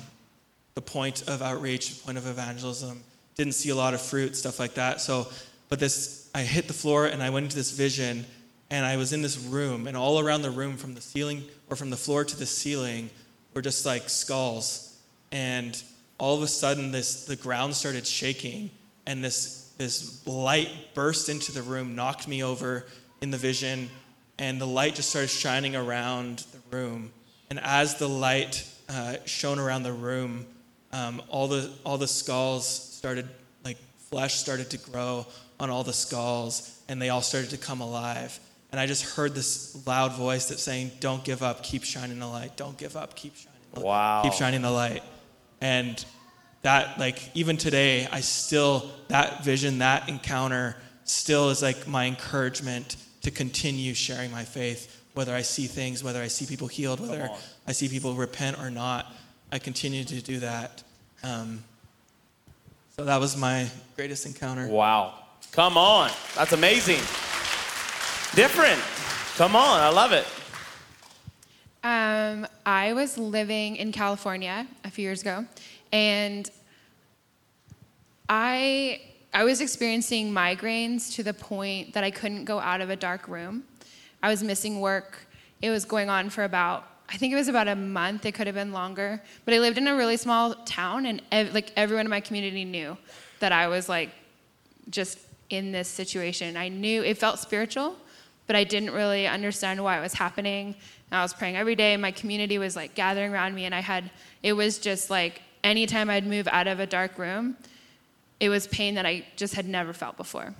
the 0.74 0.82
point 0.82 1.26
of 1.26 1.40
outreach, 1.40 1.96
the 1.96 2.04
point 2.04 2.18
of 2.18 2.26
evangelism. 2.26 3.02
Didn't 3.34 3.54
see 3.54 3.70
a 3.70 3.74
lot 3.74 3.94
of 3.94 4.00
fruit, 4.00 4.36
stuff 4.36 4.58
like 4.58 4.74
that. 4.74 5.00
So, 5.00 5.26
but 5.68 5.78
this, 5.78 6.30
I 6.34 6.42
hit 6.42 6.68
the 6.68 6.74
floor 6.74 7.06
and 7.06 7.22
I 7.22 7.30
went 7.30 7.44
into 7.44 7.56
this 7.56 7.72
vision, 7.72 8.24
and 8.70 8.84
I 8.84 8.96
was 8.96 9.12
in 9.12 9.22
this 9.22 9.38
room, 9.38 9.86
and 9.86 9.96
all 9.96 10.20
around 10.20 10.42
the 10.42 10.50
room, 10.50 10.76
from 10.76 10.94
the 10.94 11.00
ceiling 11.00 11.44
or 11.70 11.76
from 11.76 11.90
the 11.90 11.96
floor 11.96 12.24
to 12.24 12.36
the 12.36 12.46
ceiling, 12.46 13.10
were 13.54 13.62
just 13.62 13.86
like 13.86 14.08
skulls, 14.10 14.98
and 15.32 15.82
all 16.18 16.36
of 16.36 16.42
a 16.42 16.48
sudden, 16.48 16.92
this 16.92 17.24
the 17.24 17.36
ground 17.36 17.74
started 17.74 18.06
shaking, 18.06 18.70
and 19.06 19.24
this 19.24 19.65
this 19.78 20.26
light 20.26 20.68
burst 20.94 21.28
into 21.28 21.52
the 21.52 21.62
room, 21.62 21.94
knocked 21.94 22.26
me 22.26 22.42
over 22.42 22.86
in 23.20 23.30
the 23.30 23.38
vision, 23.38 23.90
and 24.38 24.60
the 24.60 24.66
light 24.66 24.94
just 24.94 25.10
started 25.10 25.28
shining 25.28 25.76
around 25.76 26.44
the 26.52 26.76
room. 26.76 27.12
And 27.50 27.60
as 27.60 27.96
the 27.96 28.08
light 28.08 28.68
uh, 28.88 29.16
shone 29.24 29.58
around 29.58 29.82
the 29.82 29.92
room, 29.92 30.46
um, 30.92 31.22
all 31.28 31.48
the 31.48 31.70
all 31.84 31.98
the 31.98 32.08
skulls 32.08 32.66
started 32.66 33.28
like 33.64 33.76
flesh 34.10 34.34
started 34.34 34.70
to 34.70 34.78
grow 34.78 35.26
on 35.60 35.70
all 35.70 35.84
the 35.84 35.92
skulls, 35.92 36.80
and 36.88 37.00
they 37.00 37.08
all 37.08 37.22
started 37.22 37.50
to 37.50 37.58
come 37.58 37.80
alive. 37.80 38.38
And 38.72 38.80
I 38.80 38.86
just 38.86 39.16
heard 39.16 39.34
this 39.34 39.86
loud 39.86 40.12
voice 40.12 40.48
that's 40.48 40.62
saying, 40.62 40.92
"Don't 41.00 41.24
give 41.24 41.42
up. 41.42 41.62
Keep 41.62 41.84
shining 41.84 42.18
the 42.18 42.26
light. 42.26 42.56
Don't 42.56 42.76
give 42.76 42.96
up. 42.96 43.14
Keep 43.14 43.36
shining. 43.36 43.58
The 43.72 43.80
light. 43.80 43.86
Wow. 43.86 44.22
Keep 44.22 44.32
shining 44.32 44.62
the 44.62 44.70
light." 44.70 45.02
And 45.60 46.04
that 46.66 46.98
like 46.98 47.30
even 47.34 47.56
today 47.56 48.08
i 48.10 48.20
still 48.20 48.90
that 49.08 49.44
vision 49.44 49.78
that 49.78 50.08
encounter 50.08 50.76
still 51.04 51.50
is 51.50 51.62
like 51.62 51.86
my 51.86 52.06
encouragement 52.06 52.96
to 53.22 53.30
continue 53.30 53.94
sharing 53.94 54.30
my 54.32 54.42
faith 54.42 55.00
whether 55.14 55.32
i 55.32 55.42
see 55.42 55.66
things 55.66 56.02
whether 56.02 56.20
i 56.20 56.26
see 56.26 56.44
people 56.44 56.66
healed 56.66 56.98
whether 57.00 57.30
i 57.68 57.72
see 57.72 57.88
people 57.88 58.14
repent 58.14 58.58
or 58.58 58.70
not 58.70 59.12
i 59.52 59.58
continue 59.58 60.02
to 60.02 60.20
do 60.20 60.40
that 60.40 60.82
um, 61.22 61.62
so 62.96 63.04
that 63.04 63.20
was 63.20 63.36
my 63.36 63.68
greatest 63.94 64.26
encounter 64.26 64.66
Wow. 64.66 65.14
Come 65.52 65.78
on. 65.78 66.10
That's 66.34 66.52
amazing. 66.52 67.00
Different. 68.34 68.78
Come 69.36 69.56
on. 69.56 69.80
I 69.80 69.88
love 69.88 70.12
it. 70.12 70.26
Um, 71.82 72.46
I 72.66 72.92
was 72.92 73.16
living 73.16 73.76
in 73.76 73.90
California 73.90 74.66
a 74.84 74.90
few 74.90 75.02
years 75.02 75.22
ago, 75.22 75.46
and 75.92 76.50
I 78.28 79.00
I 79.32 79.44
was 79.44 79.60
experiencing 79.60 80.32
migraines 80.32 81.14
to 81.14 81.22
the 81.22 81.34
point 81.34 81.92
that 81.94 82.02
I 82.02 82.10
couldn't 82.10 82.44
go 82.44 82.58
out 82.58 82.80
of 82.80 82.90
a 82.90 82.96
dark 82.96 83.28
room. 83.28 83.64
I 84.22 84.28
was 84.28 84.42
missing 84.42 84.80
work. 84.80 85.26
It 85.60 85.70
was 85.70 85.84
going 85.84 86.08
on 86.08 86.30
for 86.30 86.44
about 86.44 86.86
I 87.08 87.16
think 87.16 87.32
it 87.32 87.36
was 87.36 87.48
about 87.48 87.68
a 87.68 87.76
month. 87.76 88.26
It 88.26 88.32
could 88.32 88.46
have 88.46 88.56
been 88.56 88.72
longer, 88.72 89.22
but 89.44 89.54
I 89.54 89.58
lived 89.58 89.78
in 89.78 89.86
a 89.86 89.94
really 89.94 90.16
small 90.16 90.54
town, 90.64 91.06
and 91.06 91.22
ev- 91.30 91.54
like 91.54 91.72
everyone 91.76 92.06
in 92.06 92.10
my 92.10 92.20
community 92.20 92.64
knew 92.64 92.96
that 93.38 93.52
I 93.52 93.68
was 93.68 93.88
like 93.88 94.10
just 94.90 95.18
in 95.50 95.70
this 95.70 95.88
situation. 95.88 96.56
I 96.56 96.68
knew 96.68 97.04
it 97.04 97.16
felt 97.18 97.38
spiritual, 97.38 97.94
but 98.46 98.56
I 98.56 98.64
didn't 98.64 98.90
really 98.90 99.26
understand 99.26 99.82
why 99.82 99.98
it 99.98 100.00
was 100.00 100.14
happening. 100.14 100.74
And 101.10 101.18
I 101.18 101.22
was 101.22 101.32
praying 101.32 101.56
every 101.56 101.76
day. 101.76 101.96
My 101.96 102.10
community 102.10 102.58
was 102.58 102.74
like 102.74 102.94
gathering 102.94 103.32
around 103.32 103.54
me, 103.54 103.66
and 103.66 103.74
I 103.74 103.80
had, 103.80 104.10
it 104.42 104.54
was 104.54 104.78
just 104.78 105.08
like 105.08 105.42
anytime 105.66 106.08
I'd 106.08 106.26
move 106.26 106.48
out 106.48 106.68
of 106.68 106.80
a 106.80 106.86
dark 106.86 107.18
room, 107.18 107.56
it 108.38 108.48
was 108.48 108.66
pain 108.68 108.94
that 108.94 109.04
I 109.04 109.26
just 109.34 109.54
had 109.54 109.66
never 109.68 109.92
felt 109.92 110.16
before. 110.16 110.54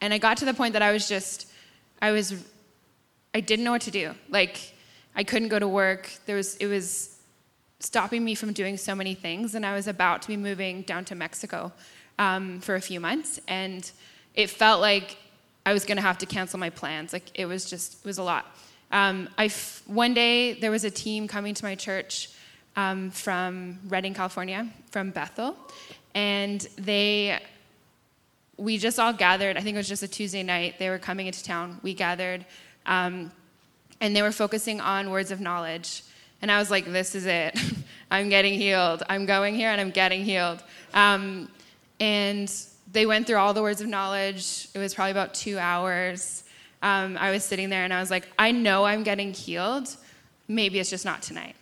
And 0.00 0.12
I 0.12 0.18
got 0.18 0.38
to 0.38 0.44
the 0.44 0.52
point 0.52 0.72
that 0.72 0.82
I 0.82 0.92
was 0.92 1.08
just, 1.08 1.50
I 2.02 2.10
was, 2.10 2.34
I 3.32 3.40
didn't 3.40 3.64
know 3.64 3.70
what 3.70 3.82
to 3.82 3.90
do. 3.90 4.14
Like, 4.28 4.74
I 5.14 5.24
couldn't 5.24 5.48
go 5.48 5.58
to 5.58 5.68
work. 5.68 6.12
There 6.26 6.36
was, 6.36 6.56
it 6.56 6.66
was 6.66 7.16
stopping 7.78 8.24
me 8.24 8.34
from 8.34 8.52
doing 8.52 8.76
so 8.76 8.94
many 8.94 9.14
things. 9.14 9.54
And 9.54 9.64
I 9.64 9.74
was 9.74 9.86
about 9.86 10.22
to 10.22 10.28
be 10.28 10.36
moving 10.36 10.82
down 10.82 11.04
to 11.06 11.14
Mexico 11.14 11.72
um, 12.18 12.60
for 12.60 12.74
a 12.74 12.80
few 12.80 13.00
months. 13.00 13.40
And 13.46 13.90
it 14.34 14.50
felt 14.50 14.80
like 14.80 15.16
I 15.64 15.72
was 15.72 15.84
going 15.84 15.96
to 15.96 16.02
have 16.02 16.18
to 16.18 16.26
cancel 16.26 16.58
my 16.58 16.70
plans. 16.70 17.12
Like, 17.12 17.30
it 17.34 17.46
was 17.46 17.70
just, 17.70 18.00
it 18.00 18.04
was 18.04 18.18
a 18.18 18.22
lot. 18.22 18.44
Um, 18.90 19.28
I 19.38 19.46
f- 19.46 19.82
one 19.86 20.14
day, 20.14 20.54
there 20.54 20.70
was 20.70 20.84
a 20.84 20.90
team 20.90 21.26
coming 21.28 21.54
to 21.54 21.64
my 21.64 21.74
church 21.74 22.30
um, 22.76 23.10
from 23.10 23.78
Redding, 23.88 24.14
California, 24.14 24.68
from 24.90 25.10
Bethel. 25.10 25.56
And 26.14 26.60
they, 26.76 27.38
we 28.56 28.78
just 28.78 28.98
all 28.98 29.12
gathered. 29.12 29.56
I 29.56 29.60
think 29.60 29.74
it 29.74 29.78
was 29.78 29.88
just 29.88 30.02
a 30.02 30.08
Tuesday 30.08 30.42
night. 30.42 30.78
They 30.78 30.88
were 30.88 30.98
coming 30.98 31.26
into 31.26 31.42
town. 31.42 31.80
We 31.82 31.94
gathered. 31.94 32.44
Um, 32.84 33.32
and 34.00 34.14
they 34.14 34.22
were 34.22 34.32
focusing 34.32 34.80
on 34.80 35.10
words 35.10 35.30
of 35.30 35.40
knowledge. 35.40 36.02
And 36.42 36.52
I 36.52 36.58
was 36.58 36.70
like, 36.70 36.84
this 36.84 37.14
is 37.14 37.26
it. 37.26 37.58
I'm 38.10 38.28
getting 38.28 38.54
healed. 38.54 39.02
I'm 39.08 39.26
going 39.26 39.54
here 39.54 39.70
and 39.70 39.80
I'm 39.80 39.90
getting 39.90 40.24
healed. 40.24 40.62
Um, 40.94 41.48
and 41.98 42.52
they 42.92 43.06
went 43.06 43.26
through 43.26 43.36
all 43.36 43.54
the 43.54 43.62
words 43.62 43.80
of 43.80 43.88
knowledge. 43.88 44.68
It 44.74 44.78
was 44.78 44.94
probably 44.94 45.12
about 45.12 45.34
two 45.34 45.58
hours. 45.58 46.44
Um, 46.82 47.16
I 47.18 47.30
was 47.30 47.42
sitting 47.44 47.70
there 47.70 47.84
and 47.84 47.92
I 47.92 48.00
was 48.00 48.10
like, 48.10 48.28
I 48.38 48.52
know 48.52 48.84
I'm 48.84 49.02
getting 49.02 49.32
healed. 49.32 49.88
Maybe 50.46 50.78
it's 50.78 50.90
just 50.90 51.04
not 51.04 51.22
tonight. 51.22 51.56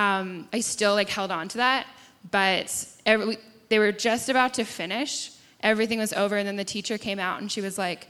Um, 0.00 0.48
I 0.52 0.60
still 0.60 0.94
like 0.94 1.10
held 1.10 1.30
on 1.30 1.48
to 1.48 1.58
that, 1.58 1.86
but 2.30 2.86
every, 3.04 3.36
they 3.68 3.78
were 3.78 3.92
just 3.92 4.28
about 4.30 4.54
to 4.54 4.64
finish. 4.64 5.32
Everything 5.62 5.98
was 5.98 6.12
over, 6.14 6.36
and 6.38 6.48
then 6.48 6.56
the 6.56 6.64
teacher 6.64 6.96
came 6.96 7.18
out 7.18 7.40
and 7.40 7.52
she 7.52 7.60
was 7.60 7.76
like, 7.76 8.08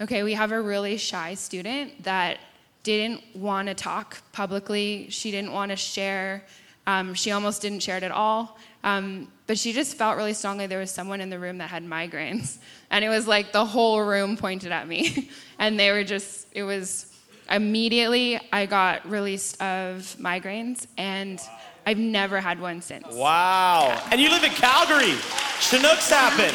"Okay, 0.00 0.22
we 0.22 0.32
have 0.32 0.52
a 0.52 0.60
really 0.60 0.96
shy 0.96 1.34
student 1.34 2.04
that 2.04 2.38
didn't 2.82 3.20
want 3.34 3.68
to 3.68 3.74
talk 3.74 4.22
publicly. 4.32 5.06
She 5.10 5.30
didn't 5.30 5.52
want 5.52 5.70
to 5.70 5.76
share. 5.76 6.44
Um, 6.86 7.14
she 7.14 7.30
almost 7.30 7.60
didn't 7.62 7.80
share 7.80 7.98
it 7.98 8.02
at 8.02 8.10
all. 8.10 8.58
Um, 8.82 9.28
but 9.46 9.58
she 9.58 9.72
just 9.72 9.96
felt 9.96 10.16
really 10.16 10.34
strongly 10.34 10.66
there 10.66 10.80
was 10.80 10.90
someone 10.90 11.20
in 11.20 11.30
the 11.30 11.38
room 11.38 11.58
that 11.58 11.68
had 11.68 11.84
migraines. 11.84 12.58
And 12.90 13.04
it 13.04 13.08
was 13.08 13.26
like 13.28 13.52
the 13.52 13.64
whole 13.64 14.02
room 14.02 14.36
pointed 14.36 14.72
at 14.72 14.88
me. 14.88 15.30
and 15.58 15.78
they 15.78 15.92
were 15.92 16.04
just, 16.04 16.48
it 16.52 16.62
was 16.62 17.11
immediately 17.52 18.40
I 18.52 18.66
got 18.66 19.08
released 19.08 19.60
of 19.62 20.16
migraines 20.18 20.86
and 20.96 21.40
I've 21.86 21.98
never 21.98 22.40
had 22.40 22.60
one 22.60 22.80
since. 22.80 23.06
Wow. 23.12 24.02
And 24.10 24.20
you 24.20 24.30
live 24.30 24.42
in 24.42 24.50
Calgary. 24.50 25.14
Chinooks 25.60 26.10
happen. 26.10 26.52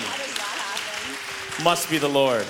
Must 1.64 1.90
be 1.90 1.98
the 1.98 2.10
Lord. 2.10 2.46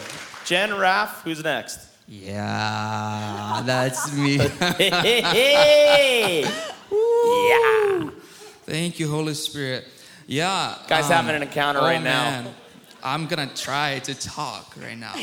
Jen, 0.46 0.70
Raph, 0.70 1.22
who's 1.24 1.44
next? 1.44 1.80
Yeah, 2.08 3.62
that's 3.66 4.14
me. 4.18 4.38
Hey, 4.38 6.42
yeah. 6.42 8.10
Thank 8.66 9.00
you, 9.00 9.10
Holy 9.10 9.34
Spirit. 9.34 9.86
Yeah. 10.26 10.78
Guy's 10.88 11.08
having 11.08 11.32
um, 11.32 11.38
an 11.38 11.44
encounter 11.44 11.82
oh, 11.82 11.84
right 11.84 12.02
now. 12.02 12.44
man. 12.44 12.54
I'm 13.04 13.28
gonna 13.28 13.50
try 13.54 14.00
to 14.00 14.16
talk 14.16 14.74
right 14.82 14.98
now. 14.98 15.14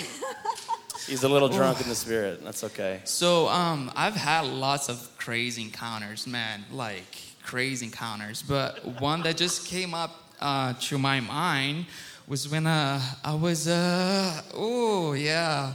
He's 1.07 1.23
a 1.23 1.29
little 1.29 1.49
drunk 1.49 1.81
in 1.83 1.89
the 1.89 1.95
spirit. 1.95 2.43
That's 2.43 2.65
okay. 2.65 3.01
So 3.05 3.49
um, 3.49 3.93
I've 3.95 4.15
had 4.15 4.47
lots 4.47 4.89
of 4.89 5.11
crazy 5.19 5.63
encounters, 5.63 6.27
man, 6.27 6.65
like 6.73 7.05
crazy 7.43 7.87
encounters. 7.87 8.43
But 8.43 9.01
one 9.01 9.23
that 9.23 9.37
just 9.37 9.67
came 9.67 9.93
up 9.93 10.23
uh, 10.41 10.73
to 10.81 10.99
my 10.99 11.21
mind 11.21 11.87
was 12.27 12.49
when 12.49 12.67
uh, 12.67 13.01
I 13.23 13.35
was, 13.35 13.69
uh, 13.69 14.43
oh 14.55 15.13
yeah. 15.13 15.75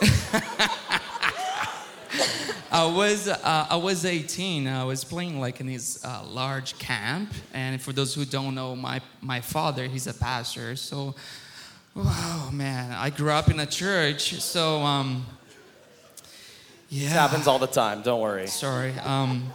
I 2.70 2.84
was 2.84 3.26
uh, 3.26 3.66
I 3.70 3.76
was 3.76 4.04
18. 4.04 4.68
I 4.68 4.84
was 4.84 5.02
playing 5.02 5.40
like 5.40 5.60
in 5.60 5.66
this 5.66 6.04
uh, 6.04 6.22
large 6.28 6.78
camp, 6.78 7.32
and 7.54 7.80
for 7.80 7.92
those 7.92 8.14
who 8.14 8.24
don't 8.24 8.54
know, 8.54 8.76
my 8.76 9.00
my 9.22 9.40
father 9.40 9.86
he's 9.86 10.06
a 10.06 10.14
pastor. 10.14 10.76
So, 10.76 11.14
wow, 11.96 12.50
man, 12.52 12.92
I 12.92 13.10
grew 13.10 13.30
up 13.30 13.48
in 13.48 13.58
a 13.58 13.66
church. 13.66 14.34
So, 14.42 14.82
um, 14.82 15.24
yeah, 16.90 17.04
This 17.04 17.12
happens 17.12 17.46
all 17.46 17.58
the 17.58 17.66
time. 17.66 18.02
Don't 18.02 18.20
worry. 18.20 18.46
Sorry. 18.46 18.92
Um, 18.98 19.50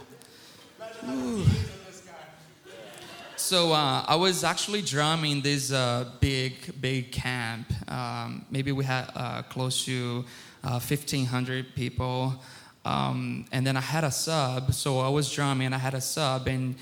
so 3.36 3.72
uh, 3.72 4.04
I 4.06 4.16
was 4.16 4.42
actually 4.44 4.82
drumming 4.82 5.40
this 5.40 5.72
uh, 5.72 6.10
big, 6.20 6.80
big 6.80 7.12
camp. 7.12 7.72
Um, 7.90 8.44
maybe 8.50 8.72
we 8.72 8.84
had 8.84 9.10
uh, 9.14 9.42
close 9.42 9.84
to 9.84 10.24
uh, 10.64 10.80
1,500 10.80 11.74
people. 11.76 12.42
Um, 12.84 13.44
and 13.52 13.64
then 13.64 13.76
I 13.76 13.80
had 13.80 14.02
a 14.02 14.10
sub, 14.10 14.74
so 14.74 14.98
I 14.98 15.08
was 15.08 15.32
drumming 15.32 15.66
and 15.66 15.74
I 15.74 15.78
had 15.78 15.94
a 15.94 16.00
sub. 16.00 16.48
And 16.48 16.74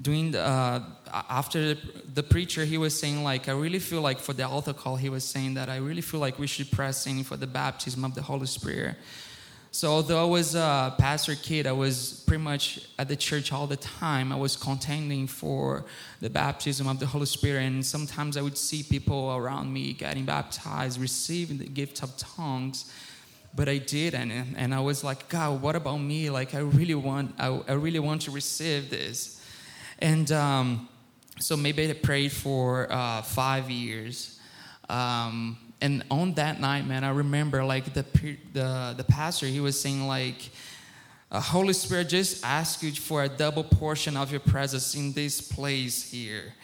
doing 0.00 0.30
the, 0.30 0.42
uh, 0.42 0.82
after 1.12 1.76
the, 2.14 2.22
preacher, 2.22 2.64
he 2.64 2.78
was 2.78 2.98
saying, 2.98 3.22
like, 3.22 3.48
I 3.48 3.52
really 3.52 3.78
feel 3.78 4.00
like 4.00 4.18
for 4.18 4.32
the 4.32 4.46
altar 4.46 4.72
call, 4.72 4.96
he 4.96 5.08
was 5.08 5.24
saying 5.24 5.54
that 5.54 5.68
I 5.68 5.76
really 5.76 6.00
feel 6.00 6.20
like 6.20 6.38
we 6.38 6.46
should 6.46 6.70
press 6.70 7.06
in 7.06 7.22
for 7.24 7.36
the 7.36 7.46
baptism 7.46 8.04
of 8.04 8.14
the 8.14 8.22
Holy 8.22 8.46
Spirit. 8.46 8.96
So 9.74 9.90
although 9.90 10.22
I 10.22 10.28
was 10.28 10.54
a 10.54 10.94
pastor 10.98 11.34
kid, 11.34 11.66
I 11.66 11.72
was 11.72 12.22
pretty 12.26 12.42
much 12.42 12.86
at 12.98 13.08
the 13.08 13.16
church 13.16 13.52
all 13.52 13.66
the 13.66 13.78
time. 13.78 14.30
I 14.30 14.36
was 14.36 14.54
contending 14.54 15.26
for 15.26 15.86
the 16.20 16.28
baptism 16.28 16.86
of 16.86 16.98
the 16.98 17.06
Holy 17.06 17.26
Spirit, 17.26 17.64
and 17.64 17.84
sometimes 17.84 18.36
I 18.36 18.42
would 18.42 18.58
see 18.58 18.82
people 18.82 19.34
around 19.34 19.72
me 19.72 19.94
getting 19.94 20.26
baptized, 20.26 21.00
receiving 21.00 21.58
the 21.58 21.66
gift 21.66 22.02
of 22.02 22.14
tongues, 22.18 22.92
but 23.54 23.68
I 23.68 23.78
didn't. 23.78 24.30
And, 24.30 24.56
and 24.56 24.74
I 24.74 24.80
was 24.80 25.04
like, 25.04 25.28
God, 25.28 25.62
what 25.62 25.74
about 25.74 25.98
me? 25.98 26.28
Like, 26.30 26.54
I 26.54 26.60
really 26.60 26.94
want, 26.94 27.34
I, 27.38 27.46
I 27.68 27.72
really 27.72 27.98
want 27.98 28.22
to 28.22 28.30
receive 28.30 28.90
this. 28.90 29.42
And 30.00 30.30
um, 30.32 30.88
so 31.42 31.56
maybe 31.56 31.90
I 31.90 31.92
prayed 31.92 32.30
for 32.30 32.90
uh, 32.90 33.22
five 33.22 33.68
years. 33.68 34.38
Um, 34.88 35.58
and 35.80 36.04
on 36.10 36.34
that 36.34 36.60
night, 36.60 36.86
man, 36.86 37.02
I 37.02 37.10
remember 37.10 37.64
like 37.64 37.92
the 37.92 38.04
the 38.52 38.94
the 38.96 39.04
pastor, 39.04 39.46
he 39.46 39.58
was 39.58 39.80
saying 39.80 40.06
like, 40.06 40.50
uh, 41.32 41.40
Holy 41.40 41.72
Spirit, 41.72 42.08
just 42.08 42.44
ask 42.44 42.82
you 42.82 42.92
for 42.92 43.24
a 43.24 43.28
double 43.28 43.64
portion 43.64 44.16
of 44.16 44.30
your 44.30 44.40
presence 44.40 44.94
in 44.94 45.12
this 45.12 45.40
place 45.40 46.08
here. 46.08 46.54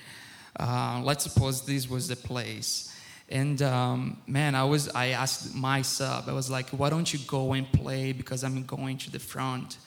Uh, 0.58 1.00
let's 1.04 1.24
suppose 1.24 1.66
this 1.66 1.90
was 1.90 2.06
the 2.06 2.16
place. 2.16 2.94
And 3.28 3.60
um, 3.62 4.18
man, 4.28 4.54
I 4.54 4.62
was 4.64 4.88
I 4.90 5.08
asked 5.08 5.54
my 5.54 5.82
sub, 5.82 6.28
I 6.28 6.32
was 6.32 6.48
like, 6.50 6.70
why 6.70 6.88
don't 6.88 7.12
you 7.12 7.18
go 7.26 7.52
and 7.52 7.70
play 7.72 8.12
because 8.12 8.44
I'm 8.44 8.62
going 8.62 8.96
to 8.98 9.10
the 9.10 9.18
front. 9.18 9.78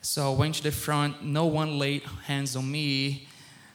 So 0.00 0.32
I 0.32 0.36
went 0.36 0.54
to 0.56 0.62
the 0.62 0.72
front. 0.72 1.22
No 1.22 1.44
one 1.44 1.78
laid 1.78 2.02
hands 2.26 2.56
on 2.56 2.70
me. 2.70 3.28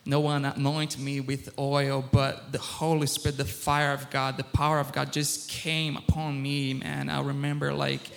No 0.08 0.22
one 0.22 0.46
anointed 0.46 1.02
me 1.02 1.20
with 1.20 1.54
oil, 1.60 2.04
but 2.14 2.54
the 2.54 2.60
Holy 2.60 3.08
Spirit, 3.08 3.38
the 3.38 3.44
fire 3.44 3.92
of 3.92 4.10
God, 4.10 4.38
the 4.38 4.46
power 4.46 4.80
of 4.80 4.94
God 4.94 5.12
just 5.12 5.50
came 5.50 5.98
upon 5.98 6.42
me, 6.42 6.76
man. 6.76 7.10
I 7.10 7.22
remember 7.22 7.74
like 7.74 8.10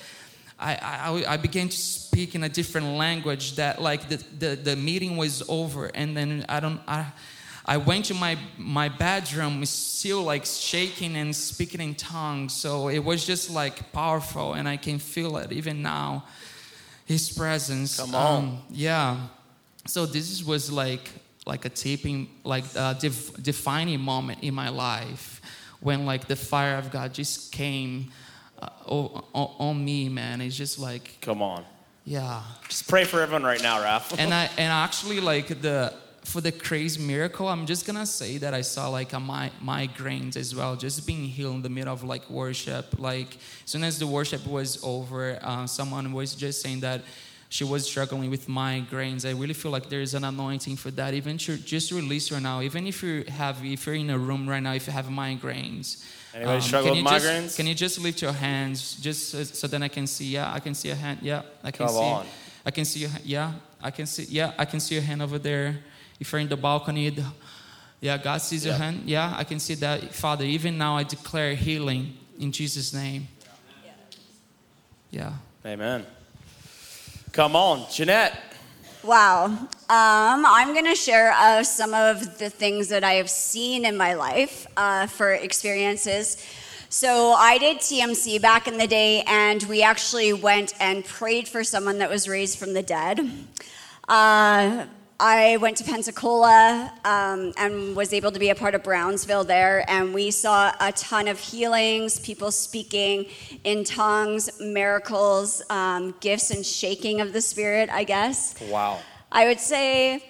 I, 0.57 0.75
I, 0.77 1.33
I 1.35 1.37
began 1.37 1.69
to 1.69 1.77
speak 1.77 2.37
in 2.37 2.45
a 2.45 2.49
different 2.49 2.87
language 2.87 3.57
that 3.57 3.83
like 3.83 4.09
the, 4.09 4.17
the, 4.39 4.57
the 4.57 4.77
meeting 4.77 5.17
was 5.17 5.43
over 5.49 5.91
and 5.95 6.17
then 6.17 6.45
I 6.49 6.61
don't 6.61 6.81
I 6.87 7.07
I 7.67 7.79
went 7.79 8.05
to 8.07 8.15
my 8.15 8.39
my 8.57 8.89
bedroom 8.89 9.65
still 9.67 10.23
like 10.23 10.45
shaking 10.45 11.17
and 11.17 11.35
speaking 11.35 11.81
in 11.81 11.95
tongues. 11.95 12.53
So 12.53 12.89
it 12.89 13.01
was 13.01 13.27
just 13.27 13.51
like 13.51 13.93
powerful 13.93 14.55
and 14.55 14.69
I 14.69 14.77
can 14.77 14.99
feel 15.01 15.39
it 15.39 15.51
even 15.51 15.83
now. 15.83 16.25
His 17.05 17.33
presence. 17.33 17.99
Come 17.99 18.15
on. 18.15 18.45
Um, 18.45 18.59
yeah. 18.71 19.27
So 19.87 20.07
this 20.07 20.45
was 20.45 20.71
like 20.71 21.11
like 21.47 21.65
a 21.65 21.69
taping, 21.71 22.29
like 22.45 22.65
a 22.77 22.97
def- 23.01 23.43
defining 23.43 24.01
moment 24.01 24.41
in 24.43 24.55
my 24.55 24.69
life 24.69 25.41
when 25.81 26.05
like 26.07 26.27
the 26.29 26.37
fire 26.37 26.77
of 26.77 26.91
God 26.91 27.15
just 27.15 27.53
came 27.53 28.11
uh, 28.61 28.69
o- 28.87 29.25
o- 29.35 29.55
on 29.59 29.83
me, 29.85 30.09
man. 30.09 30.41
It's 30.41 30.57
just 30.57 30.79
like, 30.79 31.19
Come 31.23 31.41
on. 31.43 31.65
yeah. 32.05 32.43
Just 32.69 32.89
pray 32.89 33.05
for 33.05 33.21
everyone 33.21 33.43
right 33.45 33.63
now, 33.63 33.79
Raph. 33.83 34.15
And 34.19 34.35
I 34.35 34.45
and 34.59 34.73
actually 34.73 35.21
like 35.21 35.61
the 35.63 35.95
for 36.25 36.43
the 36.43 36.53
crazy 36.53 37.01
miracle, 37.01 37.49
I'm 37.49 37.65
just 37.65 37.87
gonna 37.87 38.05
say 38.05 38.37
that 38.39 38.53
I 38.53 38.61
saw 38.61 38.89
like 38.91 39.15
a 39.15 39.19
mi- 39.19 39.51
migraines 39.65 40.37
as 40.37 40.55
well, 40.55 40.77
just 40.77 41.07
being 41.07 41.25
healed 41.25 41.55
in 41.57 41.63
the 41.63 41.71
middle 41.71 41.93
of 41.95 42.05
like 42.05 42.29
worship. 42.29 42.99
Like 42.99 43.37
as 43.65 43.71
soon 43.71 43.83
as 43.85 43.99
the 43.99 44.07
worship 44.07 44.47
was 44.47 44.79
over, 44.85 45.39
uh, 45.43 45.67
someone 45.67 46.13
was 46.13 46.35
just 46.35 46.61
saying 46.61 46.81
that 46.81 47.01
she 47.51 47.65
was 47.65 47.85
struggling 47.85 48.31
with 48.31 48.47
migraines. 48.47 49.29
I 49.29 49.33
really 49.33 49.55
feel 49.55 49.73
like 49.73 49.89
there's 49.91 50.15
an 50.15 50.23
anointing 50.25 50.77
for 50.77 50.91
that. 50.93 51.15
Even 51.15 51.37
to 51.39 51.57
just 51.59 51.91
release 51.91 52.29
her 52.29 52.41
now. 52.41 52.61
Even 52.63 52.87
if 52.87 53.03
you 53.03 53.25
have, 53.29 53.63
if 53.65 53.85
you're 53.87 53.97
in 53.97 54.09
a 54.11 54.17
room 54.19 54.49
right 54.49 54.63
now, 54.63 54.73
if 54.73 54.87
you 54.87 54.93
have 54.93 55.07
migraines. 55.07 56.03
Anybody 56.33 56.57
um, 56.57 56.61
struggle 56.63 56.95
can 56.95 57.05
with 57.05 57.13
you 57.13 57.19
just- 57.19 57.27
migraines? 57.27 57.57
can 57.57 57.67
you 57.67 57.75
just 57.75 57.99
lift 58.01 58.23
your 58.23 58.33
hands, 58.33 58.95
just 59.01 59.31
so, 59.31 59.43
so 59.43 59.67
then 59.67 59.83
I 59.83 59.89
can 59.89 60.07
see? 60.07 60.27
Yeah, 60.27 60.53
I 60.53 60.61
can 60.61 60.75
see 60.75 60.91
a 60.91 60.95
hand. 60.95 61.19
Yeah, 61.23 61.43
I 61.65 61.73
can 61.73 61.87
Come 61.87 61.97
see. 61.97 62.01
on. 62.03 62.27
I 62.65 62.71
can 62.71 62.85
see 62.85 63.01
your. 63.01 63.11
ha- 63.11 63.19
Yeah, 63.25 63.53
I 63.83 63.91
can 63.91 64.07
see. 64.07 64.27
Yeah, 64.31 64.53
I 64.57 64.65
can 64.65 64.79
see 64.79 64.95
your 64.95 65.03
hand 65.05 65.21
over 65.21 65.39
there. 65.39 65.81
If 66.21 66.31
you're 66.31 66.41
in 66.41 66.49
the 66.49 66.57
balcony, 66.57 67.11
the- 67.11 67.25
yeah, 68.01 68.17
God 68.17 68.41
sees 68.43 68.65
your 68.65 68.75
hand. 68.75 69.03
Yeah, 69.07 69.35
I 69.37 69.43
can 69.45 69.59
see 69.59 69.75
that, 69.75 70.15
Father. 70.15 70.45
Even 70.45 70.79
now, 70.79 70.97
I 70.97 71.03
declare 71.03 71.55
healing 71.57 72.17
in 72.39 72.53
Jesus' 72.53 72.95
name. 72.95 73.27
Yeah. 75.11 75.33
Amen. 75.67 76.07
Come 77.33 77.55
on, 77.55 77.87
Jeanette. 77.89 78.37
Wow. 79.05 79.45
Um, 79.45 79.69
I'm 79.89 80.73
going 80.73 80.85
to 80.87 80.97
share 80.97 81.31
uh, 81.31 81.63
some 81.63 81.95
of 81.95 82.39
the 82.39 82.51
things 82.51 82.89
that 82.89 83.05
I 83.05 83.15
have 83.15 83.31
seen 83.31 83.85
in 83.85 83.97
my 83.97 84.15
life 84.15 84.67
uh, 84.77 85.07
for 85.07 85.33
experiences. 85.33 86.45
So, 86.89 87.33
I 87.35 87.57
did 87.59 87.79
TMC 87.79 88.43
back 88.43 88.67
in 88.67 88.79
the 88.79 88.89
day, 88.89 89.23
and 89.29 89.63
we 89.65 89.81
actually 89.81 90.33
went 90.33 90.75
and 90.81 91.05
prayed 91.05 91.47
for 91.47 91.63
someone 91.63 91.99
that 91.99 92.11
was 92.11 92.29
raised 92.29 92.59
from 92.59 92.75
the 92.75 92.83
dead. 92.83 93.21
Uh, 94.09 94.87
I 95.23 95.59
went 95.59 95.77
to 95.77 95.85
Pensacola 95.85 96.91
um, 97.05 97.53
and 97.59 97.95
was 97.95 98.15
able 98.15 98.33
to 98.33 98.39
be 98.39 98.49
a 98.49 98.55
part 98.55 98.75
of 98.75 98.83
Brownsville 98.83 99.45
there, 99.45 99.85
and 99.87 100.15
we 100.15 100.31
saw 100.31 100.73
a 100.81 100.93
ton 100.93 101.29
of 101.29 101.39
healings, 101.39 102.19
people 102.21 102.51
speaking 102.51 103.27
in 103.63 103.85
tongues, 103.85 104.59
miracles, 104.59 105.61
um, 105.69 106.15
gifts 106.21 106.51
and 106.51 106.65
shaking 106.65 107.21
of 107.21 107.35
the 107.35 107.43
Spirit, 107.43 107.91
I 107.91 108.05
guess. 108.05 108.55
Wow. 108.63 109.01
I 109.31 109.45
would 109.45 109.61
say 109.61 110.25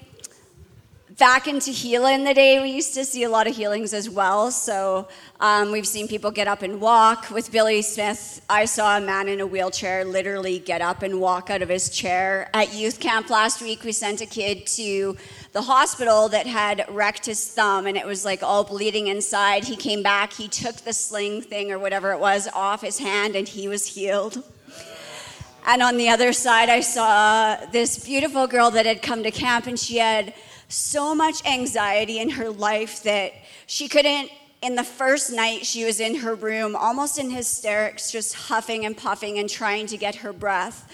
back 1.20 1.46
in 1.46 1.56
Tehillah 1.56 2.14
in 2.14 2.24
the 2.24 2.32
day, 2.32 2.62
we 2.62 2.70
used 2.70 2.94
to 2.94 3.04
see 3.04 3.24
a 3.24 3.28
lot 3.28 3.46
of 3.46 3.54
healings 3.54 3.92
as 3.92 4.08
well. 4.08 4.50
So 4.50 5.06
um, 5.38 5.70
we've 5.70 5.86
seen 5.86 6.08
people 6.08 6.30
get 6.30 6.48
up 6.48 6.62
and 6.62 6.80
walk. 6.80 7.30
With 7.30 7.52
Billy 7.52 7.82
Smith, 7.82 8.40
I 8.48 8.64
saw 8.64 8.96
a 8.96 9.02
man 9.02 9.28
in 9.28 9.38
a 9.40 9.46
wheelchair 9.46 10.02
literally 10.02 10.58
get 10.58 10.80
up 10.80 11.02
and 11.02 11.20
walk 11.20 11.50
out 11.50 11.60
of 11.60 11.68
his 11.68 11.90
chair. 11.90 12.48
At 12.54 12.72
youth 12.72 13.00
camp 13.00 13.28
last 13.28 13.60
week, 13.60 13.84
we 13.84 13.92
sent 13.92 14.22
a 14.22 14.26
kid 14.26 14.66
to 14.68 15.14
the 15.52 15.60
hospital 15.60 16.30
that 16.30 16.46
had 16.46 16.86
wrecked 16.88 17.26
his 17.26 17.46
thumb 17.52 17.86
and 17.86 17.98
it 17.98 18.06
was 18.06 18.24
like 18.24 18.42
all 18.42 18.64
bleeding 18.64 19.08
inside. 19.08 19.64
He 19.64 19.76
came 19.76 20.02
back, 20.02 20.32
he 20.32 20.48
took 20.48 20.76
the 20.76 20.94
sling 20.94 21.42
thing 21.42 21.70
or 21.70 21.78
whatever 21.78 22.12
it 22.12 22.18
was 22.18 22.48
off 22.54 22.80
his 22.80 22.98
hand, 22.98 23.36
and 23.36 23.46
he 23.46 23.68
was 23.68 23.84
healed. 23.84 24.42
And 25.66 25.82
on 25.82 25.98
the 25.98 26.08
other 26.08 26.32
side, 26.32 26.70
I 26.70 26.80
saw 26.80 27.56
this 27.72 28.02
beautiful 28.06 28.46
girl 28.46 28.70
that 28.70 28.86
had 28.86 29.02
come 29.02 29.22
to 29.22 29.30
camp, 29.30 29.66
and 29.66 29.78
she 29.78 29.98
had 29.98 30.32
so 30.70 31.14
much 31.14 31.44
anxiety 31.44 32.18
in 32.18 32.30
her 32.30 32.50
life 32.50 33.02
that 33.02 33.32
she 33.66 33.88
couldn't. 33.88 34.30
In 34.62 34.76
the 34.76 34.84
first 34.84 35.32
night, 35.32 35.64
she 35.64 35.84
was 35.84 36.00
in 36.00 36.16
her 36.16 36.34
room, 36.34 36.76
almost 36.76 37.18
in 37.18 37.30
hysterics, 37.30 38.12
just 38.12 38.34
huffing 38.34 38.84
and 38.84 38.96
puffing 38.96 39.38
and 39.38 39.48
trying 39.48 39.86
to 39.86 39.96
get 39.96 40.16
her 40.16 40.32
breath. 40.32 40.86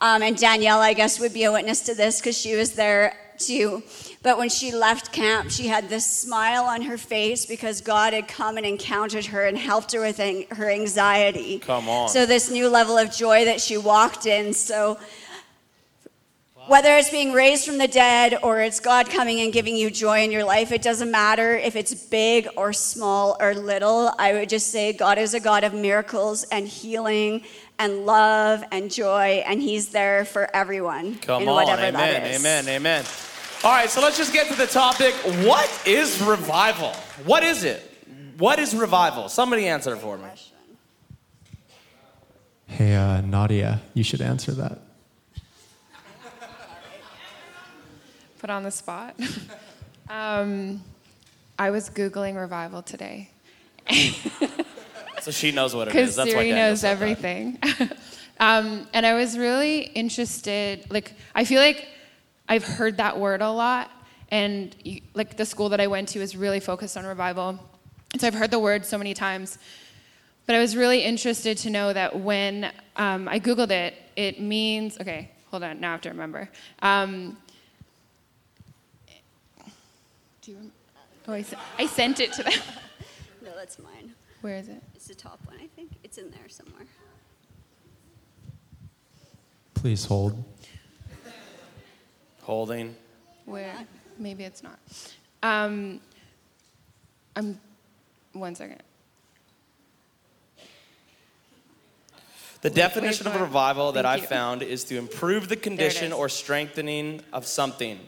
Um, 0.00 0.22
and 0.22 0.36
Danielle, 0.36 0.80
I 0.80 0.92
guess, 0.92 1.18
would 1.18 1.34
be 1.34 1.44
a 1.44 1.52
witness 1.52 1.80
to 1.82 1.94
this 1.94 2.20
because 2.20 2.38
she 2.38 2.54
was 2.54 2.72
there 2.72 3.16
too. 3.38 3.82
But 4.22 4.38
when 4.38 4.48
she 4.48 4.72
left 4.72 5.12
camp, 5.12 5.50
she 5.50 5.66
had 5.66 5.88
this 5.88 6.06
smile 6.06 6.64
on 6.64 6.82
her 6.82 6.96
face 6.98 7.46
because 7.46 7.80
God 7.80 8.12
had 8.12 8.28
come 8.28 8.56
and 8.56 8.66
encountered 8.66 9.26
her 9.26 9.46
and 9.46 9.58
helped 9.58 9.92
her 9.92 10.00
with 10.00 10.20
an- 10.20 10.46
her 10.52 10.70
anxiety. 10.70 11.58
Come 11.58 11.88
on. 11.88 12.08
So, 12.08 12.26
this 12.26 12.50
new 12.50 12.68
level 12.68 12.96
of 12.98 13.12
joy 13.14 13.44
that 13.46 13.60
she 13.60 13.76
walked 13.76 14.26
in. 14.26 14.54
So, 14.54 14.98
whether 16.68 16.94
it's 16.96 17.10
being 17.10 17.32
raised 17.32 17.64
from 17.64 17.78
the 17.78 17.88
dead 17.88 18.38
or 18.42 18.60
it's 18.60 18.78
God 18.78 19.08
coming 19.08 19.40
and 19.40 19.52
giving 19.52 19.74
you 19.74 19.90
joy 19.90 20.22
in 20.22 20.30
your 20.30 20.44
life, 20.44 20.70
it 20.70 20.82
doesn't 20.82 21.10
matter 21.10 21.56
if 21.56 21.74
it's 21.76 21.94
big 21.94 22.46
or 22.56 22.74
small 22.74 23.36
or 23.40 23.54
little. 23.54 24.12
I 24.18 24.34
would 24.34 24.50
just 24.50 24.70
say 24.70 24.92
God 24.92 25.16
is 25.16 25.32
a 25.32 25.40
God 25.40 25.64
of 25.64 25.72
miracles 25.72 26.44
and 26.44 26.68
healing 26.68 27.42
and 27.78 28.04
love 28.04 28.62
and 28.70 28.90
joy, 28.92 29.42
and 29.46 29.62
He's 29.62 29.88
there 29.90 30.24
for 30.24 30.54
everyone 30.54 31.16
Come 31.20 31.42
in 31.42 31.48
on, 31.48 31.54
whatever 31.54 31.82
amen, 31.82 32.22
that 32.22 32.26
is. 32.26 32.40
amen, 32.40 32.68
amen. 32.68 33.04
All 33.64 33.72
right, 33.72 33.88
so 33.88 34.00
let's 34.00 34.16
just 34.16 34.32
get 34.32 34.48
to 34.48 34.54
the 34.54 34.66
topic. 34.66 35.14
What 35.46 35.70
is 35.86 36.20
revival? 36.22 36.92
What 37.24 37.42
is 37.42 37.64
it? 37.64 37.82
What 38.36 38.58
is 38.58 38.74
revival? 38.74 39.28
Somebody 39.28 39.66
answer 39.66 39.96
for 39.96 40.18
me. 40.18 40.28
Hey, 42.66 42.94
uh, 42.94 43.20
Nadia, 43.22 43.80
you 43.94 44.04
should 44.04 44.20
answer 44.20 44.52
that. 44.52 44.78
Put 48.38 48.50
on 48.50 48.62
the 48.62 48.70
spot. 48.70 49.18
um, 50.08 50.82
I 51.58 51.70
was 51.70 51.90
Googling 51.90 52.36
revival 52.36 52.82
today 52.82 53.30
So 55.20 55.30
she 55.30 55.52
knows 55.52 55.74
what 55.74 55.88
it 55.88 55.96
is. 55.96 56.16
because. 56.16 56.30
Siri 56.30 56.52
knows 56.52 56.84
everything. 56.84 57.58
um, 58.40 58.86
and 58.92 59.04
I 59.04 59.14
was 59.14 59.36
really 59.36 59.80
interested. 59.80 60.90
Like, 60.90 61.12
I 61.34 61.44
feel 61.44 61.60
like 61.60 61.88
I've 62.48 62.64
heard 62.64 62.96
that 62.98 63.18
word 63.18 63.42
a 63.42 63.50
lot, 63.50 63.90
and 64.30 64.74
like 65.14 65.36
the 65.36 65.44
school 65.44 65.68
that 65.70 65.80
I 65.80 65.86
went 65.86 66.08
to 66.10 66.20
is 66.20 66.36
really 66.36 66.60
focused 66.60 66.96
on 66.96 67.04
revival. 67.04 67.58
And 68.12 68.20
so 68.20 68.26
I've 68.26 68.34
heard 68.34 68.50
the 68.50 68.58
word 68.58 68.86
so 68.86 68.96
many 68.96 69.12
times. 69.12 69.58
But 70.46 70.54
I 70.54 70.60
was 70.60 70.76
really 70.76 71.02
interested 71.02 71.58
to 71.58 71.70
know 71.70 71.92
that 71.92 72.18
when 72.18 72.72
um, 72.96 73.28
I 73.28 73.38
Googled 73.38 73.70
it, 73.70 73.94
it 74.16 74.40
means, 74.40 74.98
okay, 74.98 75.30
hold 75.50 75.62
on, 75.62 75.78
now 75.78 75.90
I 75.90 75.92
have 75.92 76.00
to 76.02 76.08
remember. 76.08 76.48
Um, 76.80 77.36
do 80.40 80.52
you, 80.52 80.70
oh, 81.28 81.32
I, 81.32 81.42
sen- 81.42 81.58
I 81.78 81.86
sent 81.86 82.20
it 82.20 82.32
to 82.34 82.42
them. 82.42 82.52
No, 83.40 83.54
that's 83.56 83.78
mine. 83.78 84.12
Where 84.42 84.56
is 84.56 84.68
it? 84.68 84.82
It's 84.94 85.06
the 85.06 85.14
top 85.14 85.38
one, 85.46 85.56
I 85.62 85.68
think. 85.68 85.92
It's 86.04 86.18
in 86.18 86.30
there 86.32 86.48
somewhere. 86.48 86.84
Please 89.74 90.04
hold. 90.04 90.44
Holding. 92.42 92.94
Where? 93.46 93.74
Maybe 94.18 94.44
it's 94.44 94.62
not. 94.62 94.78
Um, 95.42 96.00
I'm, 97.36 97.58
one 98.32 98.54
second. 98.54 98.82
The 102.60 102.68
Wait, 102.68 102.74
definition 102.74 103.26
wait, 103.26 103.34
of 103.34 103.40
wait. 103.40 103.46
revival 103.46 103.92
that 103.92 104.04
Thank 104.04 104.18
I 104.18 104.22
you. 104.22 104.28
found 104.28 104.62
is 104.62 104.84
to 104.84 104.98
improve 104.98 105.48
the 105.48 105.56
condition 105.56 106.08
is. 106.08 106.12
or 106.12 106.28
strengthening 106.28 107.22
of 107.32 107.46
something. 107.46 107.98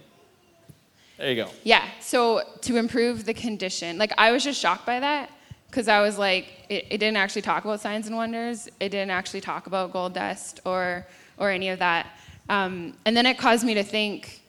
There 1.20 1.28
you 1.28 1.36
go. 1.36 1.50
Yeah, 1.64 1.86
so 2.00 2.40
to 2.62 2.78
improve 2.78 3.26
the 3.26 3.34
condition. 3.34 3.98
Like, 3.98 4.10
I 4.16 4.32
was 4.32 4.42
just 4.42 4.58
shocked 4.58 4.86
by 4.86 5.00
that 5.00 5.30
because 5.66 5.86
I 5.86 6.00
was 6.00 6.16
like, 6.16 6.64
it, 6.70 6.86
it 6.88 6.96
didn't 6.96 7.18
actually 7.18 7.42
talk 7.42 7.66
about 7.66 7.82
signs 7.82 8.06
and 8.06 8.16
wonders. 8.16 8.70
It 8.80 8.88
didn't 8.88 9.10
actually 9.10 9.42
talk 9.42 9.66
about 9.66 9.92
gold 9.92 10.14
dust 10.14 10.60
or, 10.64 11.06
or 11.36 11.50
any 11.50 11.68
of 11.68 11.78
that. 11.80 12.06
Um, 12.48 12.94
and 13.04 13.14
then 13.14 13.26
it 13.26 13.36
caused 13.36 13.66
me 13.66 13.74
to 13.74 13.84
think 13.84 14.40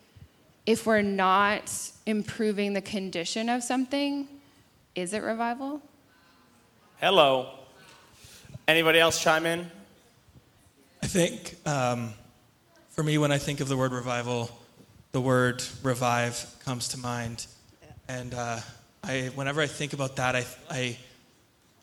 if 0.65 0.85
we're 0.85 1.01
not 1.01 1.69
improving 2.05 2.71
the 2.71 2.81
condition 2.81 3.49
of 3.49 3.63
something, 3.63 4.29
is 4.95 5.11
it 5.11 5.23
revival? 5.23 5.81
Hello. 7.01 7.49
Anybody 8.65 8.97
else 8.97 9.21
chime 9.21 9.45
in? 9.45 9.69
I 11.03 11.07
think 11.07 11.57
um, 11.67 12.13
for 12.91 13.03
me, 13.03 13.17
when 13.17 13.33
I 13.33 13.39
think 13.39 13.59
of 13.59 13.67
the 13.67 13.75
word 13.75 13.91
revival, 13.91 14.49
the 15.11 15.21
word 15.21 15.63
revive 15.83 16.45
comes 16.63 16.87
to 16.89 16.99
mind. 16.99 17.45
And 18.07 18.33
uh, 18.33 18.59
I, 19.03 19.31
whenever 19.35 19.61
I 19.61 19.67
think 19.67 19.93
about 19.93 20.15
that, 20.17 20.35
I, 20.35 20.45
I, 20.69 20.97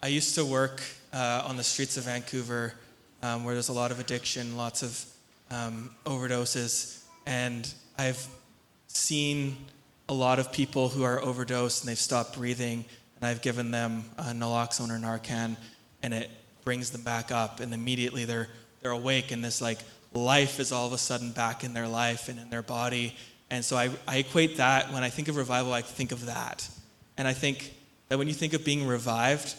I 0.02 0.08
used 0.08 0.34
to 0.36 0.44
work 0.44 0.82
uh, 1.12 1.42
on 1.46 1.56
the 1.56 1.64
streets 1.64 1.96
of 1.96 2.04
Vancouver 2.04 2.74
um, 3.22 3.44
where 3.44 3.54
there's 3.54 3.68
a 3.68 3.72
lot 3.72 3.90
of 3.90 4.00
addiction, 4.00 4.56
lots 4.56 4.82
of 4.82 5.04
um, 5.50 5.90
overdoses. 6.06 7.02
And 7.26 7.72
I've 7.98 8.26
seen 8.86 9.56
a 10.08 10.14
lot 10.14 10.38
of 10.38 10.52
people 10.52 10.88
who 10.88 11.02
are 11.02 11.20
overdosed 11.20 11.82
and 11.82 11.90
they've 11.90 11.98
stopped 11.98 12.36
breathing, 12.36 12.84
and 13.16 13.28
I've 13.28 13.42
given 13.42 13.70
them 13.70 14.04
naloxone 14.18 14.90
or 14.90 14.98
Narcan, 14.98 15.56
and 16.02 16.14
it 16.14 16.30
brings 16.64 16.90
them 16.90 17.02
back 17.02 17.30
up, 17.30 17.60
and 17.60 17.74
immediately 17.74 18.24
they're 18.24 18.48
they're 18.80 18.92
awake, 18.92 19.32
and 19.32 19.44
this 19.44 19.60
like 19.60 19.78
life 20.12 20.60
is 20.60 20.72
all 20.72 20.86
of 20.86 20.92
a 20.92 20.98
sudden 20.98 21.32
back 21.32 21.64
in 21.64 21.74
their 21.74 21.88
life 21.88 22.28
and 22.28 22.38
in 22.38 22.50
their 22.50 22.62
body. 22.62 23.14
And 23.50 23.64
so 23.64 23.76
I, 23.76 23.90
I 24.06 24.18
equate 24.18 24.56
that 24.58 24.92
when 24.92 25.02
I 25.02 25.10
think 25.10 25.28
of 25.28 25.36
revival, 25.36 25.72
I 25.72 25.82
think 25.82 26.12
of 26.12 26.26
that, 26.26 26.68
and 27.16 27.26
I 27.26 27.32
think 27.32 27.74
that 28.08 28.18
when 28.18 28.28
you 28.28 28.34
think 28.34 28.52
of 28.52 28.64
being 28.64 28.86
revived, 28.86 29.54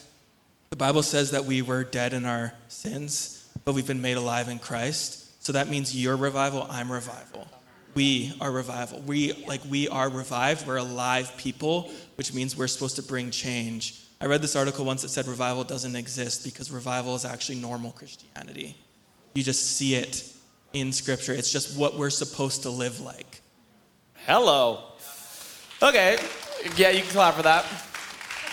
the 0.69 0.75
Bible 0.75 1.03
says 1.03 1.31
that 1.31 1.45
we 1.45 1.61
were 1.61 1.83
dead 1.83 2.13
in 2.13 2.25
our 2.25 2.53
sins, 2.67 3.49
but 3.65 3.73
we've 3.73 3.87
been 3.87 4.01
made 4.01 4.17
alive 4.17 4.47
in 4.49 4.59
Christ. 4.59 5.43
So 5.43 5.53
that 5.53 5.67
means 5.67 5.95
you're 5.95 6.15
revival, 6.15 6.67
I'm 6.69 6.91
revival. 6.91 7.47
We 7.95 8.33
are 8.39 8.51
revival. 8.51 9.01
We 9.01 9.33
like 9.47 9.61
we 9.67 9.87
are 9.89 10.09
revived. 10.09 10.67
We're 10.67 10.77
alive 10.77 11.35
people, 11.37 11.91
which 12.15 12.33
means 12.33 12.55
we're 12.55 12.67
supposed 12.67 12.95
to 12.97 13.03
bring 13.03 13.31
change. 13.31 14.05
I 14.21 14.27
read 14.27 14.41
this 14.41 14.55
article 14.55 14.85
once 14.85 15.01
that 15.01 15.09
said 15.09 15.27
revival 15.27 15.63
doesn't 15.63 15.95
exist 15.95 16.43
because 16.43 16.71
revival 16.71 17.15
is 17.15 17.25
actually 17.25 17.55
normal 17.55 17.91
Christianity. 17.91 18.75
You 19.33 19.43
just 19.43 19.77
see 19.77 19.95
it 19.95 20.28
in 20.73 20.91
scripture. 20.91 21.33
It's 21.33 21.51
just 21.51 21.77
what 21.77 21.97
we're 21.97 22.09
supposed 22.09 22.63
to 22.63 22.69
live 22.69 22.99
like. 22.99 23.41
Hello. 24.25 24.83
Okay. 25.81 26.17
Yeah, 26.75 26.89
you 26.89 27.01
can 27.01 27.11
clap 27.11 27.35
for 27.35 27.43
that. 27.43 27.65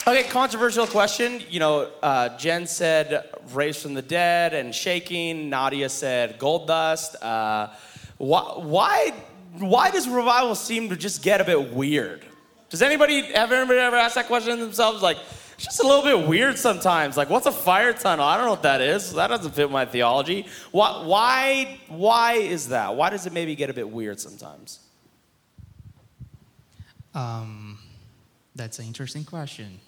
Okay, 0.06 0.22
controversial 0.28 0.86
question. 0.86 1.42
You 1.50 1.58
know, 1.58 1.90
uh, 2.02 2.36
Jen 2.38 2.66
said 2.66 3.28
raised 3.52 3.80
from 3.82 3.94
the 3.94 4.02
dead 4.02 4.54
and 4.54 4.72
shaking. 4.74 5.50
Nadia 5.50 5.88
said 5.88 6.38
gold 6.38 6.68
dust. 6.68 7.20
Uh, 7.20 7.74
why, 8.18 8.40
why, 8.56 9.12
why 9.58 9.90
does 9.90 10.08
revival 10.08 10.54
seem 10.54 10.88
to 10.90 10.96
just 10.96 11.22
get 11.22 11.40
a 11.40 11.44
bit 11.44 11.72
weird? 11.72 12.24
Does 12.70 12.82
anybody, 12.82 13.22
have 13.22 13.50
anybody 13.52 13.80
ever 13.80 13.96
asked 13.96 14.14
that 14.14 14.26
question 14.26 14.58
themselves? 14.60 15.02
Like, 15.02 15.18
it's 15.56 15.64
just 15.64 15.82
a 15.82 15.86
little 15.86 16.02
bit 16.02 16.28
weird 16.28 16.58
sometimes. 16.58 17.16
Like, 17.16 17.30
what's 17.30 17.46
a 17.46 17.52
fire 17.52 17.94
tunnel? 17.94 18.26
I 18.26 18.36
don't 18.36 18.44
know 18.44 18.50
what 18.50 18.62
that 18.64 18.82
is. 18.82 19.14
That 19.14 19.28
doesn't 19.28 19.54
fit 19.54 19.70
my 19.70 19.86
theology. 19.86 20.46
Why, 20.70 21.02
why, 21.02 21.78
why 21.88 22.34
is 22.34 22.68
that? 22.68 22.94
Why 22.94 23.08
does 23.08 23.24
it 23.24 23.32
maybe 23.32 23.54
get 23.54 23.70
a 23.70 23.74
bit 23.74 23.88
weird 23.88 24.20
sometimes? 24.20 24.80
Um, 27.14 27.78
that's 28.54 28.78
an 28.78 28.84
interesting 28.84 29.24
question. 29.24 29.80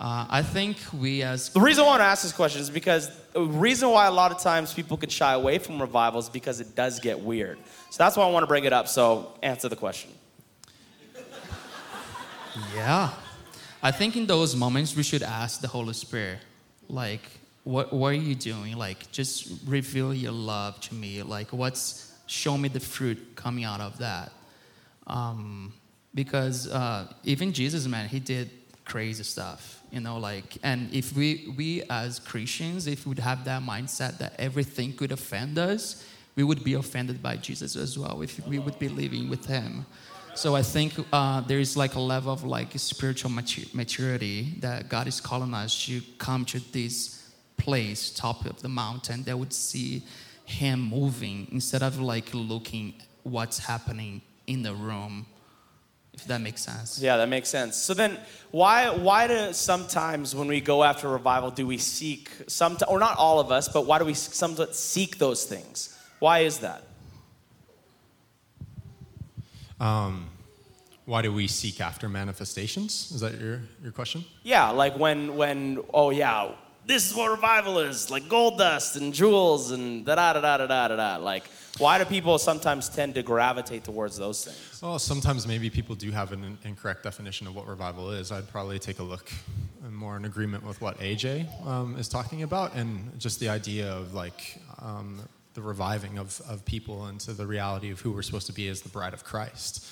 Uh, 0.00 0.26
I 0.30 0.42
think 0.42 0.78
we 0.98 1.22
as 1.22 1.50
The 1.50 1.60
reason 1.60 1.84
why 1.84 1.88
I 1.88 1.92
want 1.92 2.00
to 2.00 2.06
ask 2.06 2.22
this 2.22 2.32
question 2.32 2.62
is 2.62 2.70
because 2.70 3.10
the 3.34 3.42
reason 3.42 3.90
why 3.90 4.06
a 4.06 4.12
lot 4.12 4.30
of 4.30 4.38
times 4.38 4.72
people 4.72 4.96
can 4.96 5.10
shy 5.10 5.34
away 5.34 5.58
from 5.58 5.78
revivals 5.80 6.26
is 6.26 6.30
because 6.30 6.60
it 6.60 6.74
does 6.74 7.00
get 7.00 7.20
weird. 7.20 7.58
So 7.90 8.02
that's 8.02 8.16
why 8.16 8.24
I 8.24 8.30
want 8.30 8.44
to 8.44 8.46
bring 8.46 8.64
it 8.64 8.72
up. 8.72 8.88
So 8.88 9.34
answer 9.42 9.68
the 9.68 9.76
question. 9.76 10.12
Yeah. 12.74 13.10
I 13.82 13.92
think 13.92 14.16
in 14.16 14.26
those 14.26 14.56
moments 14.56 14.96
we 14.96 15.04
should 15.04 15.22
ask 15.22 15.60
the 15.60 15.68
Holy 15.68 15.94
Spirit, 15.94 16.40
like, 16.88 17.22
what, 17.62 17.92
what 17.92 18.08
are 18.08 18.12
you 18.14 18.34
doing? 18.34 18.76
Like, 18.76 19.10
just 19.12 19.52
reveal 19.66 20.12
your 20.12 20.32
love 20.32 20.80
to 20.80 20.94
me. 20.94 21.22
Like, 21.22 21.52
what's, 21.52 22.12
show 22.26 22.58
me 22.58 22.68
the 22.68 22.80
fruit 22.80 23.36
coming 23.36 23.64
out 23.64 23.80
of 23.80 23.98
that. 23.98 24.32
Um, 25.06 25.72
because 26.14 26.66
uh, 26.68 27.12
even 27.22 27.52
Jesus, 27.52 27.86
man, 27.86 28.08
he 28.08 28.18
did 28.18 28.50
crazy 28.84 29.22
stuff, 29.22 29.82
you 29.92 30.00
know, 30.00 30.18
like, 30.18 30.56
and 30.62 30.92
if 30.92 31.14
we, 31.14 31.54
we 31.56 31.82
as 31.90 32.18
Christians, 32.18 32.86
if 32.86 33.06
we 33.06 33.10
would 33.10 33.18
have 33.18 33.44
that 33.44 33.62
mindset 33.62 34.18
that 34.18 34.34
everything 34.38 34.94
could 34.94 35.12
offend 35.12 35.58
us, 35.58 36.04
we 36.34 36.42
would 36.42 36.64
be 36.64 36.74
offended 36.74 37.22
by 37.22 37.36
Jesus 37.36 37.76
as 37.76 37.98
well 37.98 38.22
if 38.22 38.44
we 38.46 38.58
would 38.58 38.78
be 38.78 38.88
living 38.88 39.28
with 39.28 39.46
him. 39.46 39.84
So 40.38 40.54
I 40.54 40.62
think 40.62 40.92
uh, 41.12 41.40
there 41.40 41.58
is 41.58 41.76
like 41.76 41.96
a 41.96 42.00
level 42.00 42.32
of 42.32 42.44
like 42.44 42.68
spiritual 42.76 43.28
matu- 43.28 43.74
maturity 43.74 44.54
that 44.60 44.88
God 44.88 45.08
is 45.08 45.20
calling 45.20 45.52
us 45.52 45.84
to 45.86 46.00
come 46.18 46.44
to 46.44 46.60
this 46.70 47.28
place, 47.56 48.10
top 48.10 48.46
of 48.46 48.62
the 48.62 48.68
mountain, 48.68 49.24
that 49.24 49.36
would 49.36 49.52
see 49.52 50.04
him 50.44 50.78
moving 50.78 51.48
instead 51.50 51.82
of 51.82 51.98
like 51.98 52.32
looking 52.32 52.94
what's 53.24 53.58
happening 53.58 54.22
in 54.46 54.62
the 54.62 54.72
room. 54.74 55.26
If 56.12 56.26
that 56.26 56.40
makes 56.40 56.62
sense. 56.62 57.00
Yeah, 57.00 57.16
that 57.16 57.28
makes 57.28 57.48
sense. 57.48 57.76
So 57.76 57.92
then, 57.92 58.16
why 58.52 58.90
why 58.90 59.26
do 59.26 59.52
sometimes 59.52 60.36
when 60.36 60.46
we 60.46 60.60
go 60.60 60.84
after 60.84 61.08
revival 61.08 61.50
do 61.50 61.66
we 61.66 61.78
seek 61.78 62.30
some 62.46 62.78
or 62.86 63.00
not 63.00 63.18
all 63.18 63.40
of 63.40 63.50
us, 63.50 63.68
but 63.68 63.86
why 63.86 63.98
do 63.98 64.04
we 64.04 64.14
sometimes 64.14 64.78
seek 64.78 65.18
those 65.18 65.46
things? 65.46 65.98
Why 66.20 66.40
is 66.40 66.58
that? 66.58 66.87
Um, 69.80 70.28
why 71.04 71.22
do 71.22 71.32
we 71.32 71.46
seek 71.46 71.80
after 71.80 72.08
manifestations? 72.08 73.10
Is 73.12 73.20
that 73.20 73.40
your, 73.40 73.62
your 73.82 73.92
question? 73.92 74.24
Yeah, 74.42 74.70
like 74.70 74.98
when 74.98 75.36
when 75.36 75.82
oh 75.94 76.10
yeah, 76.10 76.52
this 76.84 77.10
is 77.10 77.16
what 77.16 77.30
revival 77.30 77.78
is, 77.78 78.10
like 78.10 78.28
gold 78.28 78.58
dust 78.58 78.96
and 78.96 79.14
jewels 79.14 79.70
and 79.70 80.04
da 80.04 80.14
da 80.16 80.32
da 80.34 80.40
da 80.40 80.66
da 80.66 80.88
da 80.88 80.96
da. 80.96 81.16
Like, 81.16 81.44
why 81.78 81.98
do 81.98 82.04
people 82.04 82.38
sometimes 82.38 82.88
tend 82.88 83.14
to 83.14 83.22
gravitate 83.22 83.84
towards 83.84 84.18
those 84.18 84.44
things? 84.44 84.82
Well, 84.82 84.98
sometimes 84.98 85.46
maybe 85.46 85.70
people 85.70 85.94
do 85.94 86.10
have 86.10 86.32
an 86.32 86.58
incorrect 86.64 87.04
definition 87.04 87.46
of 87.46 87.54
what 87.54 87.66
revival 87.66 88.10
is. 88.10 88.32
I'd 88.32 88.48
probably 88.48 88.78
take 88.78 88.98
a 88.98 89.02
look 89.02 89.30
more 89.90 90.16
in 90.16 90.24
agreement 90.24 90.64
with 90.66 90.80
what 90.80 90.98
AJ 90.98 91.66
um, 91.66 91.96
is 91.96 92.08
talking 92.08 92.42
about 92.42 92.74
and 92.74 93.18
just 93.18 93.40
the 93.40 93.48
idea 93.48 93.90
of 93.90 94.14
like 94.14 94.60
um, 94.80 95.20
the 95.58 95.64
reviving 95.64 96.18
of, 96.18 96.40
of 96.48 96.64
people 96.64 97.08
into 97.08 97.32
the 97.32 97.44
reality 97.44 97.90
of 97.90 98.00
who 98.00 98.12
we're 98.12 98.22
supposed 98.22 98.46
to 98.46 98.52
be 98.52 98.68
as 98.68 98.80
the 98.80 98.88
bride 98.88 99.12
of 99.12 99.24
Christ. 99.24 99.84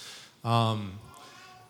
Um, 0.45 0.93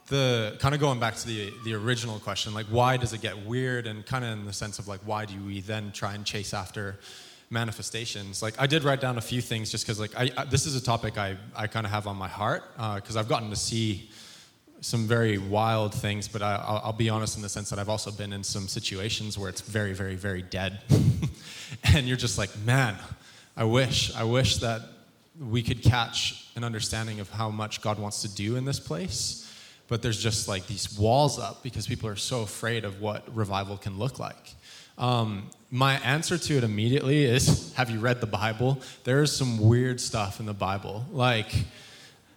the 0.08 0.54
kind 0.60 0.74
of 0.74 0.80
going 0.82 1.00
back 1.00 1.16
to 1.16 1.26
the 1.26 1.50
the 1.64 1.72
original 1.72 2.18
question, 2.18 2.52
like 2.52 2.66
why 2.66 2.98
does 2.98 3.14
it 3.14 3.22
get 3.22 3.46
weird, 3.46 3.86
and 3.86 4.04
kind 4.04 4.22
of 4.22 4.32
in 4.32 4.44
the 4.44 4.52
sense 4.52 4.78
of 4.78 4.86
like 4.86 5.00
why 5.06 5.24
do 5.24 5.34
we 5.44 5.62
then 5.62 5.92
try 5.92 6.14
and 6.14 6.26
chase 6.26 6.52
after 6.52 6.98
manifestations? 7.48 8.42
Like 8.42 8.60
I 8.60 8.66
did 8.66 8.84
write 8.84 9.00
down 9.00 9.16
a 9.16 9.22
few 9.22 9.40
things 9.40 9.70
just 9.70 9.84
because 9.84 9.98
like 9.98 10.14
I, 10.14 10.30
I, 10.36 10.44
this 10.44 10.66
is 10.66 10.76
a 10.76 10.84
topic 10.84 11.16
I 11.16 11.38
I 11.56 11.66
kind 11.66 11.86
of 11.86 11.90
have 11.90 12.06
on 12.06 12.16
my 12.16 12.28
heart 12.28 12.64
because 12.96 13.16
uh, 13.16 13.20
I've 13.20 13.28
gotten 13.28 13.48
to 13.48 13.56
see 13.56 14.10
some 14.82 15.06
very 15.06 15.38
wild 15.38 15.94
things, 15.94 16.28
but 16.28 16.42
I, 16.42 16.82
will 16.84 16.92
be 16.92 17.08
honest 17.08 17.36
in 17.36 17.42
the 17.42 17.48
sense 17.48 17.70
that 17.70 17.78
I've 17.78 17.88
also 17.88 18.10
been 18.10 18.34
in 18.34 18.44
some 18.44 18.68
situations 18.68 19.38
where 19.38 19.48
it's 19.48 19.62
very, 19.62 19.94
very, 19.94 20.16
very 20.16 20.42
dead. 20.42 20.80
and 21.94 22.06
you're 22.06 22.18
just 22.18 22.36
like, 22.36 22.56
man, 22.58 22.94
I 23.56 23.64
wish, 23.64 24.14
I 24.14 24.24
wish 24.24 24.58
that 24.58 24.82
we 25.40 25.62
could 25.62 25.82
catch 25.82 26.46
an 26.56 26.64
understanding 26.64 27.20
of 27.20 27.30
how 27.30 27.48
much 27.50 27.80
God 27.80 27.98
wants 27.98 28.22
to 28.22 28.34
do 28.34 28.56
in 28.56 28.64
this 28.64 28.78
place. 28.78 29.42
But 29.88 30.02
there's 30.02 30.20
just 30.20 30.48
like 30.48 30.66
these 30.66 30.98
walls 30.98 31.38
up 31.38 31.62
because 31.62 31.86
people 31.86 32.08
are 32.08 32.16
so 32.16 32.42
afraid 32.42 32.84
of 32.84 33.00
what 33.00 33.34
revival 33.34 33.76
can 33.76 33.98
look 33.98 34.18
like. 34.18 34.54
Um, 34.98 35.50
my 35.70 35.94
answer 36.00 36.38
to 36.38 36.56
it 36.56 36.64
immediately 36.64 37.24
is 37.24 37.74
Have 37.76 37.90
you 37.90 38.00
read 38.00 38.20
the 38.20 38.26
Bible? 38.26 38.80
There's 39.04 39.34
some 39.34 39.58
weird 39.58 40.00
stuff 40.00 40.40
in 40.40 40.46
the 40.46 40.54
Bible. 40.54 41.06
Like, 41.12 41.52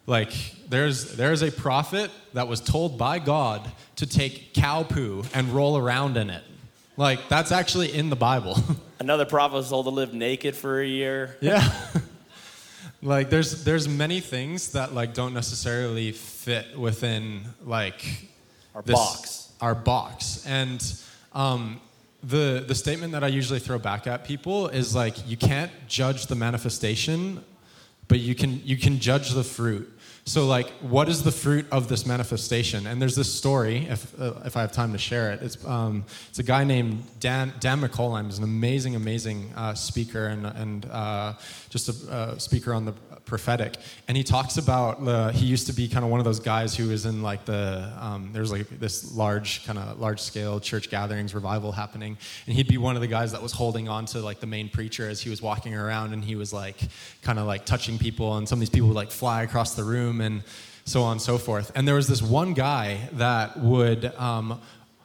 like 0.06 0.32
there's, 0.70 1.16
there's 1.16 1.42
a 1.42 1.52
prophet 1.52 2.12
that 2.34 2.48
was 2.48 2.62
told 2.62 2.98
by 2.98 3.20
God 3.20 3.70
to 3.98 4.06
take 4.06 4.54
cow 4.54 4.84
poo 4.84 5.24
and 5.34 5.50
roll 5.50 5.78
around 5.78 6.18
in 6.18 6.30
it. 6.30 6.44
Like, 7.00 7.30
that's 7.30 7.54
actually 7.54 7.94
in 7.94 8.10
the 8.10 8.18
Bible. 8.18 8.58
Another 9.00 9.24
prophet 9.24 9.56
was 9.56 9.70
told 9.70 9.86
to 9.86 9.90
live 9.90 10.14
naked 10.14 10.54
for 10.54 10.82
a 10.82 10.86
year. 10.86 11.38
Yeah. 11.40 11.64
like 13.02 13.30
there's 13.30 13.64
there's 13.64 13.88
many 13.88 14.20
things 14.20 14.74
that 14.74 14.94
like 14.94 15.14
don't 15.14 15.34
necessarily 15.34 16.12
fit 16.12 16.78
within 16.78 17.44
like 17.64 18.28
our 18.76 18.82
this, 18.82 18.96
box. 18.96 19.54
Our 19.62 19.76
box. 19.76 20.46
And 20.46 20.84
um, 21.32 21.80
the 22.22 22.66
the 22.68 22.76
statement 22.76 23.14
that 23.14 23.24
I 23.24 23.28
usually 23.28 23.60
throw 23.60 23.80
back 23.80 24.06
at 24.06 24.26
people 24.26 24.68
is 24.68 24.94
like 24.94 25.26
you 25.26 25.38
can't 25.38 25.72
judge 25.88 26.26
the 26.26 26.36
manifestation, 26.36 27.42
but 28.10 28.20
you 28.20 28.36
can 28.36 28.62
you 28.66 28.76
can 28.76 29.00
judge 29.00 29.30
the 29.30 29.46
fruit. 29.46 29.90
So, 30.30 30.46
like, 30.46 30.70
what 30.82 31.10
is 31.10 31.24
the 31.24 31.32
fruit 31.32 31.66
of 31.72 31.88
this 31.88 32.06
manifestation? 32.06 32.86
And 32.86 33.02
there's 33.02 33.16
this 33.16 33.34
story, 33.34 33.88
if, 33.90 34.22
uh, 34.22 34.36
if 34.46 34.56
I 34.56 34.62
have 34.62 34.72
time 34.72 34.92
to 34.92 35.00
share 35.00 35.32
it. 35.32 35.42
It's, 35.42 35.66
um, 35.66 36.06
it's 36.30 36.38
a 36.38 36.44
guy 36.44 36.64
named 36.64 37.04
Dan, 37.20 37.52
Dan 37.60 37.82
McCollum. 37.82 38.26
He's 38.26 38.38
an 38.38 38.44
amazing, 38.44 38.96
amazing 38.96 39.52
uh, 39.56 39.74
speaker 39.74 40.28
and, 40.28 40.46
and 40.46 40.86
uh, 40.86 41.34
just 41.72 41.90
a 41.90 42.12
uh, 42.14 42.38
speaker 42.38 42.76
on 42.76 42.86
the 42.86 42.92
prophetic. 43.26 43.78
And 44.08 44.16
he 44.16 44.24
talks 44.24 44.58
about, 44.58 45.08
uh, 45.08 45.30
he 45.30 45.48
used 45.48 45.66
to 45.68 45.74
be 45.74 45.88
kind 45.88 46.06
of 46.06 46.12
one 46.12 46.20
of 46.20 46.26
those 46.26 46.40
guys 46.40 46.76
who 46.76 46.90
was 46.90 47.06
in 47.06 47.22
like 47.24 47.46
the, 47.46 47.92
um, 48.00 48.30
there's 48.32 48.52
like 48.52 48.68
this 48.80 49.16
large, 49.16 49.66
kind 49.66 49.80
of 49.80 50.00
large 50.00 50.20
scale 50.20 50.60
church 50.60 50.90
gatherings, 50.90 51.34
revival 51.34 51.72
happening. 51.72 52.18
And 52.46 52.56
he'd 52.56 52.68
be 52.68 52.78
one 52.78 52.96
of 52.96 53.02
the 53.02 53.08
guys 53.08 53.32
that 53.32 53.42
was 53.42 53.52
holding 53.52 53.88
on 53.88 54.06
to 54.08 54.20
like 54.20 54.40
the 54.40 54.48
main 54.48 54.70
preacher 54.70 55.08
as 55.10 55.22
he 55.22 55.30
was 55.30 55.42
walking 55.42 55.74
around 55.74 56.14
and 56.14 56.24
he 56.24 56.36
was 56.36 56.52
like 56.52 56.78
kind 57.22 57.40
of 57.40 57.48
like 57.48 57.66
touching 57.66 57.98
people. 57.98 58.38
And 58.38 58.48
some 58.48 58.58
of 58.58 58.62
these 58.62 58.70
people 58.70 58.90
would 58.90 58.96
like 58.96 59.12
fly 59.12 59.44
across 59.44 59.76
the 59.76 59.84
room 59.84 60.19
and 60.22 60.44
so 60.86 61.04
on 61.04 61.14
and 61.14 61.22
so 61.22 61.38
forth. 61.38 61.72
And 61.76 61.88
there 61.88 61.96
was 61.96 62.08
this 62.08 62.22
one 62.22 62.54
guy 62.54 63.10
that 63.14 63.58
would, 63.60 64.06
um, 64.16 64.60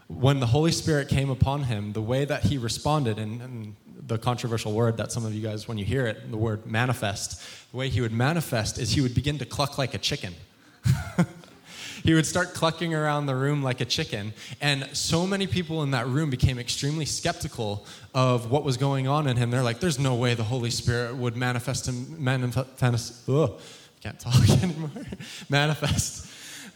when 0.08 0.40
the 0.40 0.46
Holy 0.46 0.72
Spirit 0.72 1.08
came 1.08 1.30
upon 1.30 1.64
him, 1.64 1.92
the 1.92 2.02
way 2.02 2.24
that 2.24 2.44
he 2.44 2.58
responded, 2.58 3.18
and, 3.18 3.40
and 3.42 3.76
the 4.06 4.18
controversial 4.18 4.72
word 4.72 4.96
that 4.96 5.12
some 5.12 5.24
of 5.24 5.34
you 5.34 5.42
guys, 5.42 5.66
when 5.68 5.78
you 5.78 5.84
hear 5.84 6.06
it, 6.06 6.30
the 6.30 6.36
word 6.36 6.66
manifest, 6.66 7.42
the 7.70 7.76
way 7.76 7.88
he 7.88 8.00
would 8.00 8.12
manifest 8.12 8.78
is 8.78 8.92
he 8.92 9.00
would 9.00 9.14
begin 9.14 9.38
to 9.38 9.46
cluck 9.46 9.78
like 9.78 9.94
a 9.94 9.98
chicken. 9.98 10.34
he 12.02 12.12
would 12.12 12.26
start 12.26 12.52
clucking 12.52 12.94
around 12.94 13.26
the 13.26 13.34
room 13.34 13.62
like 13.62 13.80
a 13.80 13.84
chicken. 13.84 14.34
And 14.60 14.88
so 14.92 15.26
many 15.26 15.46
people 15.46 15.82
in 15.82 15.90
that 15.92 16.06
room 16.06 16.28
became 16.28 16.58
extremely 16.58 17.06
skeptical 17.06 17.86
of 18.14 18.50
what 18.50 18.62
was 18.62 18.76
going 18.76 19.08
on 19.08 19.26
in 19.26 19.36
him. 19.36 19.50
They're 19.50 19.62
like, 19.62 19.80
there's 19.80 19.98
no 19.98 20.14
way 20.14 20.34
the 20.34 20.44
Holy 20.44 20.70
Spirit 20.70 21.16
would 21.16 21.36
manifest 21.36 21.88
him, 21.88 22.22
manifest, 22.22 23.28
ugh, 23.28 23.58
can't 24.04 24.20
talk 24.20 24.48
anymore, 24.62 24.90
manifest. 25.48 26.26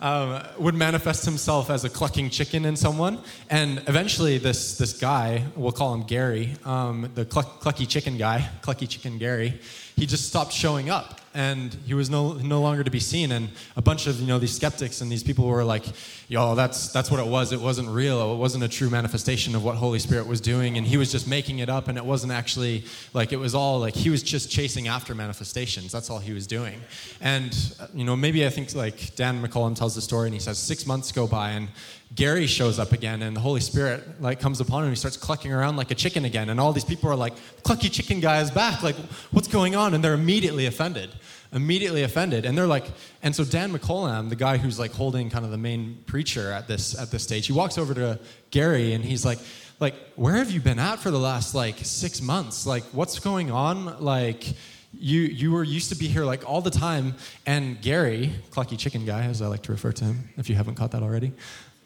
Um, 0.01 0.43
would 0.59 0.75
manifest 0.75 1.27
himself 1.27 1.69
as 1.69 1.85
a 1.85 1.91
clucking 1.91 2.31
chicken 2.31 2.65
in 2.65 2.75
someone. 2.75 3.19
And 3.51 3.83
eventually, 3.87 4.39
this, 4.39 4.79
this 4.79 4.99
guy, 4.99 5.45
we'll 5.55 5.73
call 5.73 5.93
him 5.93 6.05
Gary, 6.05 6.55
um, 6.65 7.11
the 7.15 7.27
cluck, 7.27 7.61
clucky 7.61 7.87
chicken 7.87 8.17
guy, 8.17 8.49
clucky 8.63 8.89
chicken 8.89 9.19
Gary, 9.19 9.61
he 9.97 10.07
just 10.07 10.27
stopped 10.27 10.53
showing 10.53 10.89
up 10.89 11.21
and 11.35 11.77
he 11.87 11.95
was 11.95 12.11
no, 12.11 12.33
no 12.35 12.61
longer 12.61 12.83
to 12.83 12.91
be 12.91 13.01
seen. 13.01 13.33
And 13.33 13.49
a 13.77 13.83
bunch 13.83 14.07
of 14.07 14.21
you 14.21 14.27
know 14.27 14.39
these 14.39 14.55
skeptics 14.55 15.01
and 15.01 15.11
these 15.11 15.23
people 15.23 15.47
were 15.47 15.65
like, 15.65 15.85
"Yo, 16.29 16.55
that's 16.55 16.93
that's 16.93 17.11
what 17.11 17.21
it 17.21 17.27
was. 17.27 17.53
It 17.53 17.61
wasn't 17.61 17.89
real. 17.89 18.35
It 18.35 18.37
wasn't 18.37 18.65
a 18.65 18.69
true 18.69 18.91
manifestation 18.91 19.55
of 19.55 19.65
what 19.65 19.77
Holy 19.77 19.99
Spirit 19.99 20.27
was 20.27 20.41
doing, 20.41 20.79
and 20.79 20.87
he 20.87 20.97
was 20.97 21.13
just 21.13 21.29
making 21.29 21.59
it 21.59 21.69
up. 21.69 21.89
And 21.89 21.99
it 21.99 22.05
wasn't 22.05 22.33
actually 22.33 22.85
like 23.15 23.33
it 23.33 23.39
was 23.39 23.55
all 23.55 23.79
like 23.81 23.95
he 23.95 24.11
was 24.11 24.23
just 24.23 24.51
chasing 24.51 24.89
after 24.89 25.15
manifestations. 25.15 25.93
That's 25.93 26.11
all 26.11 26.19
he 26.19 26.33
was 26.33 26.47
doing. 26.47 26.81
And 27.21 27.57
uh, 27.81 27.87
you 27.95 28.05
know 28.05 28.17
maybe 28.17 28.47
I 28.47 28.51
think 28.51 28.75
like 28.75 29.15
Dan 29.17 29.43
McCollum 29.43 29.77
tells 29.77 29.95
the 29.95 30.03
story 30.03 30.29
and 30.29 30.35
he 30.35 30.41
says 30.41 30.59
six 30.59 30.87
months 30.87 31.13
go 31.13 31.27
by 31.27 31.51
and 31.51 31.69
Gary 32.15 32.47
shows 32.47 32.79
up 32.79 32.93
again 32.93 33.23
and 33.23 33.37
the 33.37 33.41
Holy 33.41 33.61
Spirit 33.61 34.21
like 34.21 34.41
comes 34.41 34.61
upon 34.61 34.85
him. 34.85 34.91
He 34.91 34.97
starts 34.97 35.17
clucking 35.17 35.53
around 35.53 35.77
like 35.77 35.91
a 35.91 35.95
chicken 35.95 36.25
again. 36.25 36.49
And 36.49 36.59
all 36.59 36.73
these 36.73 36.85
people 36.85 37.11
are 37.11 37.17
like, 37.17 37.35
clucky 37.63 37.93
chicken 37.93 38.21
guy 38.21 38.41
is 38.41 38.51
back. 38.51 38.83
Like, 38.83 38.97
what's 39.31 39.49
going 39.49 39.77
on? 39.77 39.95
And 39.95 40.03
they're 40.03 40.15
immediately 40.15 40.67
offended. 40.67 41.11
Immediately 41.53 42.03
offended. 42.03 42.47
And 42.47 42.57
they're 42.57 42.67
like, 42.67 42.87
and 43.23 43.37
so 43.37 43.45
Dan 43.45 43.73
McCollum, 43.73 44.31
the 44.31 44.37
guy 44.37 44.57
who's 44.57 44.79
like 44.79 44.93
holding 44.93 45.29
kind 45.29 45.45
of 45.45 45.51
the 45.51 45.59
main 45.59 46.03
preacher 46.07 46.51
at 46.51 46.67
this 46.67 46.99
at 46.99 47.11
this 47.11 47.23
stage, 47.23 47.47
he 47.47 47.53
walks 47.53 47.77
over 47.77 47.93
to 47.95 48.19
Gary 48.51 48.95
and 48.95 49.05
he's 49.05 49.25
like, 49.25 49.39
like, 49.81 49.95
where 50.17 50.35
have 50.35 50.51
you 50.51 50.61
been 50.61 50.79
at 50.79 50.99
for 50.99 51.11
the 51.11 51.19
last 51.19 51.55
like 51.55 51.77
six 51.83 52.23
months? 52.23 52.67
Like, 52.67 52.85
what's 52.93 53.19
going 53.19 53.51
on? 53.51 54.03
Like, 54.03 54.45
you 54.93 55.21
you 55.21 55.53
were 55.53 55.65
used 55.65 55.91
to 55.91 55.95
be 55.95 56.09
here 56.09 56.25
like 56.25 56.49
all 56.49 56.63
the 56.63 56.71
time 56.71 57.15
and 57.45 57.81
gary 57.83 58.33
clucky 58.51 58.79
chicken 58.79 59.05
guy 59.05 59.23
as 59.25 59.43
i 59.43 59.47
like 59.47 59.63
to 59.63 59.71
refer 59.71 59.93
to 59.93 60.05
him 60.05 60.29
if 60.39 60.49
you 60.49 60.57
haven't 60.57 60.77
caught 60.77 60.91
that 60.93 61.03
already 61.03 61.31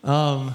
um, 0.04 0.54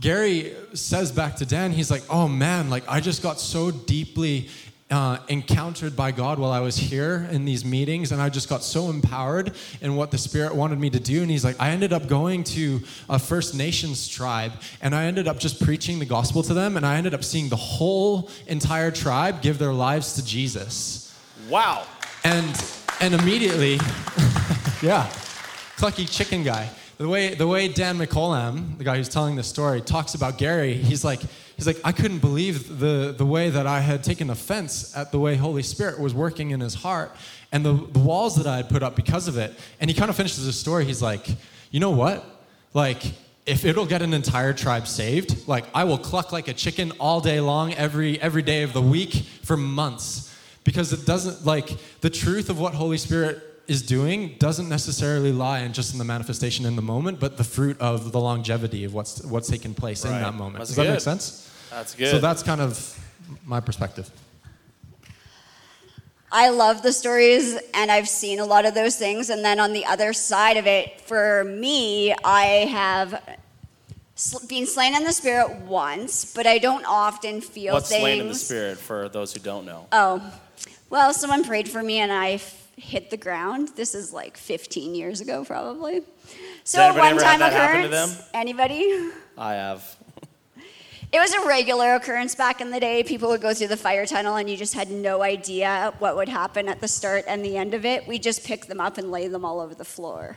Gary 0.00 0.54
says 0.74 1.12
back 1.12 1.36
to 1.36 1.46
Dan, 1.46 1.72
he's 1.72 1.90
like, 1.90 2.02
oh 2.10 2.28
man, 2.28 2.68
like 2.68 2.84
I 2.88 3.00
just 3.00 3.22
got 3.22 3.40
so 3.40 3.70
deeply 3.70 4.48
uh, 4.90 5.18
encountered 5.28 5.96
by 5.96 6.10
God 6.10 6.38
while 6.38 6.52
I 6.52 6.60
was 6.60 6.76
here 6.76 7.28
in 7.30 7.44
these 7.44 7.64
meetings, 7.64 8.12
and 8.12 8.20
I 8.20 8.28
just 8.28 8.48
got 8.48 8.62
so 8.62 8.90
empowered 8.90 9.52
in 9.80 9.96
what 9.96 10.10
the 10.10 10.18
Spirit 10.18 10.54
wanted 10.54 10.78
me 10.78 10.90
to 10.90 11.00
do. 11.00 11.22
And 11.22 11.30
he's 11.30 11.44
like, 11.44 11.56
I 11.60 11.70
ended 11.70 11.92
up 11.92 12.06
going 12.06 12.44
to 12.44 12.80
a 13.08 13.18
First 13.18 13.54
Nations 13.54 14.06
tribe, 14.06 14.52
and 14.82 14.94
I 14.94 15.04
ended 15.04 15.26
up 15.26 15.38
just 15.38 15.62
preaching 15.62 15.98
the 15.98 16.04
gospel 16.04 16.42
to 16.42 16.54
them, 16.54 16.76
and 16.76 16.84
I 16.84 16.96
ended 16.96 17.14
up 17.14 17.24
seeing 17.24 17.48
the 17.48 17.56
whole 17.56 18.30
entire 18.46 18.90
tribe 18.90 19.42
give 19.42 19.58
their 19.58 19.72
lives 19.72 20.14
to 20.14 20.24
Jesus. 20.24 21.16
Wow. 21.48 21.86
And 22.24 22.64
and 23.00 23.14
immediately, 23.14 23.74
yeah, 24.82 25.10
clucky 25.76 26.08
chicken 26.08 26.42
guy 26.42 26.70
the 26.98 27.08
way 27.08 27.34
the 27.34 27.46
way 27.46 27.68
Dan 27.68 27.98
McCollum, 27.98 28.78
the 28.78 28.84
guy 28.84 28.96
who's 28.96 29.08
telling 29.08 29.36
this 29.36 29.48
story, 29.48 29.80
talks 29.80 30.14
about 30.14 30.38
Gary, 30.38 30.74
he's 30.74 31.04
like 31.04 31.20
he's 31.56 31.66
like 31.66 31.78
I 31.84 31.92
couldn't 31.92 32.20
believe 32.20 32.78
the 32.78 33.14
the 33.16 33.26
way 33.26 33.50
that 33.50 33.66
I 33.66 33.80
had 33.80 34.04
taken 34.04 34.30
offense 34.30 34.96
at 34.96 35.10
the 35.10 35.18
way 35.18 35.36
Holy 35.36 35.62
Spirit 35.62 35.98
was 35.98 36.14
working 36.14 36.50
in 36.50 36.60
his 36.60 36.74
heart 36.74 37.14
and 37.52 37.64
the, 37.64 37.72
the 37.72 37.98
walls 37.98 38.36
that 38.36 38.46
I 38.46 38.56
had 38.56 38.68
put 38.68 38.82
up 38.82 38.96
because 38.96 39.28
of 39.28 39.36
it. 39.36 39.54
And 39.80 39.90
he 39.90 39.94
kind 39.96 40.10
of 40.10 40.16
finishes 40.16 40.44
his 40.44 40.58
story. 40.58 40.84
He's 40.84 41.02
like, 41.02 41.26
you 41.70 41.80
know 41.80 41.90
what? 41.90 42.24
Like 42.72 43.02
if 43.46 43.64
it'll 43.64 43.86
get 43.86 44.02
an 44.02 44.14
entire 44.14 44.52
tribe 44.52 44.86
saved, 44.86 45.46
like 45.48 45.64
I 45.74 45.84
will 45.84 45.98
cluck 45.98 46.32
like 46.32 46.48
a 46.48 46.54
chicken 46.54 46.92
all 46.98 47.20
day 47.20 47.40
long, 47.40 47.74
every 47.74 48.20
every 48.20 48.42
day 48.42 48.62
of 48.62 48.72
the 48.72 48.82
week 48.82 49.14
for 49.42 49.56
months 49.56 50.34
because 50.64 50.92
it 50.92 51.04
doesn't 51.06 51.44
like 51.44 51.76
the 52.00 52.10
truth 52.10 52.50
of 52.50 52.58
what 52.58 52.74
Holy 52.74 52.98
Spirit 52.98 53.53
is 53.66 53.82
doing 53.82 54.36
doesn't 54.38 54.68
necessarily 54.68 55.32
lie 55.32 55.60
in 55.60 55.72
just 55.72 55.92
in 55.92 55.98
the 55.98 56.04
manifestation 56.04 56.66
in 56.66 56.76
the 56.76 56.82
moment, 56.82 57.20
but 57.20 57.36
the 57.36 57.44
fruit 57.44 57.80
of 57.80 58.12
the 58.12 58.20
longevity 58.20 58.84
of 58.84 58.92
what's 58.94 59.22
what's 59.24 59.48
taken 59.48 59.74
place 59.74 60.04
in 60.04 60.10
that 60.10 60.34
moment. 60.34 60.58
That's 60.58 60.70
Does 60.70 60.76
that 60.76 60.84
good. 60.84 60.90
make 60.92 61.00
sense? 61.00 61.50
That's 61.70 61.94
good. 61.94 62.10
So 62.10 62.18
that's 62.18 62.42
kind 62.42 62.60
of 62.60 62.98
my 63.44 63.60
perspective. 63.60 64.10
I 66.30 66.48
love 66.48 66.82
the 66.82 66.92
stories 66.92 67.56
and 67.74 67.92
I've 67.92 68.08
seen 68.08 68.40
a 68.40 68.44
lot 68.44 68.64
of 68.66 68.74
those 68.74 68.96
things. 68.96 69.30
And 69.30 69.44
then 69.44 69.60
on 69.60 69.72
the 69.72 69.84
other 69.86 70.12
side 70.12 70.56
of 70.56 70.66
it, 70.66 71.00
for 71.02 71.44
me, 71.44 72.12
I 72.24 72.44
have 72.72 73.38
sl- 74.16 74.44
been 74.48 74.66
slain 74.66 74.96
in 74.96 75.04
the 75.04 75.12
spirit 75.12 75.48
once, 75.60 76.34
but 76.34 76.44
I 76.44 76.58
don't 76.58 76.84
often 76.86 77.40
feel 77.40 77.74
What's 77.74 77.88
things. 77.88 78.00
slain 78.00 78.20
in 78.20 78.28
the 78.28 78.34
spirit 78.34 78.78
for 78.78 79.08
those 79.08 79.32
who 79.32 79.38
don't 79.38 79.64
know? 79.64 79.86
Oh, 79.92 80.20
well, 80.90 81.14
someone 81.14 81.44
prayed 81.44 81.68
for 81.68 81.82
me 81.84 81.98
and 81.98 82.10
I 82.10 82.32
f- 82.32 82.63
hit 82.76 83.10
the 83.10 83.16
ground. 83.16 83.70
This 83.76 83.94
is 83.94 84.12
like 84.12 84.36
15 84.36 84.94
years 84.94 85.20
ago, 85.20 85.44
probably. 85.44 86.02
So 86.64 86.82
anybody 86.82 87.00
one 87.00 87.12
ever 87.12 87.24
had 87.24 87.30
time 87.30 87.40
that 87.40 87.52
happen 87.52 87.80
to 87.82 87.86
occurrence. 87.88 88.28
Anybody? 88.34 89.10
I 89.36 89.54
have. 89.54 89.96
It 91.12 91.20
was 91.20 91.32
a 91.32 91.46
regular 91.46 91.94
occurrence 91.94 92.34
back 92.34 92.60
in 92.60 92.72
the 92.72 92.80
day. 92.80 93.04
People 93.04 93.28
would 93.28 93.40
go 93.40 93.54
through 93.54 93.68
the 93.68 93.76
fire 93.76 94.04
tunnel 94.04 94.34
and 94.34 94.50
you 94.50 94.56
just 94.56 94.74
had 94.74 94.90
no 94.90 95.22
idea 95.22 95.94
what 96.00 96.16
would 96.16 96.28
happen 96.28 96.68
at 96.68 96.80
the 96.80 96.88
start 96.88 97.24
and 97.28 97.44
the 97.44 97.56
end 97.56 97.72
of 97.72 97.84
it. 97.84 98.08
We 98.08 98.18
just 98.18 98.44
pick 98.44 98.66
them 98.66 98.80
up 98.80 98.98
and 98.98 99.12
lay 99.12 99.28
them 99.28 99.44
all 99.44 99.60
over 99.60 99.76
the 99.76 99.84
floor. 99.84 100.36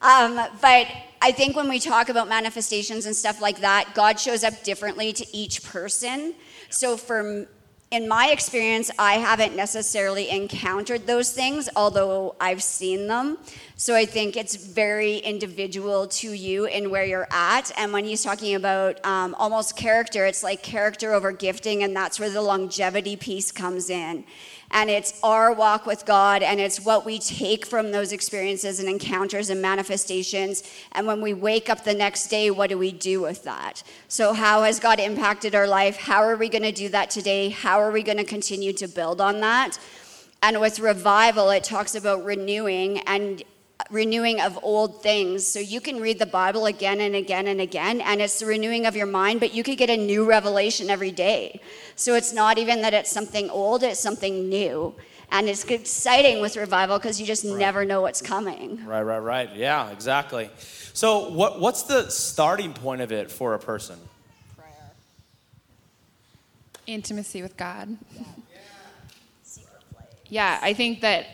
Um, 0.00 0.36
but 0.62 0.86
I 1.20 1.32
think 1.32 1.56
when 1.56 1.68
we 1.68 1.78
talk 1.78 2.08
about 2.08 2.28
manifestations 2.28 3.04
and 3.04 3.14
stuff 3.14 3.42
like 3.42 3.60
that, 3.60 3.90
God 3.94 4.18
shows 4.18 4.44
up 4.44 4.62
differently 4.62 5.12
to 5.12 5.36
each 5.36 5.62
person. 5.62 6.34
So 6.70 6.96
for 6.96 7.46
in 7.90 8.06
my 8.06 8.28
experience, 8.30 8.90
I 8.98 9.14
haven't 9.14 9.56
necessarily 9.56 10.28
encountered 10.30 11.06
those 11.06 11.32
things, 11.32 11.68
although 11.74 12.34
I've 12.38 12.62
seen 12.62 13.06
them. 13.06 13.38
So 13.80 13.94
I 13.94 14.06
think 14.06 14.36
it's 14.36 14.56
very 14.56 15.18
individual 15.18 16.08
to 16.08 16.32
you 16.32 16.66
and 16.66 16.90
where 16.90 17.04
you're 17.04 17.28
at. 17.30 17.70
And 17.78 17.92
when 17.92 18.04
he's 18.04 18.24
talking 18.24 18.56
about 18.56 18.98
um, 19.06 19.36
almost 19.36 19.76
character, 19.76 20.26
it's 20.26 20.42
like 20.42 20.64
character 20.64 21.12
over 21.12 21.30
gifting, 21.30 21.84
and 21.84 21.94
that's 21.94 22.18
where 22.18 22.28
the 22.28 22.42
longevity 22.42 23.14
piece 23.14 23.52
comes 23.52 23.88
in. 23.88 24.24
And 24.72 24.90
it's 24.90 25.20
our 25.22 25.52
walk 25.52 25.86
with 25.86 26.04
God, 26.06 26.42
and 26.42 26.58
it's 26.58 26.80
what 26.80 27.06
we 27.06 27.20
take 27.20 27.64
from 27.66 27.92
those 27.92 28.12
experiences 28.12 28.80
and 28.80 28.88
encounters 28.88 29.48
and 29.48 29.62
manifestations. 29.62 30.64
And 30.90 31.06
when 31.06 31.20
we 31.20 31.32
wake 31.32 31.70
up 31.70 31.84
the 31.84 31.94
next 31.94 32.26
day, 32.26 32.50
what 32.50 32.70
do 32.70 32.78
we 32.78 32.90
do 32.90 33.20
with 33.20 33.44
that? 33.44 33.84
So, 34.08 34.32
how 34.32 34.64
has 34.64 34.80
God 34.80 34.98
impacted 34.98 35.54
our 35.54 35.68
life? 35.68 35.98
How 35.98 36.24
are 36.24 36.36
we 36.36 36.48
going 36.48 36.64
to 36.64 36.72
do 36.72 36.88
that 36.88 37.10
today? 37.10 37.50
How 37.50 37.80
are 37.80 37.92
we 37.92 38.02
going 38.02 38.18
to 38.18 38.24
continue 38.24 38.72
to 38.72 38.88
build 38.88 39.20
on 39.20 39.38
that? 39.38 39.78
And 40.42 40.60
with 40.60 40.80
revival, 40.80 41.50
it 41.50 41.62
talks 41.62 41.94
about 41.94 42.24
renewing 42.24 42.98
and 43.06 43.44
renewing 43.90 44.40
of 44.40 44.58
old 44.62 45.02
things. 45.02 45.46
So 45.46 45.60
you 45.60 45.80
can 45.80 46.00
read 46.00 46.18
the 46.18 46.26
Bible 46.26 46.66
again 46.66 47.00
and 47.00 47.14
again 47.14 47.46
and 47.46 47.60
again, 47.60 48.00
and 48.00 48.20
it's 48.20 48.40
the 48.40 48.46
renewing 48.46 48.86
of 48.86 48.96
your 48.96 49.06
mind, 49.06 49.40
but 49.40 49.54
you 49.54 49.62
could 49.62 49.78
get 49.78 49.90
a 49.90 49.96
new 49.96 50.24
revelation 50.24 50.90
every 50.90 51.10
day. 51.10 51.60
So 51.96 52.14
it's 52.14 52.32
not 52.32 52.58
even 52.58 52.82
that 52.82 52.94
it's 52.94 53.10
something 53.10 53.48
old, 53.50 53.82
it's 53.82 54.00
something 54.00 54.48
new. 54.48 54.94
And 55.30 55.46
it's 55.46 55.64
exciting 55.64 56.40
with 56.40 56.56
revival 56.56 56.98
because 56.98 57.20
you 57.20 57.26
just 57.26 57.44
never 57.44 57.84
know 57.84 58.00
what's 58.00 58.22
coming. 58.22 58.84
Right, 58.86 59.02
right, 59.02 59.18
right. 59.18 59.54
Yeah, 59.54 59.90
exactly. 59.90 60.48
So, 60.94 61.28
what, 61.28 61.60
what's 61.60 61.82
the 61.82 62.08
starting 62.08 62.72
point 62.72 63.02
of 63.02 63.12
it 63.12 63.30
for 63.30 63.52
a 63.52 63.58
person? 63.58 63.98
Prayer, 64.56 64.72
intimacy 66.86 67.42
with 67.42 67.58
God. 67.58 67.98
Yeah, 70.30 70.58
I 70.62 70.72
think 70.72 71.02
that 71.02 71.26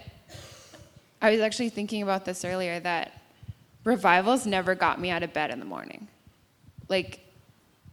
I 1.25 1.31
was 1.31 1.41
actually 1.41 1.71
thinking 1.71 2.03
about 2.03 2.27
this 2.27 2.45
earlier 2.45 2.79
that 2.81 3.19
revivals 3.83 4.45
never 4.45 4.75
got 4.75 5.01
me 5.01 5.09
out 5.09 5.23
of 5.23 5.33
bed 5.33 5.51
in 5.51 5.59
the 5.59 5.65
morning. 5.65 6.07
Like 6.91 7.21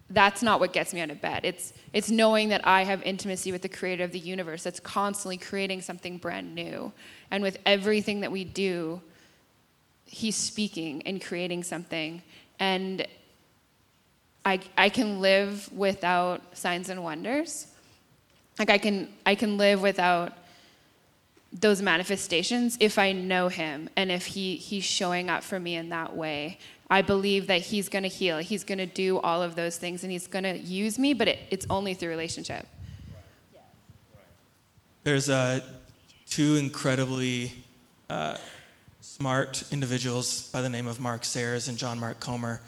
that's 0.09 0.43
not 0.43 0.59
what 0.59 0.73
gets 0.73 0.93
me 0.93 0.99
out 0.99 1.09
of 1.11 1.21
bed. 1.21 1.45
It's 1.45 1.71
it's 1.93 2.11
knowing 2.11 2.49
that 2.49 2.67
I 2.67 2.83
have 2.83 3.01
intimacy 3.03 3.53
with 3.53 3.61
the 3.61 3.69
creator 3.69 4.03
of 4.03 4.11
the 4.11 4.19
universe 4.19 4.63
that's 4.63 4.81
constantly 4.81 5.37
creating 5.37 5.81
something 5.81 6.17
brand 6.17 6.53
new. 6.53 6.91
And 7.31 7.41
with 7.41 7.57
everything 7.65 8.19
that 8.19 8.33
we 8.33 8.43
do, 8.43 8.99
he's 10.03 10.35
speaking 10.35 11.01
and 11.03 11.23
creating 11.23 11.63
something. 11.63 12.21
And 12.59 13.07
I, 14.43 14.59
I 14.77 14.89
can 14.89 15.21
live 15.21 15.71
without 15.71 16.41
signs 16.51 16.89
and 16.89 17.01
wonders. 17.01 17.67
Like 18.59 18.69
I 18.69 18.77
can 18.77 19.07
I 19.25 19.35
can 19.35 19.57
live 19.57 19.81
without 19.81 20.33
those 21.53 21.81
manifestations 21.81 22.77
if 22.79 22.97
I 22.97 23.11
know 23.11 23.49
him 23.49 23.89
and 23.95 24.11
if 24.11 24.25
he 24.25 24.55
he's 24.55 24.83
showing 24.83 25.29
up 25.29 25.43
for 25.43 25.59
me 25.59 25.75
in 25.75 25.89
that 25.89 26.15
way. 26.15 26.57
I 26.89 27.01
believe 27.01 27.47
that 27.47 27.61
he's 27.61 27.87
going 27.87 28.03
to 28.03 28.09
heal. 28.09 28.39
He's 28.39 28.65
going 28.65 28.77
to 28.77 28.85
do 28.85 29.19
all 29.19 29.41
of 29.41 29.55
those 29.55 29.77
things 29.77 30.03
and 30.03 30.11
he's 30.11 30.27
going 30.27 30.43
to 30.43 30.57
use 30.57 30.99
me, 30.99 31.13
but 31.13 31.29
it, 31.29 31.39
it's 31.49 31.65
only 31.69 31.93
through 31.93 32.09
relationship. 32.09 32.67
There's 35.03 35.29
uh, 35.29 35.61
two 36.29 36.57
incredibly 36.57 37.53
uh, 38.09 38.37
smart 38.99 39.63
individuals 39.71 40.49
by 40.49 40.61
the 40.61 40.69
name 40.69 40.85
of 40.85 40.99
Mark 40.99 41.23
Sayers 41.23 41.69
and 41.69 41.77
John 41.77 41.97
Mark 41.97 42.19
Comer. 42.19 42.61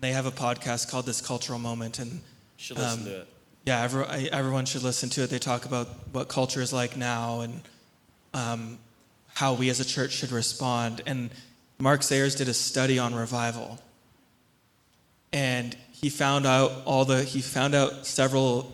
They 0.00 0.12
have 0.12 0.26
a 0.26 0.30
podcast 0.32 0.90
called 0.90 1.06
This 1.06 1.20
Cultural 1.20 1.58
Moment, 1.58 1.98
and 2.00 2.20
Should 2.56 2.78
listen 2.78 3.00
um, 3.00 3.04
to 3.06 3.20
it. 3.20 3.28
Yeah, 3.66 3.82
every, 3.82 4.04
I- 4.04 4.28
everyone 4.32 4.64
should 4.64 4.82
listen 4.82 5.08
to 5.10 5.22
it. 5.22 5.30
They 5.30 5.38
talk 5.38 5.64
about 5.64 5.86
what 6.12 6.28
culture 6.28 6.60
is 6.60 6.72
like 6.72 6.96
now 6.96 7.40
and 7.40 7.60
um, 8.34 8.78
how 9.34 9.54
we 9.54 9.70
as 9.70 9.80
a 9.80 9.84
church 9.84 10.12
should 10.12 10.32
respond. 10.32 11.02
And 11.06 11.30
Mark 11.78 12.02
Sayers 12.02 12.34
did 12.34 12.48
a 12.48 12.54
study 12.54 12.98
on 12.98 13.14
revival, 13.14 13.78
and 15.32 15.76
he 15.92 16.10
found 16.10 16.46
out 16.46 16.72
all 16.84 17.04
the 17.04 17.22
he 17.22 17.40
found 17.40 17.74
out 17.74 18.06
several 18.06 18.72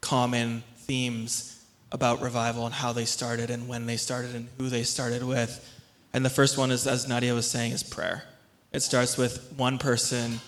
common 0.00 0.62
themes 0.76 1.64
about 1.92 2.22
revival 2.22 2.66
and 2.66 2.74
how 2.74 2.92
they 2.92 3.04
started 3.04 3.50
and 3.50 3.68
when 3.68 3.86
they 3.86 3.96
started 3.96 4.34
and 4.34 4.48
who 4.58 4.68
they 4.68 4.82
started 4.82 5.22
with. 5.22 5.66
And 6.12 6.24
the 6.24 6.30
first 6.30 6.58
one 6.58 6.70
is, 6.70 6.86
as 6.86 7.08
Nadia 7.08 7.34
was 7.34 7.48
saying, 7.50 7.72
is 7.72 7.82
prayer. 7.82 8.24
It 8.72 8.80
starts 8.80 9.16
with 9.16 9.52
one 9.56 9.78
person 9.78 10.40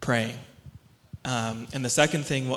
praying. 0.00 0.38
Um, 1.24 1.66
and 1.72 1.84
the 1.84 1.90
second 1.90 2.24
thing, 2.24 2.54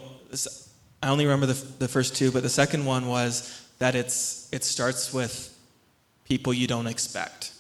I 1.01 1.09
only 1.09 1.25
remember 1.25 1.45
the, 1.45 1.53
the 1.79 1.88
first 1.88 2.15
two, 2.15 2.31
but 2.31 2.43
the 2.43 2.49
second 2.49 2.85
one 2.85 3.07
was 3.07 3.66
that 3.80 3.95
it's, 3.95 4.49
it 4.51 4.63
starts 4.63 5.13
with 5.13 5.55
people 6.25 6.53
you 6.53 6.67
don't 6.67 6.88
expect. 6.88 7.51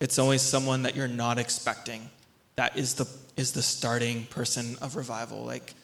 It's 0.00 0.18
always 0.18 0.42
someone 0.42 0.82
that 0.82 0.96
you're 0.96 1.08
not 1.08 1.38
expecting. 1.38 2.10
That 2.56 2.76
is 2.76 2.94
the, 2.94 3.08
is 3.36 3.52
the 3.52 3.62
starting 3.62 4.24
person 4.26 4.76
of 4.80 4.96
revival. 4.96 5.44
Like 5.44 5.74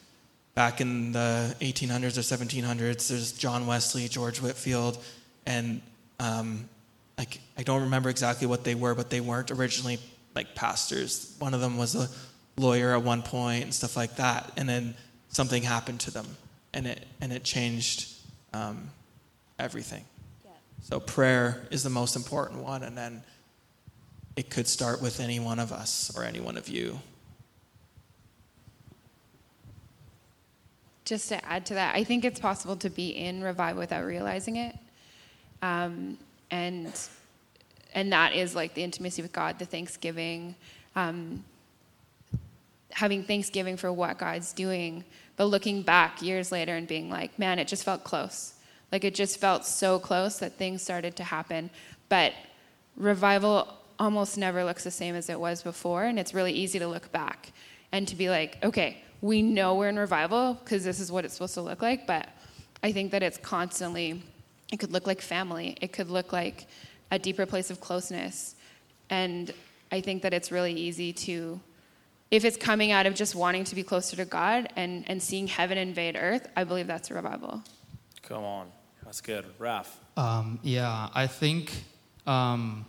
back 0.55 0.81
in 0.81 1.11
the 1.11 1.55
1800s 1.61 2.17
or 2.17 2.21
1700s, 2.21 3.09
there's 3.09 3.31
John 3.31 3.67
Wesley, 3.67 4.07
George 4.07 4.41
Whitefield, 4.41 4.97
and 5.45 5.81
um, 6.19 6.67
like 7.17 7.39
I 7.57 7.63
don't 7.63 7.83
remember 7.83 8.09
exactly 8.09 8.47
what 8.47 8.63
they 8.63 8.75
were, 8.75 8.95
but 8.95 9.09
they 9.09 9.21
weren't 9.21 9.51
originally 9.51 9.99
like 10.35 10.55
pastors. 10.55 11.35
One 11.39 11.53
of 11.53 11.61
them 11.61 11.77
was 11.77 11.95
a 11.95 12.09
lawyer 12.57 12.95
at 12.95 13.03
one 13.03 13.21
point 13.21 13.63
and 13.63 13.73
stuff 13.73 13.95
like 13.95 14.15
that, 14.17 14.51
and 14.57 14.67
then 14.67 14.95
something 15.29 15.63
happened 15.63 15.99
to 16.01 16.11
them, 16.11 16.25
and 16.73 16.87
it 16.87 17.05
and 17.21 17.31
it 17.31 17.43
changed 17.43 18.13
um, 18.53 18.89
everything. 19.59 20.05
So 20.81 20.99
prayer 20.99 21.67
is 21.71 21.83
the 21.83 21.89
most 21.89 22.15
important 22.15 22.63
one, 22.63 22.83
and 22.83 22.97
then 22.97 23.23
it 24.35 24.49
could 24.49 24.67
start 24.67 25.01
with 25.01 25.19
any 25.19 25.39
one 25.39 25.59
of 25.59 25.71
us 25.73 26.11
or 26.15 26.23
any 26.23 26.39
one 26.39 26.55
of 26.55 26.69
you. 26.69 26.99
Just 31.03 31.29
to 31.29 31.43
add 31.45 31.65
to 31.67 31.73
that, 31.73 31.95
I 31.95 32.03
think 32.03 32.23
it's 32.23 32.39
possible 32.39 32.75
to 32.77 32.89
be 32.89 33.09
in 33.09 33.43
revival 33.43 33.79
without 33.79 34.05
realizing 34.05 34.57
it. 34.57 34.77
Um, 35.61 36.17
and 36.51 36.93
and 37.93 38.11
that 38.11 38.33
is 38.35 38.53
like 38.53 38.73
the 38.73 38.83
intimacy 38.83 39.21
with 39.21 39.31
God, 39.31 39.57
the 39.57 39.65
thanksgiving, 39.65 40.53
um, 40.95 41.43
having 42.91 43.23
thanksgiving 43.23 43.75
for 43.75 43.91
what 43.91 44.19
God's 44.19 44.53
doing, 44.53 45.03
but 45.35 45.45
looking 45.45 45.81
back 45.81 46.21
years 46.21 46.51
later 46.51 46.75
and 46.75 46.87
being 46.87 47.09
like, 47.09 47.39
man, 47.39 47.57
it 47.57 47.67
just 47.67 47.83
felt 47.83 48.03
close. 48.03 48.53
Like 48.91 49.03
it 49.03 49.15
just 49.15 49.39
felt 49.39 49.65
so 49.65 49.99
close 49.99 50.39
that 50.39 50.53
things 50.53 50.81
started 50.81 51.15
to 51.17 51.23
happen. 51.23 51.69
But 52.09 52.33
revival 52.95 53.73
almost 53.99 54.37
never 54.37 54.63
looks 54.63 54.83
the 54.83 54.91
same 54.91 55.15
as 55.15 55.29
it 55.29 55.39
was 55.39 55.63
before, 55.63 56.03
and 56.03 56.19
it's 56.19 56.33
really 56.33 56.53
easy 56.53 56.79
to 56.79 56.87
look 56.87 57.11
back 57.11 57.51
and 57.91 58.07
to 58.07 58.15
be 58.15 58.29
like, 58.29 58.57
okay, 58.63 59.01
we 59.21 59.41
know 59.41 59.75
we're 59.75 59.89
in 59.89 59.97
revival 59.97 60.53
because 60.53 60.83
this 60.83 60.99
is 60.99 61.11
what 61.11 61.25
it's 61.25 61.33
supposed 61.33 61.55
to 61.55 61.61
look 61.61 61.81
like, 61.81 62.05
but 62.05 62.29
I 62.83 62.91
think 62.91 63.11
that 63.11 63.23
it's 63.23 63.37
constantly, 63.37 64.21
it 64.71 64.77
could 64.77 64.91
look 64.91 65.07
like 65.07 65.21
family, 65.21 65.77
it 65.81 65.91
could 65.91 66.09
look 66.09 66.31
like 66.31 66.67
a 67.11 67.17
deeper 67.17 67.45
place 67.45 67.71
of 67.71 67.79
closeness. 67.79 68.55
And 69.09 69.53
I 69.91 70.01
think 70.01 70.21
that 70.21 70.33
it's 70.33 70.51
really 70.51 70.73
easy 70.73 71.13
to, 71.13 71.59
if 72.29 72.45
it's 72.45 72.57
coming 72.57 72.91
out 72.91 73.05
of 73.05 73.15
just 73.15 73.35
wanting 73.35 73.63
to 73.65 73.75
be 73.75 73.83
closer 73.83 74.15
to 74.17 74.25
God 74.25 74.67
and, 74.75 75.05
and 75.07 75.23
seeing 75.23 75.47
heaven 75.47 75.77
invade 75.77 76.17
earth, 76.19 76.47
I 76.55 76.65
believe 76.65 76.87
that's 76.87 77.09
a 77.09 77.13
revival. 77.13 77.63
Come 78.21 78.43
on. 78.43 78.67
That's 79.07 79.21
good. 79.21 79.45
Raph. 79.57 79.87
Um, 80.17 80.59
yeah, 80.63 81.07
I 81.15 81.27
think. 81.27 81.71
Um, 82.25 82.85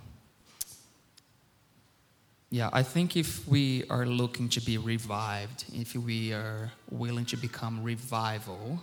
yeah, 2.51 2.71
I 2.73 2.83
think 2.83 3.17
if 3.17 3.47
we 3.47 3.85
are 3.89 4.05
looking 4.05 4.49
to 4.49 4.61
be 4.61 4.79
revived, 4.79 5.67
if 5.73 5.95
we 5.95 6.33
are 6.33 6.73
willing 6.91 7.25
to 7.27 7.37
become 7.37 7.85
revival, 7.85 8.83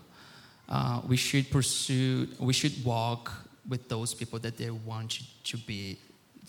uh, 0.70 1.02
we 1.06 1.18
should 1.18 1.52
pursue, 1.52 2.30
we 2.40 2.54
should 2.54 2.86
walk 2.86 3.34
with 3.68 3.90
those 3.90 4.14
people 4.14 4.40
that 4.40 4.58
they 4.58 4.70
want 4.70 5.20
to, 5.44 5.58
be, 5.58 5.98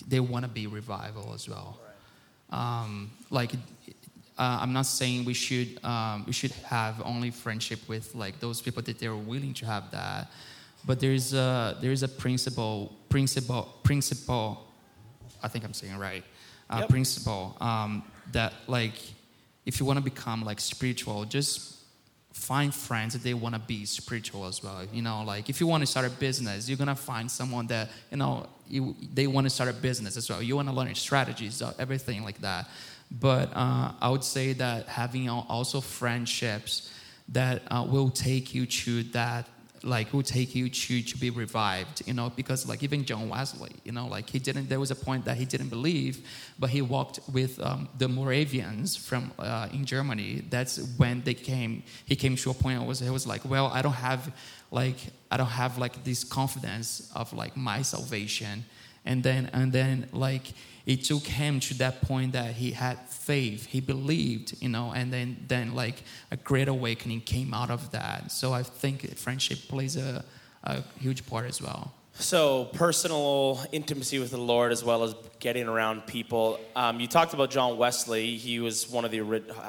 they 0.07 0.21
want 0.21 0.45
to 0.45 0.49
be 0.49 0.69
revival 0.69 1.33
as 1.35 1.49
well. 1.49 1.81
Um, 2.51 3.11
like, 3.31 3.55
uh, 4.39 4.59
I'm 4.61 4.73
not 4.73 4.87
saying 4.87 5.25
we 5.25 5.35
should, 5.35 5.85
um, 5.85 6.23
we 6.29 6.33
should 6.33 6.53
have 6.69 7.03
only 7.05 7.33
friendship 7.33 7.81
with 7.89 8.15
like 8.15 8.39
those 8.39 8.63
people 8.63 8.83
that 8.83 9.01
they're 9.01 9.17
willing 9.17 9.55
to 9.55 9.67
have 9.67 9.91
that, 9.91 10.29
but 10.87 11.01
there 11.01 11.13
is 11.13 11.35
a, 11.35 11.77
there 11.81 11.93
is 11.93 12.03
a 12.03 12.09
principle, 12.09 12.97
principle, 13.09 13.75
principle. 13.83 14.67
I 15.43 15.49
think 15.49 15.65
I'm 15.65 15.75
saying 15.75 15.95
it 15.95 15.99
right. 15.99 16.25
Uh, 16.71 16.79
Yep. 16.81 16.89
Principle 16.89 17.57
um, 17.61 18.03
that 18.33 18.55
like, 18.67 18.95
if 19.67 19.81
you 19.81 19.87
want 19.87 19.99
to 19.99 20.03
become 20.03 20.45
like 20.45 20.61
spiritual, 20.61 21.25
just 21.25 21.77
find 22.37 22.75
friends 22.75 23.15
that 23.15 23.23
they 23.23 23.35
want 23.35 23.55
to 23.55 23.61
be 23.61 23.85
spiritual 23.85 24.47
as 24.47 24.63
well. 24.63 24.85
You 24.93 25.03
know, 25.03 25.25
like 25.25 25.49
if 25.49 25.61
you 25.61 25.67
want 25.67 25.83
to 25.83 25.87
start 25.87 26.07
a 26.07 26.11
business, 26.11 26.69
you're 26.69 26.79
gonna 26.79 26.95
find 26.95 27.31
someone 27.31 27.67
that 27.69 27.89
you 28.11 28.19
know 28.19 28.47
you, 28.69 28.95
they 29.15 29.27
want 29.27 29.47
to 29.47 29.51
start 29.51 29.71
a 29.71 29.73
business 29.73 30.17
as 30.17 30.29
well. 30.29 30.43
You 30.43 30.57
want 30.57 30.69
to 30.69 30.75
learn 30.75 30.95
strategies, 30.95 31.63
uh, 31.63 31.73
everything 31.79 32.25
like 32.25 32.41
that. 32.43 32.69
But 33.11 33.51
uh, 33.55 33.93
I 34.01 34.11
would 34.11 34.25
say 34.25 34.53
that 34.55 34.87
having 34.87 35.29
also 35.29 35.81
friendships 35.81 36.93
that 37.31 37.63
uh, 37.71 37.87
will 37.89 38.11
take 38.11 38.55
you 38.55 38.67
to 38.67 39.03
that 39.05 39.49
like 39.87 40.13
will 40.13 40.23
take 40.23 40.55
you 40.55 40.69
to 40.69 41.01
to 41.03 41.17
be 41.17 41.31
revived 41.31 42.03
you 42.07 42.13
know 42.13 42.29
because 42.35 42.69
like 42.69 42.83
even 42.83 43.05
john 43.05 43.29
wesley 43.29 43.71
you 43.85 43.93
know 43.93 44.07
like 44.09 44.29
he 44.29 44.39
didn't 44.39 44.69
there 44.69 44.81
was 44.81 44.91
a 44.91 44.95
point 44.95 45.25
that 45.25 45.37
he 45.37 45.45
didn't 45.45 45.69
believe 45.69 46.27
but 46.59 46.69
he 46.71 46.83
walked 46.83 47.21
with 47.33 47.61
um, 47.61 47.89
the 47.99 48.09
moravians 48.09 48.97
from 48.97 49.31
uh, 49.39 49.69
in 49.73 49.85
germany. 49.85 50.43
That's 50.51 50.79
when 50.97 51.23
they 51.23 51.35
came 51.35 51.83
he 52.05 52.17
came 52.17 52.37
to 52.37 52.51
a 52.51 52.55
point 52.55 52.83
where 52.83 52.95
he 52.95 53.11
was 53.11 53.27
like 53.27 53.45
well 53.45 53.69
i 53.69 53.81
don't 53.81 54.01
have 54.11 54.33
like 54.71 54.99
i 55.31 55.37
don't 55.37 55.57
have 55.65 55.79
like 55.79 56.03
this 56.05 56.25
confidence 56.25 57.11
of 57.15 57.33
like 57.33 57.57
my 57.57 57.83
salvation 57.83 58.65
and 59.07 59.23
then 59.23 59.49
and 59.53 59.73
then 59.73 60.09
like 60.13 60.53
it 60.85 61.03
took 61.05 61.25
him 61.27 61.59
to 61.59 61.75
that 61.75 62.01
point 62.03 62.33
that 62.33 62.53
he 62.55 62.73
had 62.73 62.99
faith 63.09 63.67
he 63.67 63.81
believed 63.81 64.55
you 64.61 64.69
know 64.69 64.93
and 64.95 65.13
then 65.13 65.37
then 65.49 65.75
like 65.75 66.03
a 66.31 66.37
great 66.37 66.69
awakening 66.69 67.21
came 67.21 67.55
out 67.55 67.71
of 67.71 67.91
that 67.93 68.31
so 68.31 68.53
i 68.53 68.63
think 68.63 69.17
friendship 69.17 69.59
plays 69.69 69.97
a, 69.97 70.25
a 70.65 70.83
huge 71.01 71.27
part 71.27 71.47
as 71.47 71.61
well 71.63 71.93
So 72.19 72.65
personal 72.73 73.61
intimacy 73.73 74.19
with 74.19 74.31
the 74.31 74.39
Lord, 74.39 74.73
as 74.73 74.83
well 74.83 75.03
as 75.03 75.15
getting 75.39 75.69
around 75.69 76.07
people. 76.07 76.59
Um, 76.75 76.99
you 76.99 77.07
talked 77.07 77.35
about 77.35 77.51
John 77.51 77.77
Wesley. 77.77 78.37
He 78.39 78.59
was 78.59 78.89
one 78.89 79.05
of 79.05 79.11
the 79.11 79.21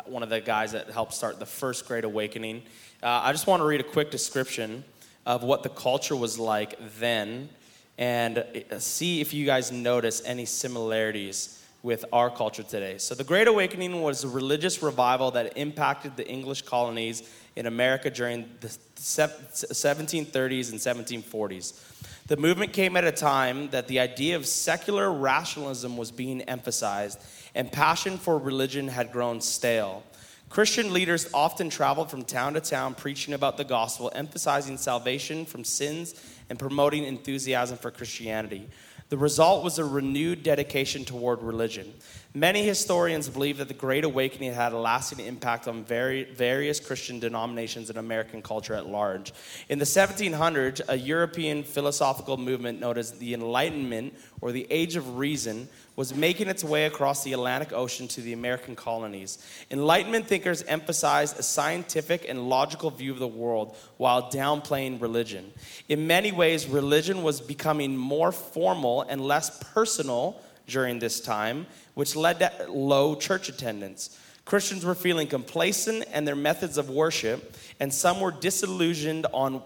one 0.05 0.23
of 0.23 0.29
the 0.29 0.39
guys 0.39 0.71
that 0.71 0.89
helped 0.89 1.13
start 1.13 1.39
the 1.39 1.45
first 1.45 1.85
Great 1.89 2.05
Awakening. 2.05 2.63
Uh, 3.03 3.19
I 3.27 3.33
just 3.33 3.47
want 3.47 3.59
to 3.59 3.65
read 3.65 3.81
a 3.81 3.83
quick 3.83 4.11
description 4.11 4.85
of 5.25 5.43
what 5.43 5.61
the 5.63 5.69
culture 5.69 6.15
was 6.15 6.39
like 6.39 6.79
then, 6.99 7.49
and 7.97 8.37
uh, 8.37 8.79
see 8.79 9.21
if 9.21 9.33
you 9.33 9.45
guys 9.45 9.71
notice 9.71 10.21
any 10.25 10.45
similarities 10.45 11.53
with 11.83 12.05
our 12.11 12.29
culture 12.29 12.63
today. 12.63 12.97
So 12.97 13.15
the 13.15 13.23
Great 13.23 13.47
Awakening 13.47 14.01
was 14.01 14.23
a 14.23 14.27
religious 14.27 14.83
revival 14.83 15.31
that 15.31 15.57
impacted 15.57 16.17
the 16.17 16.27
English 16.27 16.63
colonies 16.63 17.23
in 17.55 17.65
America 17.65 18.09
during 18.09 18.49
the 18.59 18.67
1730s 18.67 20.71
and 20.71 21.23
1740s. 21.23 21.83
The 22.27 22.37
movement 22.37 22.73
came 22.73 22.97
at 22.97 23.05
a 23.05 23.11
time 23.11 23.69
that 23.69 23.87
the 23.87 23.99
idea 23.99 24.35
of 24.35 24.45
secular 24.45 25.11
rationalism 25.11 25.95
was 25.95 26.11
being 26.11 26.41
emphasized 26.41 27.19
and 27.55 27.71
passion 27.71 28.17
for 28.17 28.37
religion 28.37 28.89
had 28.89 29.11
grown 29.11 29.39
stale. 29.39 30.03
Christian 30.49 30.93
leaders 30.93 31.29
often 31.33 31.69
traveled 31.69 32.09
from 32.09 32.23
town 32.23 32.53
to 32.53 32.61
town 32.61 32.95
preaching 32.95 33.33
about 33.33 33.57
the 33.57 33.63
gospel, 33.63 34.11
emphasizing 34.13 34.77
salvation 34.77 35.45
from 35.45 35.63
sins 35.63 36.15
and 36.49 36.59
promoting 36.59 37.03
enthusiasm 37.03 37.77
for 37.77 37.91
Christianity. 37.91 38.69
The 39.09 39.17
result 39.17 39.63
was 39.63 39.79
a 39.79 39.85
renewed 39.85 40.43
dedication 40.43 41.05
toward 41.05 41.41
religion. 41.41 41.93
Many 42.33 42.63
historians 42.63 43.29
believe 43.29 43.57
that 43.57 43.69
the 43.69 43.73
Great 43.73 44.03
Awakening 44.03 44.53
had 44.53 44.73
a 44.73 44.77
lasting 44.77 45.25
impact 45.25 45.67
on 45.67 45.85
vari- 45.85 46.25
various 46.25 46.81
Christian 46.81 47.17
denominations 47.17 47.89
and 47.89 47.97
American 47.97 48.41
culture 48.41 48.73
at 48.73 48.85
large. 48.85 49.33
In 49.69 49.79
the 49.79 49.85
1700s, 49.85 50.81
a 50.89 50.97
European 50.97 51.63
philosophical 51.63 52.35
movement 52.35 52.81
known 52.81 52.97
as 52.97 53.13
the 53.13 53.33
Enlightenment 53.33 54.13
or 54.41 54.51
the 54.51 54.67
Age 54.69 54.97
of 54.97 55.17
Reason 55.17 55.69
was 55.97 56.13
making 56.13 56.47
its 56.47 56.63
way 56.63 56.85
across 56.85 57.23
the 57.23 57.33
Atlantic 57.33 57.73
Ocean 57.73 58.07
to 58.07 58.21
the 58.21 58.31
American 58.31 58.75
colonies. 58.75 59.39
Enlightenment 59.71 60.27
thinkers 60.27 60.61
emphasized 60.63 61.37
a 61.39 61.43
scientific 61.43 62.29
and 62.29 62.47
logical 62.47 62.91
view 62.91 63.11
of 63.11 63.17
the 63.17 63.27
world 63.27 63.75
while 63.97 64.31
downplaying 64.31 65.01
religion. 65.01 65.51
In 65.89 66.05
many 66.05 66.31
ways, 66.31 66.67
religion 66.67 67.23
was 67.23 67.41
becoming 67.41 67.97
more 67.97 68.31
formal 68.31 69.01
and 69.01 69.19
less 69.19 69.61
personal 69.73 70.39
during 70.67 70.99
this 70.99 71.19
time, 71.19 71.65
which 71.95 72.15
led 72.15 72.39
to 72.39 72.67
low 72.69 73.15
church 73.15 73.49
attendance. 73.49 74.19
Christians 74.45 74.85
were 74.85 74.95
feeling 74.95 75.27
complacent 75.27 76.05
in 76.13 76.25
their 76.25 76.35
methods 76.35 76.77
of 76.77 76.91
worship, 76.91 77.57
and 77.79 77.91
some 77.91 78.21
were 78.21 78.31
disillusioned 78.31 79.25
on 79.33 79.63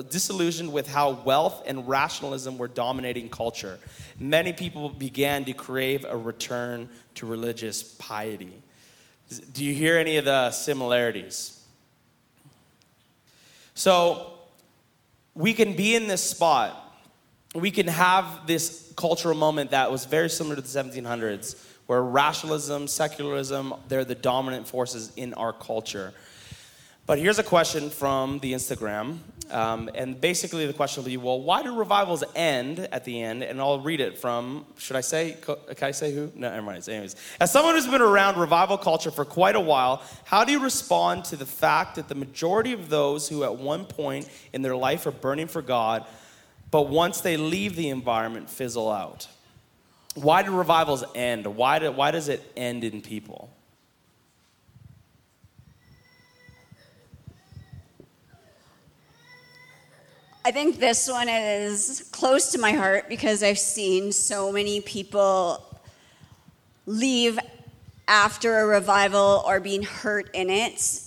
disillusioned 0.00 0.72
with 0.72 0.88
how 0.88 1.10
wealth 1.10 1.62
and 1.66 1.86
rationalism 1.86 2.56
were 2.56 2.68
dominating 2.68 3.28
culture. 3.28 3.78
Many 4.18 4.52
people 4.52 4.88
began 4.88 5.44
to 5.44 5.52
crave 5.52 6.06
a 6.08 6.16
return 6.16 6.88
to 7.16 7.26
religious 7.26 7.82
piety. 7.82 8.52
Do 9.52 9.64
you 9.64 9.74
hear 9.74 9.98
any 9.98 10.16
of 10.16 10.24
the 10.24 10.50
similarities? 10.50 11.58
So, 13.74 14.34
we 15.34 15.54
can 15.54 15.74
be 15.74 15.94
in 15.94 16.08
this 16.08 16.22
spot. 16.22 16.78
We 17.54 17.70
can 17.70 17.86
have 17.86 18.46
this 18.46 18.92
cultural 18.96 19.36
moment 19.36 19.70
that 19.70 19.90
was 19.90 20.04
very 20.04 20.28
similar 20.28 20.56
to 20.56 20.62
the 20.62 20.68
1700s, 20.68 21.62
where 21.86 22.02
rationalism, 22.02 22.86
secularism, 22.86 23.74
they're 23.88 24.04
the 24.04 24.14
dominant 24.14 24.68
forces 24.68 25.12
in 25.16 25.34
our 25.34 25.52
culture. 25.52 26.12
But 27.04 27.18
here's 27.18 27.40
a 27.40 27.42
question 27.42 27.90
from 27.90 28.38
the 28.38 28.52
Instagram. 28.52 29.18
Um, 29.50 29.90
and 29.94 30.18
basically, 30.18 30.66
the 30.66 30.72
question 30.72 31.02
will 31.02 31.10
be 31.10 31.16
well, 31.16 31.40
why 31.40 31.62
do 31.62 31.76
revivals 31.76 32.22
end 32.34 32.78
at 32.90 33.04
the 33.04 33.20
end? 33.20 33.42
And 33.42 33.60
I'll 33.60 33.80
read 33.80 34.00
it 34.00 34.16
from, 34.16 34.64
should 34.78 34.96
I 34.96 35.02
say, 35.02 35.36
can 35.42 35.56
I 35.82 35.90
say 35.90 36.14
who? 36.14 36.32
No, 36.34 36.48
never 36.48 36.62
mind. 36.62 36.88
Anyways, 36.88 37.16
as 37.40 37.52
someone 37.52 37.74
who's 37.74 37.88
been 37.88 38.00
around 38.00 38.38
revival 38.38 38.78
culture 38.78 39.10
for 39.10 39.24
quite 39.24 39.56
a 39.56 39.60
while, 39.60 40.02
how 40.24 40.44
do 40.44 40.52
you 40.52 40.60
respond 40.60 41.24
to 41.26 41.36
the 41.36 41.44
fact 41.44 41.96
that 41.96 42.08
the 42.08 42.14
majority 42.14 42.72
of 42.72 42.88
those 42.88 43.28
who 43.28 43.44
at 43.44 43.56
one 43.56 43.84
point 43.84 44.28
in 44.52 44.62
their 44.62 44.76
life 44.76 45.04
are 45.04 45.10
burning 45.10 45.48
for 45.48 45.60
God, 45.60 46.06
but 46.70 46.88
once 46.88 47.20
they 47.20 47.36
leave 47.36 47.76
the 47.76 47.90
environment, 47.90 48.48
fizzle 48.48 48.90
out? 48.90 49.28
Why 50.14 50.42
do 50.42 50.56
revivals 50.56 51.04
end? 51.14 51.46
Why, 51.46 51.78
do, 51.78 51.90
why 51.90 52.12
does 52.12 52.28
it 52.28 52.50
end 52.56 52.84
in 52.84 53.02
people? 53.02 53.51
I 60.44 60.50
think 60.50 60.80
this 60.80 61.08
one 61.08 61.28
is 61.28 62.08
close 62.10 62.50
to 62.50 62.58
my 62.58 62.72
heart 62.72 63.08
because 63.08 63.44
I've 63.44 63.60
seen 63.60 64.10
so 64.10 64.50
many 64.50 64.80
people 64.80 65.64
leave 66.84 67.38
after 68.08 68.58
a 68.58 68.66
revival 68.66 69.44
or 69.46 69.60
being 69.60 69.84
hurt 69.84 70.34
in 70.34 70.50
it. 70.50 71.00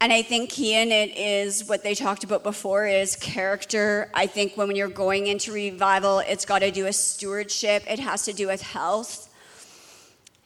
And 0.00 0.12
I 0.12 0.22
think 0.22 0.50
key 0.50 0.80
in 0.80 0.92
it 0.92 1.16
is 1.16 1.68
what 1.68 1.82
they 1.82 1.96
talked 1.96 2.22
about 2.22 2.44
before 2.44 2.86
is 2.86 3.16
character. 3.16 4.08
I 4.14 4.28
think 4.28 4.56
when 4.56 4.76
you're 4.76 4.86
going 4.86 5.26
into 5.26 5.50
revival, 5.50 6.20
it's 6.20 6.44
got 6.44 6.60
to 6.60 6.70
do 6.70 6.84
with 6.84 6.94
stewardship. 6.94 7.82
It 7.90 7.98
has 7.98 8.24
to 8.26 8.32
do 8.32 8.46
with 8.46 8.62
health. 8.62 9.28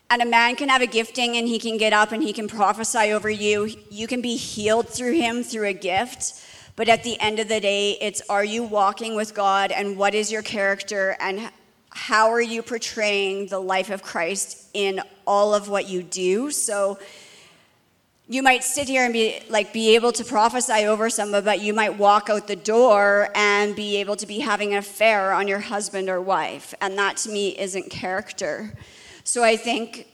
And 0.08 0.22
a 0.22 0.26
man 0.26 0.56
can 0.56 0.70
have 0.70 0.80
a 0.80 0.86
gifting 0.86 1.36
and 1.36 1.46
he 1.46 1.58
can 1.58 1.76
get 1.76 1.92
up 1.92 2.12
and 2.12 2.22
he 2.22 2.32
can 2.32 2.48
prophesy 2.48 3.12
over 3.12 3.28
you. 3.28 3.68
You 3.90 4.06
can 4.06 4.22
be 4.22 4.36
healed 4.36 4.88
through 4.88 5.14
him 5.14 5.42
through 5.42 5.66
a 5.66 5.74
gift. 5.74 6.42
But 6.76 6.90
at 6.90 7.02
the 7.02 7.18
end 7.20 7.38
of 7.38 7.48
the 7.48 7.58
day, 7.58 7.92
it's 8.02 8.20
are 8.28 8.44
you 8.44 8.62
walking 8.62 9.16
with 9.16 9.34
God 9.34 9.72
and 9.72 9.96
what 9.96 10.14
is 10.14 10.30
your 10.30 10.42
character 10.42 11.16
and 11.18 11.50
how 11.88 12.30
are 12.30 12.42
you 12.42 12.62
portraying 12.62 13.46
the 13.46 13.58
life 13.58 13.88
of 13.88 14.02
Christ 14.02 14.68
in 14.74 15.00
all 15.26 15.54
of 15.54 15.70
what 15.70 15.88
you 15.88 16.02
do? 16.02 16.50
So 16.50 16.98
you 18.28 18.42
might 18.42 18.62
sit 18.62 18.88
here 18.88 19.04
and 19.04 19.12
be 19.12 19.40
like 19.48 19.72
be 19.72 19.94
able 19.94 20.12
to 20.12 20.24
prophesy 20.24 20.84
over 20.84 21.08
someone, 21.08 21.44
but 21.44 21.62
you 21.62 21.72
might 21.72 21.96
walk 21.96 22.28
out 22.28 22.46
the 22.46 22.56
door 22.56 23.30
and 23.34 23.74
be 23.74 23.96
able 23.96 24.16
to 24.16 24.26
be 24.26 24.40
having 24.40 24.72
an 24.72 24.78
affair 24.78 25.32
on 25.32 25.48
your 25.48 25.60
husband 25.60 26.10
or 26.10 26.20
wife. 26.20 26.74
And 26.82 26.98
that 26.98 27.16
to 27.18 27.30
me 27.30 27.58
isn't 27.58 27.88
character. 27.88 28.74
So 29.24 29.42
I 29.42 29.56
think 29.56 30.08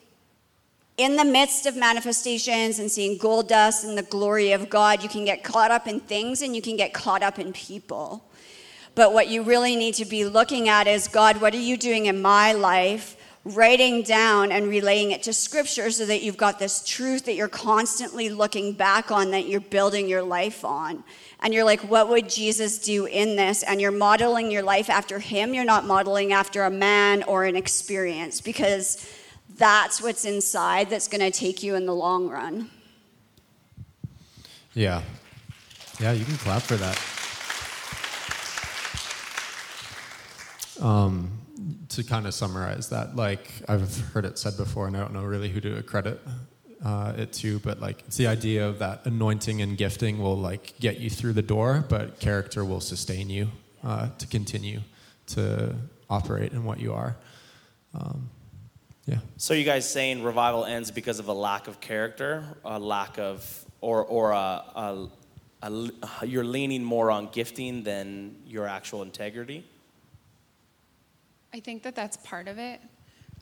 in 1.02 1.16
the 1.16 1.24
midst 1.24 1.66
of 1.66 1.76
manifestations 1.76 2.78
and 2.78 2.90
seeing 2.90 3.18
gold 3.18 3.48
dust 3.48 3.84
and 3.84 3.96
the 3.98 4.02
glory 4.02 4.52
of 4.52 4.70
God, 4.70 5.02
you 5.02 5.08
can 5.08 5.24
get 5.24 5.42
caught 5.42 5.70
up 5.70 5.86
in 5.86 6.00
things 6.00 6.42
and 6.42 6.54
you 6.54 6.62
can 6.62 6.76
get 6.76 6.92
caught 6.92 7.22
up 7.22 7.38
in 7.38 7.52
people. 7.52 8.24
But 8.94 9.12
what 9.12 9.28
you 9.28 9.42
really 9.42 9.74
need 9.76 9.94
to 9.94 10.04
be 10.04 10.24
looking 10.24 10.68
at 10.68 10.86
is 10.86 11.08
God, 11.08 11.40
what 11.40 11.54
are 11.54 11.58
you 11.58 11.76
doing 11.76 12.06
in 12.06 12.20
my 12.20 12.52
life? 12.52 13.16
Writing 13.44 14.02
down 14.02 14.52
and 14.52 14.68
relaying 14.68 15.10
it 15.10 15.24
to 15.24 15.32
scripture 15.32 15.90
so 15.90 16.06
that 16.06 16.22
you've 16.22 16.36
got 16.36 16.58
this 16.58 16.84
truth 16.84 17.24
that 17.24 17.34
you're 17.34 17.48
constantly 17.48 18.28
looking 18.28 18.72
back 18.72 19.10
on, 19.10 19.32
that 19.32 19.46
you're 19.46 19.60
building 19.60 20.08
your 20.08 20.22
life 20.22 20.64
on. 20.64 21.02
And 21.40 21.52
you're 21.52 21.64
like, 21.64 21.80
what 21.80 22.08
would 22.08 22.28
Jesus 22.28 22.78
do 22.78 23.06
in 23.06 23.34
this? 23.34 23.64
And 23.64 23.80
you're 23.80 23.90
modeling 23.90 24.50
your 24.50 24.62
life 24.62 24.88
after 24.88 25.18
him. 25.18 25.54
You're 25.54 25.64
not 25.64 25.86
modeling 25.86 26.32
after 26.32 26.62
a 26.62 26.70
man 26.70 27.24
or 27.24 27.44
an 27.44 27.56
experience 27.56 28.40
because 28.40 29.04
that's 29.56 30.02
what's 30.02 30.24
inside 30.24 30.90
that's 30.90 31.08
going 31.08 31.20
to 31.20 31.30
take 31.30 31.62
you 31.62 31.74
in 31.74 31.86
the 31.86 31.94
long 31.94 32.28
run. 32.28 32.70
Yeah. 34.74 35.02
Yeah, 36.00 36.12
you 36.12 36.24
can 36.24 36.36
clap 36.36 36.62
for 36.62 36.76
that. 36.76 36.98
Um, 40.84 41.30
to 41.90 42.02
kind 42.02 42.26
of 42.26 42.34
summarize 42.34 42.88
that, 42.88 43.14
like 43.14 43.50
I've 43.68 43.98
heard 44.12 44.24
it 44.24 44.38
said 44.38 44.56
before, 44.56 44.86
and 44.86 44.96
I 44.96 45.00
don't 45.00 45.12
know 45.12 45.22
really 45.22 45.48
who 45.48 45.60
to 45.60 45.82
credit 45.82 46.20
uh, 46.84 47.12
it 47.16 47.32
to, 47.34 47.58
but 47.60 47.80
like 47.80 48.02
it's 48.06 48.16
the 48.16 48.26
idea 48.26 48.66
of 48.66 48.78
that 48.80 49.04
anointing 49.04 49.62
and 49.62 49.76
gifting 49.76 50.18
will 50.18 50.36
like 50.36 50.74
get 50.80 50.98
you 50.98 51.10
through 51.10 51.34
the 51.34 51.42
door, 51.42 51.84
but 51.88 52.18
character 52.18 52.64
will 52.64 52.80
sustain 52.80 53.30
you 53.30 53.48
uh, 53.84 54.08
to 54.18 54.26
continue 54.26 54.80
to 55.26 55.74
operate 56.10 56.52
in 56.52 56.64
what 56.64 56.80
you 56.80 56.92
are. 56.92 57.16
Um, 57.94 58.30
yeah. 59.06 59.18
So 59.36 59.54
you 59.54 59.64
guys 59.64 59.90
saying 59.90 60.22
revival 60.22 60.64
ends 60.64 60.90
because 60.90 61.18
of 61.18 61.28
a 61.28 61.32
lack 61.32 61.66
of 61.66 61.80
character, 61.80 62.44
a 62.64 62.78
lack 62.78 63.18
of, 63.18 63.64
or 63.80 64.04
or 64.04 64.30
a, 64.30 64.62
a, 64.76 65.08
a, 65.62 66.26
you're 66.26 66.44
leaning 66.44 66.84
more 66.84 67.10
on 67.10 67.28
gifting 67.32 67.82
than 67.82 68.36
your 68.46 68.66
actual 68.66 69.02
integrity. 69.02 69.64
I 71.52 71.60
think 71.60 71.82
that 71.82 71.94
that's 71.94 72.16
part 72.18 72.48
of 72.48 72.58
it. 72.58 72.80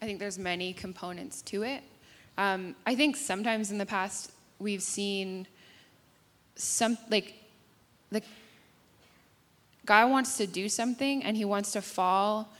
I 0.03 0.07
think 0.07 0.19
there's 0.19 0.39
many 0.39 0.73
components 0.73 1.43
to 1.43 1.63
it. 1.63 1.83
Um, 2.39 2.75
I 2.87 2.95
think 2.95 3.17
sometimes 3.17 3.71
in 3.71 3.79
the 3.79 3.87
past 3.87 4.33
we've 4.59 4.83
seen 4.83 5.47
some 6.55 6.97
like 7.11 7.35
the 8.11 8.23
guy 9.85 10.05
wants 10.05 10.39
to 10.39 10.47
do 10.47 10.69
something 10.69 11.23
and 11.23 11.37
he 11.37 11.45
wants 11.45 11.73
to 11.73 11.83
fall 11.83 12.53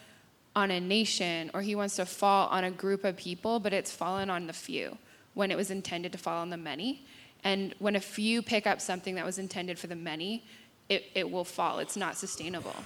on 0.61 0.71
a 0.71 0.81
nation 0.81 1.51
or 1.55 1.63
he 1.63 1.75
wants 1.75 1.97
to 1.97 2.07
fall 2.07 2.49
on 2.49 2.65
a 2.65 2.71
group 2.71 3.05
of 3.05 3.17
people, 3.17 3.59
but 3.59 3.73
it's 3.73 3.91
fallen 3.91 4.31
on 4.31 4.47
the 4.47 4.53
few 4.53 4.97
when 5.35 5.51
it 5.51 5.57
was 5.57 5.71
intended 5.71 6.13
to 6.13 6.19
fall 6.19 6.41
on 6.41 6.51
the 6.51 6.57
many. 6.57 7.05
And 7.43 7.75
when 7.79 7.97
a 7.97 8.01
few 8.01 8.43
pick 8.43 8.67
up 8.67 8.81
something 8.81 9.15
that 9.15 9.25
was 9.25 9.39
intended 9.39 9.79
for 9.79 9.87
the 9.87 9.97
many, 9.97 10.45
it, 10.89 11.05
it 11.15 11.31
will 11.31 11.45
fall. 11.45 11.79
It's 11.79 11.97
not 11.97 12.17
sustainable. 12.17 12.77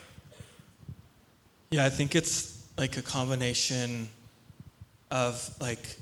Yeah, 1.71 1.85
I 1.85 1.91
think 1.91 2.15
it's 2.15 2.65
like 2.79 2.97
a 2.97 3.03
combination 3.03 4.09
of 5.11 5.49
like 5.61 5.97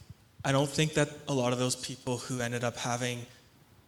I 0.44 0.52
don't 0.52 0.68
think 0.68 0.94
that 0.94 1.08
a 1.28 1.32
lot 1.32 1.52
of 1.52 1.58
those 1.58 1.76
people 1.76 2.18
who 2.18 2.40
ended 2.40 2.64
up 2.64 2.76
having 2.76 3.24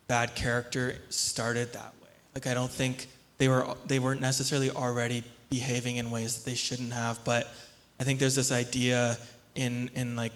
bad 0.06 0.34
character 0.34 0.96
started 1.08 1.72
that 1.72 1.92
way. 2.02 2.08
Like 2.34 2.46
I 2.46 2.54
don't 2.54 2.70
think 2.70 3.08
they 3.38 3.48
were 3.48 3.66
they 3.86 3.98
weren't 3.98 4.20
necessarily 4.20 4.70
already 4.70 5.24
behaving 5.50 5.96
in 5.96 6.10
ways 6.10 6.36
that 6.36 6.48
they 6.48 6.56
shouldn't 6.56 6.92
have, 6.92 7.22
but 7.24 7.52
I 8.00 8.04
think 8.04 8.20
there's 8.20 8.34
this 8.34 8.52
idea 8.52 9.18
in 9.54 9.90
in 9.94 10.16
like 10.16 10.32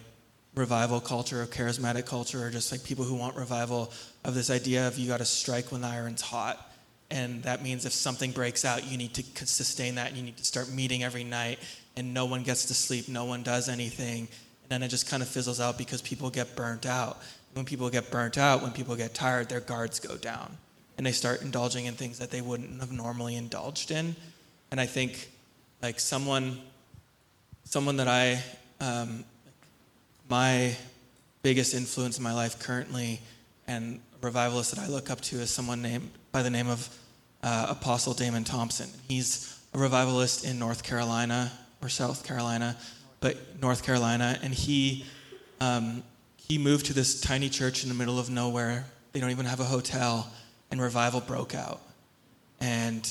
revival 0.54 1.00
culture 1.00 1.42
or 1.42 1.46
charismatic 1.46 2.06
culture 2.06 2.44
or 2.44 2.50
just 2.50 2.72
like 2.72 2.82
people 2.82 3.04
who 3.04 3.14
want 3.14 3.36
revival 3.36 3.92
of 4.24 4.34
this 4.34 4.50
idea 4.50 4.88
of 4.88 4.98
you 4.98 5.06
got 5.06 5.18
to 5.18 5.24
strike 5.24 5.70
when 5.70 5.82
the 5.82 5.86
iron's 5.86 6.20
hot. 6.20 6.64
And 7.10 7.42
that 7.44 7.62
means 7.62 7.86
if 7.86 7.92
something 7.92 8.32
breaks 8.32 8.64
out, 8.64 8.84
you 8.84 8.98
need 8.98 9.14
to 9.14 9.46
sustain 9.46 9.94
that 9.94 10.08
and 10.08 10.16
you 10.16 10.22
need 10.22 10.36
to 10.36 10.44
start 10.44 10.70
meeting 10.70 11.02
every 11.02 11.24
night 11.24 11.58
and 11.96 12.12
no 12.12 12.26
one 12.26 12.42
gets 12.42 12.66
to 12.66 12.74
sleep, 12.74 13.08
no 13.08 13.24
one 13.24 13.42
does 13.42 13.68
anything 13.68 14.28
and 14.70 14.82
then 14.82 14.86
it 14.86 14.88
just 14.88 15.08
kind 15.08 15.22
of 15.22 15.28
fizzles 15.28 15.60
out 15.60 15.78
because 15.78 16.02
people 16.02 16.28
get 16.28 16.54
burnt 16.54 16.84
out. 16.84 17.22
When 17.54 17.64
people 17.64 17.88
get 17.88 18.10
burnt 18.10 18.36
out, 18.36 18.62
when 18.62 18.72
people 18.72 18.96
get 18.96 19.14
tired, 19.14 19.48
their 19.48 19.60
guards 19.60 19.98
go 19.98 20.18
down 20.18 20.58
and 20.98 21.06
they 21.06 21.12
start 21.12 21.40
indulging 21.40 21.86
in 21.86 21.94
things 21.94 22.18
that 22.18 22.30
they 22.30 22.42
wouldn't 22.42 22.78
have 22.80 22.92
normally 22.92 23.34
indulged 23.34 23.90
in. 23.90 24.14
And 24.70 24.78
I 24.78 24.84
think, 24.84 25.30
like 25.82 25.98
someone, 25.98 26.60
someone 27.68 27.96
that 27.96 28.08
I, 28.08 28.42
um, 28.80 29.24
my 30.28 30.76
biggest 31.42 31.74
influence 31.74 32.18
in 32.18 32.24
my 32.24 32.34
life 32.34 32.58
currently, 32.58 33.20
and 33.66 34.00
revivalist 34.22 34.74
that 34.74 34.82
I 34.82 34.88
look 34.88 35.10
up 35.10 35.20
to 35.22 35.36
is 35.36 35.50
someone 35.50 35.82
named 35.82 36.10
by 36.32 36.42
the 36.42 36.50
name 36.50 36.68
of 36.68 36.88
uh, 37.42 37.66
Apostle 37.70 38.14
Damon 38.14 38.44
Thompson. 38.44 38.88
He's 39.06 39.60
a 39.74 39.78
revivalist 39.78 40.44
in 40.44 40.58
North 40.58 40.82
Carolina 40.82 41.52
or 41.82 41.88
South 41.88 42.26
Carolina 42.26 42.76
but 43.20 43.60
North 43.60 43.84
Carolina, 43.84 44.38
and 44.42 44.54
he 44.54 45.04
um, 45.60 46.02
he 46.36 46.58
moved 46.58 46.86
to 46.86 46.92
this 46.92 47.20
tiny 47.20 47.48
church 47.48 47.82
in 47.82 47.88
the 47.88 47.94
middle 47.94 48.18
of 48.18 48.30
nowhere. 48.30 48.86
They 49.12 49.20
don't 49.20 49.30
even 49.30 49.46
have 49.46 49.60
a 49.60 49.64
hotel, 49.64 50.30
and 50.70 50.80
revival 50.80 51.20
broke 51.20 51.54
out. 51.54 51.80
And 52.60 53.08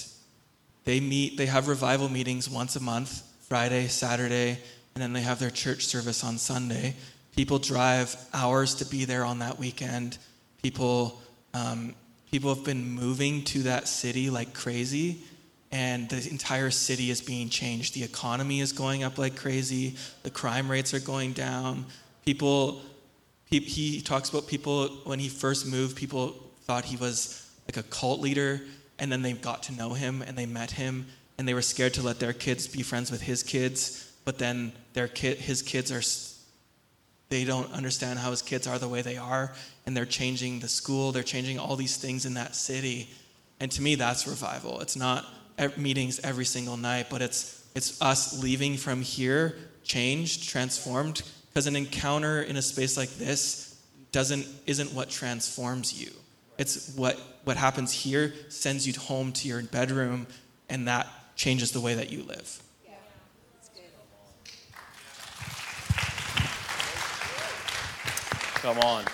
they 0.86 1.00
meet. 1.00 1.38
They 1.38 1.46
have 1.46 1.68
revival 1.68 2.10
meetings 2.10 2.50
once 2.50 2.76
a 2.76 2.80
month, 2.80 3.22
Friday, 3.48 3.88
Saturday, 3.88 4.60
and 4.96 5.02
then 5.02 5.14
they 5.14 5.22
have 5.22 5.40
their 5.40 5.50
church 5.50 5.86
service 5.86 6.24
on 6.24 6.38
Sunday. 6.38 6.96
People 7.36 7.60
drive 7.60 8.16
hours 8.34 8.76
to 8.76 8.86
be 8.86 9.06
there 9.06 9.24
on 9.24 9.40
that 9.40 9.60
weekend. 9.60 10.18
People 10.62 11.22
um, 11.54 11.96
people 12.32 12.54
have 12.54 12.64
been 12.64 12.90
moving 12.92 13.44
to 13.46 13.64
that 13.64 13.88
city 13.88 14.30
like 14.30 14.54
crazy 14.54 15.24
and 15.72 16.10
the 16.10 16.30
entire 16.30 16.72
city 16.72 17.10
is 17.10 17.22
being 17.22 17.50
changed. 17.50 17.94
The 17.94 18.04
economy 18.04 18.62
is 18.62 18.72
going 18.72 19.04
up 19.04 19.18
like 19.18 19.36
crazy. 19.36 19.96
The 20.24 20.30
crime 20.30 20.70
rates 20.70 20.94
are 20.94 21.00
going 21.00 21.34
down. 21.34 21.86
People, 22.26 22.82
he, 23.46 23.60
he 23.60 24.02
talks 24.02 24.30
about 24.30 24.48
people 24.48 24.88
when 25.04 25.20
he 25.20 25.30
first 25.30 25.68
moved, 25.68 25.98
people 25.98 26.36
thought 26.64 26.86
he 26.86 26.96
was 26.96 27.50
like 27.68 27.78
a 27.78 27.84
cult 27.90 28.22
leader, 28.22 28.62
and 29.00 29.12
then 29.12 29.22
they 29.22 29.34
got 29.34 29.64
to 29.64 29.74
know 29.74 29.94
him 29.94 30.22
and 30.22 30.38
they 30.38 30.46
met 30.46 30.72
him, 30.72 31.06
and 31.38 31.48
they 31.48 31.54
were 31.54 31.62
scared 31.62 31.94
to 31.96 32.02
let 32.02 32.20
their 32.20 32.34
kids 32.34 32.68
be 32.68 32.84
friends 32.84 33.12
with 33.12 33.22
his 33.22 33.44
kids. 33.44 34.12
But 34.26 34.38
then 34.38 34.74
their 34.94 35.08
kid, 35.08 35.38
his 35.38 35.62
kids 35.62 35.92
are, 35.92 36.02
they 37.30 37.46
don't 37.46 37.72
understand 37.74 38.20
how 38.20 38.32
his 38.32 38.42
kids 38.42 38.68
are 38.68 38.80
the 38.80 38.88
way 38.88 39.02
they 39.02 39.18
are, 39.18 39.54
and 39.86 39.96
they're 39.96 40.06
changing 40.06 40.60
the 40.60 40.68
school. 40.68 41.12
They're 41.12 41.24
changing 41.24 41.60
all 41.60 41.76
these 41.76 41.98
things 41.98 42.26
in 42.26 42.34
that 42.34 42.56
city, 42.56 43.10
and 43.60 43.72
to 43.72 43.82
me, 43.82 43.96
that's 43.96 44.28
revival. 44.28 44.82
It's 44.82 44.96
not 44.96 45.26
meetings 45.78 46.20
every 46.24 46.46
single 46.46 46.78
night, 46.78 47.08
but 47.10 47.22
it's 47.22 47.66
it's 47.76 48.02
us 48.02 48.42
leaving 48.42 48.76
from 48.78 49.02
here 49.02 49.56
changed, 49.84 50.50
transformed, 50.50 51.22
because 51.50 51.68
an 51.68 51.76
encounter 51.76 52.42
in 52.42 52.58
a 52.58 52.62
space 52.62 52.98
like 52.98 53.10
this 53.18 53.80
doesn't 54.12 54.48
isn't 54.66 54.94
what 54.94 55.10
transforms 55.10 56.00
you. 56.00 56.12
It's 56.58 56.96
what 56.96 57.20
what 57.44 57.58
happens 57.58 57.92
here 57.92 58.34
sends 58.50 58.86
you 58.88 58.94
home 58.94 59.32
to 59.34 59.48
your 59.48 59.64
bedroom, 59.64 60.28
and 60.70 60.88
that 60.88 61.08
changes 61.38 61.72
the 61.72 61.80
way 61.80 61.94
that 61.94 62.10
you 62.12 62.24
live. 62.24 62.62
Come 68.56 68.80
on. 68.80 69.06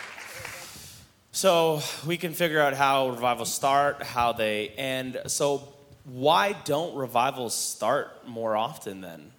So 1.34 1.82
we 2.07 2.15
can 2.15 2.34
figure 2.34 2.61
out 2.61 2.74
how 2.74 3.09
revivals 3.09 3.53
start, 3.53 4.01
how 4.01 4.32
they 4.32 4.69
end. 4.69 5.21
So 5.28 5.67
why 6.05 6.53
don't 6.63 6.95
revivals 6.95 7.53
start 7.53 8.28
more 8.28 8.55
often 8.55 9.01
then? 9.01 9.32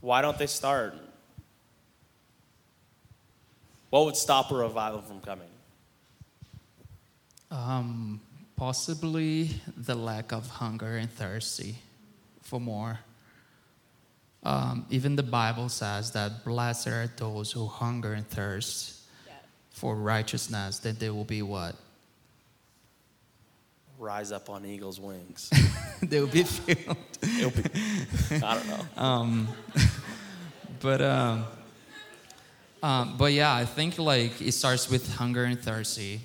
Why 0.00 0.22
don't 0.22 0.38
they 0.38 0.46
start? 0.46 0.94
What 3.90 4.06
would 4.06 4.16
stop 4.16 4.50
a 4.50 4.54
revival 4.54 5.02
from 5.02 5.20
coming? 5.20 5.48
Um, 7.50 8.20
possibly 8.56 9.50
the 9.76 9.94
lack 9.94 10.32
of 10.32 10.46
hunger 10.48 10.96
and 10.96 11.10
thirsty 11.10 11.76
for 12.48 12.60
more. 12.60 12.98
Um, 14.42 14.86
even 14.90 15.16
the 15.16 15.22
Bible 15.22 15.68
says 15.68 16.12
that 16.12 16.44
blessed 16.44 16.88
are 16.88 17.10
those 17.16 17.52
who 17.52 17.66
hunger 17.66 18.14
and 18.14 18.26
thirst 18.26 19.02
yeah. 19.26 19.34
for 19.70 19.94
righteousness, 19.94 20.78
that 20.80 20.98
they 20.98 21.10
will 21.10 21.24
be 21.24 21.42
what? 21.42 21.76
rise 23.98 24.30
up 24.32 24.48
on 24.48 24.64
eagle's 24.64 25.00
wings. 25.00 25.50
they 26.02 26.20
will 26.20 26.28
be 26.28 26.42
filled. 26.44 26.96
Be, 27.20 27.26
I 28.42 28.54
don't 28.54 28.68
know. 28.68 28.86
Um, 28.96 29.48
but 30.80 31.02
um, 31.02 31.44
um, 32.82 33.16
but 33.18 33.32
yeah, 33.32 33.54
I 33.54 33.64
think 33.64 33.98
like 33.98 34.40
it 34.40 34.52
starts 34.52 34.88
with 34.88 35.14
hunger 35.16 35.44
and 35.44 35.60
thirsty, 35.60 36.20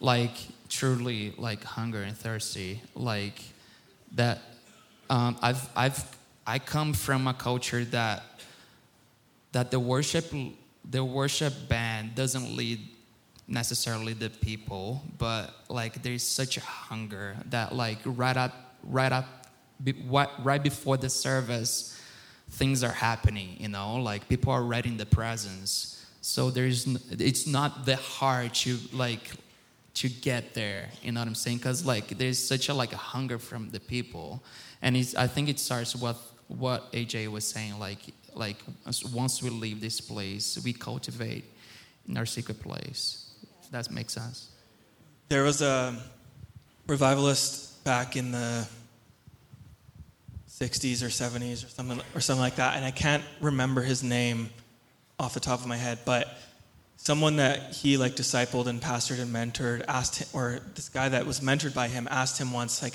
like 0.00 0.34
truly 0.68 1.32
like 1.38 1.62
hunger 1.62 2.02
and 2.02 2.16
thirsty, 2.16 2.82
like 2.94 3.40
that. 4.12 4.40
Um, 5.10 5.36
I've 5.42 5.68
I've 5.76 6.16
I 6.46 6.58
come 6.58 6.94
from 6.94 7.26
a 7.26 7.34
culture 7.34 7.84
that 7.86 8.22
that 9.52 9.70
the 9.70 9.78
worship 9.80 10.32
the 10.88 11.04
worship 11.04 11.68
band 11.68 12.14
doesn't 12.14 12.56
lead 12.56 12.80
necessarily 13.48 14.12
the 14.12 14.30
people, 14.30 15.02
but 15.18 15.52
like 15.68 16.02
there's 16.02 16.22
such 16.22 16.56
a 16.56 16.60
hunger 16.60 17.36
that 17.50 17.74
like 17.74 17.98
right 18.04 18.36
up, 18.36 18.54
right 18.84 19.12
up, 19.12 19.26
right 20.42 20.62
before 20.62 20.96
the 20.96 21.10
service, 21.10 22.00
things 22.50 22.84
are 22.84 22.92
happening. 22.92 23.56
You 23.58 23.68
know, 23.68 23.96
like 23.96 24.28
people 24.28 24.52
are 24.52 24.62
ready 24.62 24.88
in 24.88 24.96
the 24.96 25.06
presence. 25.06 26.06
So 26.22 26.50
there's, 26.50 26.86
it's 27.10 27.46
not 27.46 27.86
that 27.86 27.98
hard 27.98 28.54
to 28.54 28.78
like 28.92 29.32
to 30.00 30.08
get 30.08 30.54
there. 30.54 30.88
You 31.02 31.12
know 31.12 31.20
what 31.20 31.28
I'm 31.28 31.34
saying? 31.34 31.58
Because 31.58 31.84
like 31.84 32.08
there's 32.16 32.38
such 32.38 32.70
a 32.70 32.74
like 32.74 32.94
a 32.94 33.02
hunger 33.12 33.38
from 33.38 33.68
the 33.68 33.80
people, 33.80 34.42
and 34.80 34.96
it's, 34.96 35.14
I 35.14 35.26
think 35.26 35.50
it 35.50 35.58
starts 35.58 35.94
with 35.94 36.16
what 36.48 36.90
AJ 36.92 37.28
was 37.28 37.44
saying. 37.44 37.78
Like 37.78 37.98
like 38.34 38.56
once 39.12 39.42
we 39.42 39.50
leave 39.50 39.82
this 39.82 40.00
place, 40.00 40.58
we 40.64 40.72
cultivate 40.72 41.44
in 42.08 42.16
our 42.16 42.24
secret 42.24 42.62
place. 42.62 43.30
That 43.72 43.90
makes 43.90 44.14
sense. 44.14 44.48
There 45.28 45.44
was 45.44 45.60
a 45.60 45.94
revivalist 46.86 47.84
back 47.84 48.16
in 48.16 48.32
the 48.32 48.66
60s 50.48 51.02
or 51.02 51.08
70s 51.08 51.64
or 51.64 51.68
something 51.68 52.00
or 52.14 52.20
something 52.20 52.40
like 52.40 52.56
that, 52.56 52.76
and 52.76 52.86
I 52.86 52.90
can't 52.90 53.22
remember 53.42 53.82
his 53.82 54.02
name 54.02 54.48
off 55.18 55.34
the 55.34 55.40
top 55.40 55.60
of 55.60 55.66
my 55.66 55.76
head, 55.76 55.98
but 56.06 56.26
someone 57.02 57.36
that 57.36 57.72
he 57.72 57.96
like 57.96 58.14
discipled 58.14 58.66
and 58.66 58.78
pastored 58.78 59.20
and 59.20 59.34
mentored 59.34 59.82
asked 59.88 60.16
him, 60.16 60.28
or 60.34 60.60
this 60.74 60.90
guy 60.90 61.08
that 61.08 61.24
was 61.24 61.40
mentored 61.40 61.74
by 61.74 61.88
him 61.88 62.06
asked 62.10 62.38
him 62.38 62.52
once 62.52 62.82
like 62.82 62.94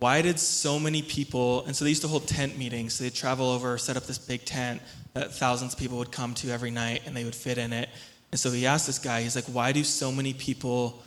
why 0.00 0.20
did 0.20 0.40
so 0.40 0.80
many 0.80 1.02
people 1.02 1.64
and 1.64 1.76
so 1.76 1.84
they 1.84 1.90
used 1.90 2.02
to 2.02 2.08
hold 2.08 2.26
tent 2.26 2.58
meetings. 2.58 2.94
So 2.94 3.04
they'd 3.04 3.14
travel 3.14 3.48
over 3.48 3.78
set 3.78 3.96
up 3.96 4.06
this 4.06 4.18
big 4.18 4.44
tent 4.44 4.82
that 5.14 5.32
thousands 5.32 5.74
of 5.74 5.78
people 5.78 5.98
would 5.98 6.10
come 6.10 6.34
to 6.34 6.50
every 6.50 6.72
night 6.72 7.02
and 7.06 7.16
they 7.16 7.22
would 7.22 7.36
fit 7.36 7.58
in 7.58 7.72
it. 7.72 7.88
And 8.32 8.40
so 8.40 8.50
he 8.50 8.66
asked 8.66 8.88
this 8.88 8.98
guy 8.98 9.22
he's 9.22 9.36
like 9.36 9.44
why 9.44 9.70
do 9.70 9.84
so 9.84 10.10
many 10.10 10.34
people 10.34 11.00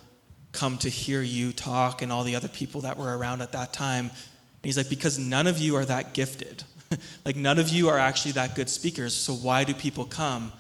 come 0.54 0.78
to 0.78 0.90
hear 0.90 1.22
you 1.22 1.52
talk 1.52 2.02
and 2.02 2.14
all 2.14 2.24
the 2.24 2.38
other 2.38 2.48
people 2.48 2.82
that 2.82 2.98
were 2.98 3.18
around 3.18 3.42
at 3.42 3.52
that 3.52 3.74
time? 3.74 4.06
And 4.06 4.64
he's 4.64 4.78
like 4.78 4.90
because 4.90 5.20
none 5.20 5.48
of 5.48 5.58
you 5.58 5.76
are 5.76 5.86
that 5.86 6.14
gifted. 6.14 6.64
Like 7.26 7.36
none 7.36 7.58
of 7.58 7.70
you 7.70 7.90
are 7.90 7.98
actually 7.98 8.34
that 8.34 8.56
good 8.56 8.70
speakers. 8.70 9.14
So 9.14 9.34
why 9.34 9.64
do 9.64 9.74
people 9.74 10.06
come 10.06 10.54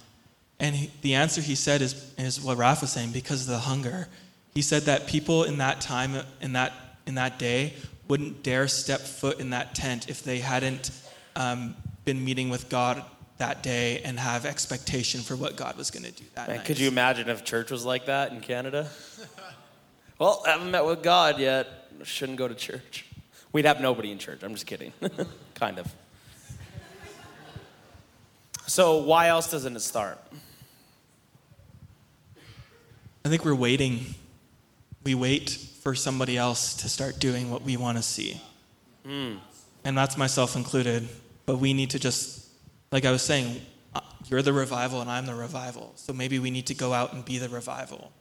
and 0.60 0.76
he, 0.76 0.92
the 1.02 1.16
answer 1.16 1.42
he 1.42 1.56
said 1.56 1.82
is, 1.82 2.14
is 2.18 2.42
what 2.42 2.58
Raph 2.58 2.82
was 2.82 2.92
saying 2.92 3.12
because 3.12 3.42
of 3.42 3.48
the 3.48 3.60
hunger. 3.60 4.08
He 4.54 4.62
said 4.62 4.84
that 4.84 5.06
people 5.08 5.44
in 5.44 5.58
that 5.58 5.82
time, 5.82 6.16
in 6.42 6.54
that, 6.54 6.74
in 7.06 7.16
that 7.16 7.38
day, 7.38 7.74
wouldn't 8.08 8.44
dare 8.44 8.68
step 8.68 9.02
foot 9.02 9.40
in 9.40 9.50
that 9.50 9.76
tent 9.76 10.10
if 10.10 10.24
they 10.24 10.40
hadn't 10.40 10.92
um, 11.36 11.76
been 12.06 12.24
meeting 12.24 12.50
with 12.50 12.70
God 12.70 13.04
that 13.38 13.64
day 13.64 14.02
and 14.04 14.18
have 14.18 14.46
expectation 14.46 15.22
for 15.22 15.36
what 15.36 15.58
God 15.58 15.78
was 15.78 15.92
going 15.92 16.04
to 16.04 16.12
do 16.12 16.24
that 16.36 16.48
Man, 16.48 16.58
night. 16.58 16.66
could 16.66 16.80
you 16.80 16.88
imagine 16.88 17.28
if 17.28 17.44
church 17.44 17.70
was 17.70 17.84
like 17.84 18.06
that 18.06 18.32
in 18.32 18.40
Canada? 18.40 18.90
well, 20.20 20.42
I 20.48 20.52
haven't 20.52 20.72
met 20.72 20.86
with 20.86 21.04
God 21.04 21.38
yet. 21.38 21.68
Shouldn't 22.04 22.38
go 22.38 22.48
to 22.48 22.56
church. 22.56 23.06
We'd 23.52 23.66
have 23.66 23.82
nobody 23.82 24.12
in 24.12 24.20
church. 24.20 24.44
I'm 24.44 24.54
just 24.54 24.68
kidding. 24.68 24.94
kind 25.56 25.80
of. 25.80 25.94
So, 28.68 28.98
why 28.98 29.28
else 29.28 29.52
doesn't 29.52 29.76
it 29.76 29.82
start? 29.82 30.20
I 33.26 33.28
think 33.28 33.44
we're 33.44 33.56
waiting. 33.56 34.14
We 35.04 35.16
wait 35.16 35.50
for 35.50 35.96
somebody 35.96 36.38
else 36.38 36.76
to 36.76 36.90
start 36.90 37.18
doing 37.18 37.50
what 37.50 37.64
we 37.64 37.76
want 37.76 37.98
to 37.98 38.04
see. 38.04 38.40
And 39.84 39.98
that's 39.98 40.16
myself 40.16 40.56
included. 40.56 41.10
But 41.48 41.58
we 41.58 41.74
need 41.74 41.90
to 41.90 42.00
just, 42.00 42.48
like 42.92 43.04
I 43.04 43.10
was 43.10 43.24
saying, 43.24 43.62
uh, 43.96 44.02
you're 44.28 44.44
the 44.44 44.54
revival 44.54 45.02
and 45.02 45.10
I'm 45.10 45.26
the 45.26 45.34
revival. 45.34 45.92
So 45.96 46.14
maybe 46.14 46.38
we 46.38 46.52
need 46.52 46.68
to 46.68 46.76
go 46.76 46.94
out 46.94 47.14
and 47.14 47.26
be 47.26 47.40
the 47.40 47.50
revival. 47.50 48.12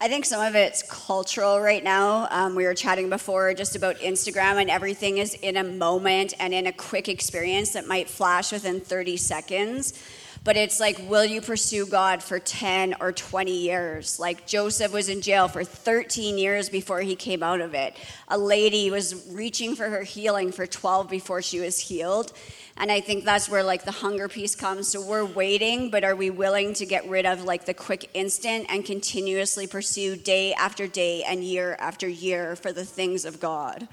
I 0.00 0.06
think 0.06 0.24
some 0.24 0.40
of 0.40 0.54
it's 0.54 0.82
cultural 0.88 1.60
right 1.60 1.82
now. 1.82 2.28
Um, 2.30 2.54
we 2.54 2.66
were 2.66 2.74
chatting 2.74 3.10
before 3.10 3.52
just 3.54 3.74
about 3.74 3.96
Instagram, 3.96 4.60
and 4.60 4.70
everything 4.70 5.18
is 5.18 5.34
in 5.34 5.56
a 5.56 5.64
moment 5.64 6.34
and 6.38 6.52
in 6.52 6.66
a 6.66 6.72
quick 6.72 7.08
experience 7.08 7.72
that 7.72 7.88
might 7.88 8.08
flash 8.08 8.52
within 8.52 8.80
30 8.80 9.16
seconds. 9.16 10.04
But 10.44 10.58
it's 10.58 10.78
like, 10.78 10.98
will 11.08 11.24
you 11.24 11.40
pursue 11.40 11.86
God 11.86 12.22
for 12.22 12.38
10 12.38 12.96
or 13.00 13.12
20 13.12 13.50
years? 13.50 14.20
Like 14.20 14.46
Joseph 14.46 14.92
was 14.92 15.08
in 15.08 15.22
jail 15.22 15.48
for 15.48 15.64
13 15.64 16.36
years 16.36 16.68
before 16.68 17.00
he 17.00 17.16
came 17.16 17.42
out 17.42 17.62
of 17.62 17.72
it. 17.72 17.96
A 18.28 18.36
lady 18.36 18.90
was 18.90 19.26
reaching 19.30 19.74
for 19.74 19.88
her 19.88 20.02
healing 20.02 20.52
for 20.52 20.66
12 20.66 21.08
before 21.08 21.40
she 21.40 21.60
was 21.60 21.78
healed. 21.78 22.34
And 22.76 22.92
I 22.92 23.00
think 23.00 23.24
that's 23.24 23.48
where 23.48 23.62
like 23.62 23.86
the 23.86 23.90
hunger 23.90 24.28
piece 24.28 24.54
comes. 24.54 24.88
So 24.88 25.00
we're 25.00 25.24
waiting, 25.24 25.88
but 25.88 26.04
are 26.04 26.14
we 26.14 26.28
willing 26.28 26.74
to 26.74 26.84
get 26.84 27.08
rid 27.08 27.24
of 27.24 27.44
like 27.44 27.64
the 27.64 27.72
quick 27.72 28.10
instant 28.12 28.66
and 28.68 28.84
continuously 28.84 29.66
pursue 29.66 30.14
day 30.14 30.52
after 30.52 30.86
day 30.86 31.22
and 31.22 31.42
year 31.42 31.74
after 31.80 32.06
year 32.06 32.54
for 32.54 32.70
the 32.70 32.84
things 32.84 33.24
of 33.24 33.40
God? 33.40 33.88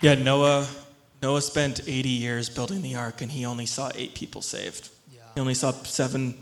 Yeah, 0.00 0.14
Noah 0.14 0.66
Noah 1.20 1.42
spent 1.42 1.82
80 1.86 2.08
years 2.08 2.48
building 2.48 2.80
the 2.80 2.94
ark 2.94 3.20
and 3.20 3.30
he 3.30 3.44
only 3.44 3.66
saw 3.66 3.90
8 3.94 4.14
people 4.14 4.40
saved. 4.40 4.88
He 5.34 5.40
only 5.40 5.54
saw 5.54 5.72
7 5.72 6.34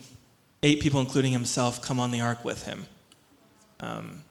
8 0.62 0.80
people 0.80 1.00
including 1.00 1.32
himself 1.32 1.82
come 1.82 1.98
on 1.98 2.12
the 2.12 2.20
ark 2.20 2.44
with 2.44 2.64
him. 2.64 2.86
Um, 3.80 4.22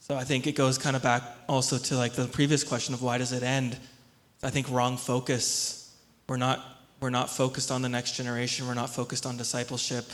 so 0.00 0.16
I 0.16 0.24
think 0.24 0.46
it 0.46 0.52
goes 0.52 0.78
kind 0.78 0.96
of 0.96 1.02
back 1.02 1.22
also 1.46 1.76
to 1.76 1.96
like 1.96 2.14
the 2.14 2.26
previous 2.26 2.64
question 2.64 2.94
of 2.94 3.02
why 3.02 3.18
does 3.18 3.32
it 3.32 3.42
end? 3.42 3.76
I 4.42 4.48
think 4.48 4.70
wrong 4.70 4.96
focus. 4.96 5.94
We're 6.26 6.38
not 6.38 6.64
we're 7.00 7.10
not 7.10 7.28
focused 7.28 7.70
on 7.70 7.82
the 7.82 7.88
next 7.88 8.12
generation. 8.12 8.66
We're 8.66 8.74
not 8.74 8.88
focused 8.88 9.26
on 9.26 9.36
discipleship. 9.36 10.06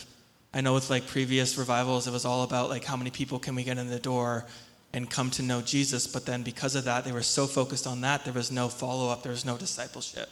I 0.52 0.60
know 0.60 0.74
with 0.74 0.90
like 0.90 1.06
previous 1.06 1.56
revivals, 1.56 2.08
it 2.08 2.12
was 2.12 2.24
all 2.24 2.42
about 2.42 2.68
like 2.68 2.84
how 2.84 2.96
many 2.96 3.10
people 3.10 3.38
can 3.38 3.54
we 3.54 3.62
get 3.62 3.78
in 3.78 3.88
the 3.88 4.00
door 4.00 4.46
and 4.92 5.08
come 5.10 5.30
to 5.30 5.42
know 5.42 5.60
Jesus. 5.60 6.06
But 6.06 6.26
then 6.26 6.42
because 6.42 6.74
of 6.74 6.84
that, 6.84 7.04
they 7.04 7.12
were 7.12 7.22
so 7.22 7.46
focused 7.46 7.86
on 7.86 8.00
that, 8.02 8.24
there 8.24 8.32
was 8.32 8.50
no 8.50 8.68
follow 8.68 9.10
up, 9.10 9.22
there 9.22 9.32
was 9.32 9.44
no 9.44 9.56
discipleship, 9.56 10.28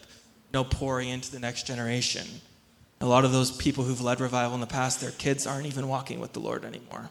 no 0.53 0.65
pouring 0.65 1.09
into 1.09 1.31
the 1.31 1.41
next 1.41 1.67
generation. 1.67 2.27
A 3.01 3.07
lot 3.07 3.25
of 3.25 3.33
those 3.33 3.51
people 3.51 3.85
who've 3.85 4.01
led 4.01 4.21
revival 4.21 4.55
in 4.55 4.61
the 4.61 4.67
past, 4.67 5.01
their 5.01 5.11
kids 5.11 5.47
aren't 5.47 5.67
even 5.67 5.87
walking 5.89 6.19
with 6.19 6.33
the 6.33 6.41
Lord 6.41 6.65
anymore. 6.65 7.11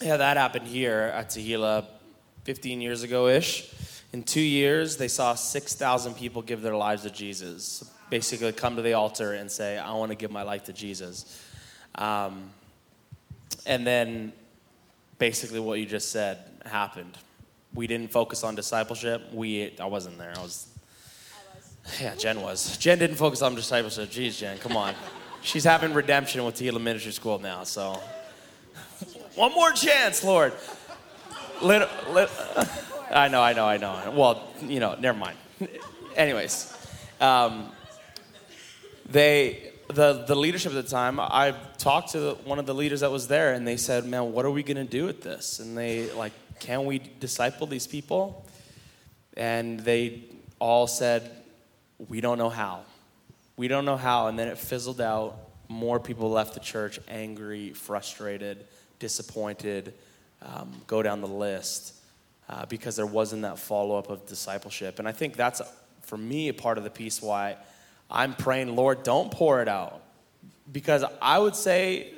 Yeah, 0.00 0.16
that 0.16 0.36
happened 0.36 0.66
here 0.66 1.12
at 1.14 1.28
Tehillah 1.30 1.86
15 2.42 2.80
years 2.80 3.04
ago 3.04 3.28
ish. 3.28 3.72
In 4.12 4.24
two 4.24 4.40
years, 4.40 4.96
they 4.96 5.06
saw 5.06 5.34
6,000 5.34 6.14
people 6.14 6.42
give 6.42 6.60
their 6.60 6.74
lives 6.74 7.02
to 7.02 7.10
Jesus. 7.10 7.88
Basically, 8.10 8.52
come 8.52 8.74
to 8.76 8.82
the 8.82 8.94
altar 8.94 9.34
and 9.34 9.50
say, 9.50 9.78
I 9.78 9.92
want 9.94 10.10
to 10.10 10.16
give 10.16 10.32
my 10.32 10.42
life 10.42 10.64
to 10.64 10.72
Jesus. 10.72 11.40
Um, 11.94 12.50
and 13.66 13.86
then, 13.86 14.32
basically, 15.18 15.60
what 15.60 15.78
you 15.78 15.86
just 15.86 16.10
said 16.10 16.38
happened. 16.64 17.16
We 17.74 17.86
didn't 17.86 18.10
focus 18.10 18.44
on 18.44 18.54
discipleship. 18.54 19.32
We, 19.32 19.74
I 19.80 19.86
wasn't 19.86 20.18
there. 20.18 20.32
I 20.36 20.42
was. 20.42 20.68
Yeah, 22.00 22.14
Jen 22.14 22.40
was. 22.40 22.76
Jen 22.76 22.98
didn't 22.98 23.16
focus 23.16 23.42
on 23.42 23.54
discipleship. 23.54 24.10
Jeez, 24.10 24.38
Jen, 24.38 24.58
come 24.58 24.76
on. 24.76 24.94
She's 25.42 25.64
having 25.64 25.92
redemption 25.92 26.44
with 26.44 26.54
Tehillah 26.54 26.80
Ministry 26.80 27.10
School 27.10 27.40
now, 27.40 27.64
so 27.64 28.00
one 29.34 29.52
more 29.54 29.72
chance, 29.72 30.22
Lord. 30.22 30.52
Little, 31.60 31.88
little, 32.10 32.34
I 33.10 33.28
know, 33.28 33.42
I 33.42 33.52
know, 33.52 33.64
I 33.64 33.76
know. 33.76 34.12
Well, 34.14 34.48
you 34.60 34.78
know, 34.78 34.94
never 34.98 35.16
mind. 35.18 35.38
Anyways, 36.16 36.72
um, 37.20 37.70
they, 39.08 39.71
the, 39.94 40.24
the 40.26 40.34
leadership 40.34 40.72
at 40.72 40.84
the 40.84 40.90
time, 40.90 41.20
I 41.20 41.54
talked 41.78 42.12
to 42.12 42.20
the, 42.20 42.34
one 42.44 42.58
of 42.58 42.66
the 42.66 42.74
leaders 42.74 43.00
that 43.00 43.10
was 43.10 43.28
there, 43.28 43.54
and 43.54 43.66
they 43.66 43.76
said, 43.76 44.04
"Man, 44.04 44.32
what 44.32 44.44
are 44.44 44.50
we 44.50 44.62
gonna 44.62 44.84
do 44.84 45.04
with 45.06 45.22
this?" 45.22 45.60
And 45.60 45.76
they 45.76 46.10
like, 46.12 46.32
"Can 46.60 46.84
we 46.84 46.98
disciple 46.98 47.66
these 47.66 47.86
people?" 47.86 48.46
And 49.36 49.80
they 49.80 50.24
all 50.58 50.86
said, 50.86 51.30
"We 52.08 52.20
don't 52.20 52.38
know 52.38 52.50
how. 52.50 52.82
We 53.56 53.68
don't 53.68 53.84
know 53.84 53.96
how." 53.96 54.28
And 54.28 54.38
then 54.38 54.48
it 54.48 54.58
fizzled 54.58 55.00
out. 55.00 55.38
More 55.68 55.98
people 55.98 56.30
left 56.30 56.54
the 56.54 56.60
church 56.60 56.98
angry, 57.08 57.72
frustrated, 57.72 58.66
disappointed. 58.98 59.94
Um, 60.42 60.82
go 60.86 61.02
down 61.02 61.20
the 61.20 61.28
list 61.28 61.94
uh, 62.48 62.66
because 62.66 62.96
there 62.96 63.06
wasn't 63.06 63.42
that 63.42 63.58
follow 63.58 63.96
up 63.96 64.10
of 64.10 64.26
discipleship. 64.26 64.98
And 64.98 65.06
I 65.06 65.12
think 65.12 65.36
that's, 65.36 65.62
for 66.02 66.16
me, 66.16 66.48
a 66.48 66.54
part 66.54 66.78
of 66.78 66.84
the 66.84 66.90
piece 66.90 67.22
why 67.22 67.56
I'm 68.12 68.34
praying, 68.34 68.76
Lord, 68.76 69.02
don't 69.02 69.32
pour 69.32 69.62
it 69.62 69.68
out. 69.68 70.02
Because 70.70 71.02
I 71.20 71.38
would 71.38 71.56
say, 71.56 72.12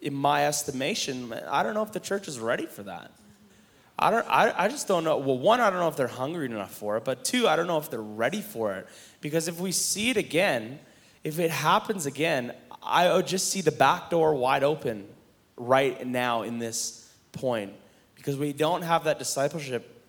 in 0.00 0.14
my 0.14 0.46
estimation, 0.46 1.32
I 1.48 1.64
don't 1.64 1.74
know 1.74 1.82
if 1.82 1.92
the 1.92 2.00
church 2.00 2.28
is 2.28 2.38
ready 2.38 2.66
for 2.66 2.84
that. 2.84 3.10
I, 3.98 4.10
don't, 4.10 4.26
I, 4.28 4.54
I 4.56 4.68
just 4.68 4.88
don't 4.88 5.04
know. 5.04 5.18
Well, 5.18 5.38
one, 5.38 5.60
I 5.60 5.68
don't 5.68 5.80
know 5.80 5.88
if 5.88 5.96
they're 5.96 6.06
hungry 6.06 6.46
enough 6.46 6.72
for 6.72 6.96
it, 6.96 7.04
but 7.04 7.24
two, 7.24 7.48
I 7.48 7.56
don't 7.56 7.66
know 7.66 7.78
if 7.78 7.90
they're 7.90 8.00
ready 8.00 8.40
for 8.40 8.74
it. 8.74 8.86
Because 9.20 9.48
if 9.48 9.60
we 9.60 9.72
see 9.72 10.08
it 10.08 10.16
again, 10.16 10.78
if 11.24 11.38
it 11.38 11.50
happens 11.50 12.06
again, 12.06 12.54
I 12.82 13.12
would 13.12 13.26
just 13.26 13.50
see 13.50 13.60
the 13.60 13.72
back 13.72 14.08
door 14.08 14.34
wide 14.34 14.62
open 14.62 15.06
right 15.56 16.06
now 16.06 16.42
in 16.42 16.58
this 16.58 17.12
point 17.32 17.74
because 18.14 18.36
we 18.36 18.52
don't 18.52 18.82
have 18.82 19.04
that 19.04 19.18
discipleship 19.18 20.02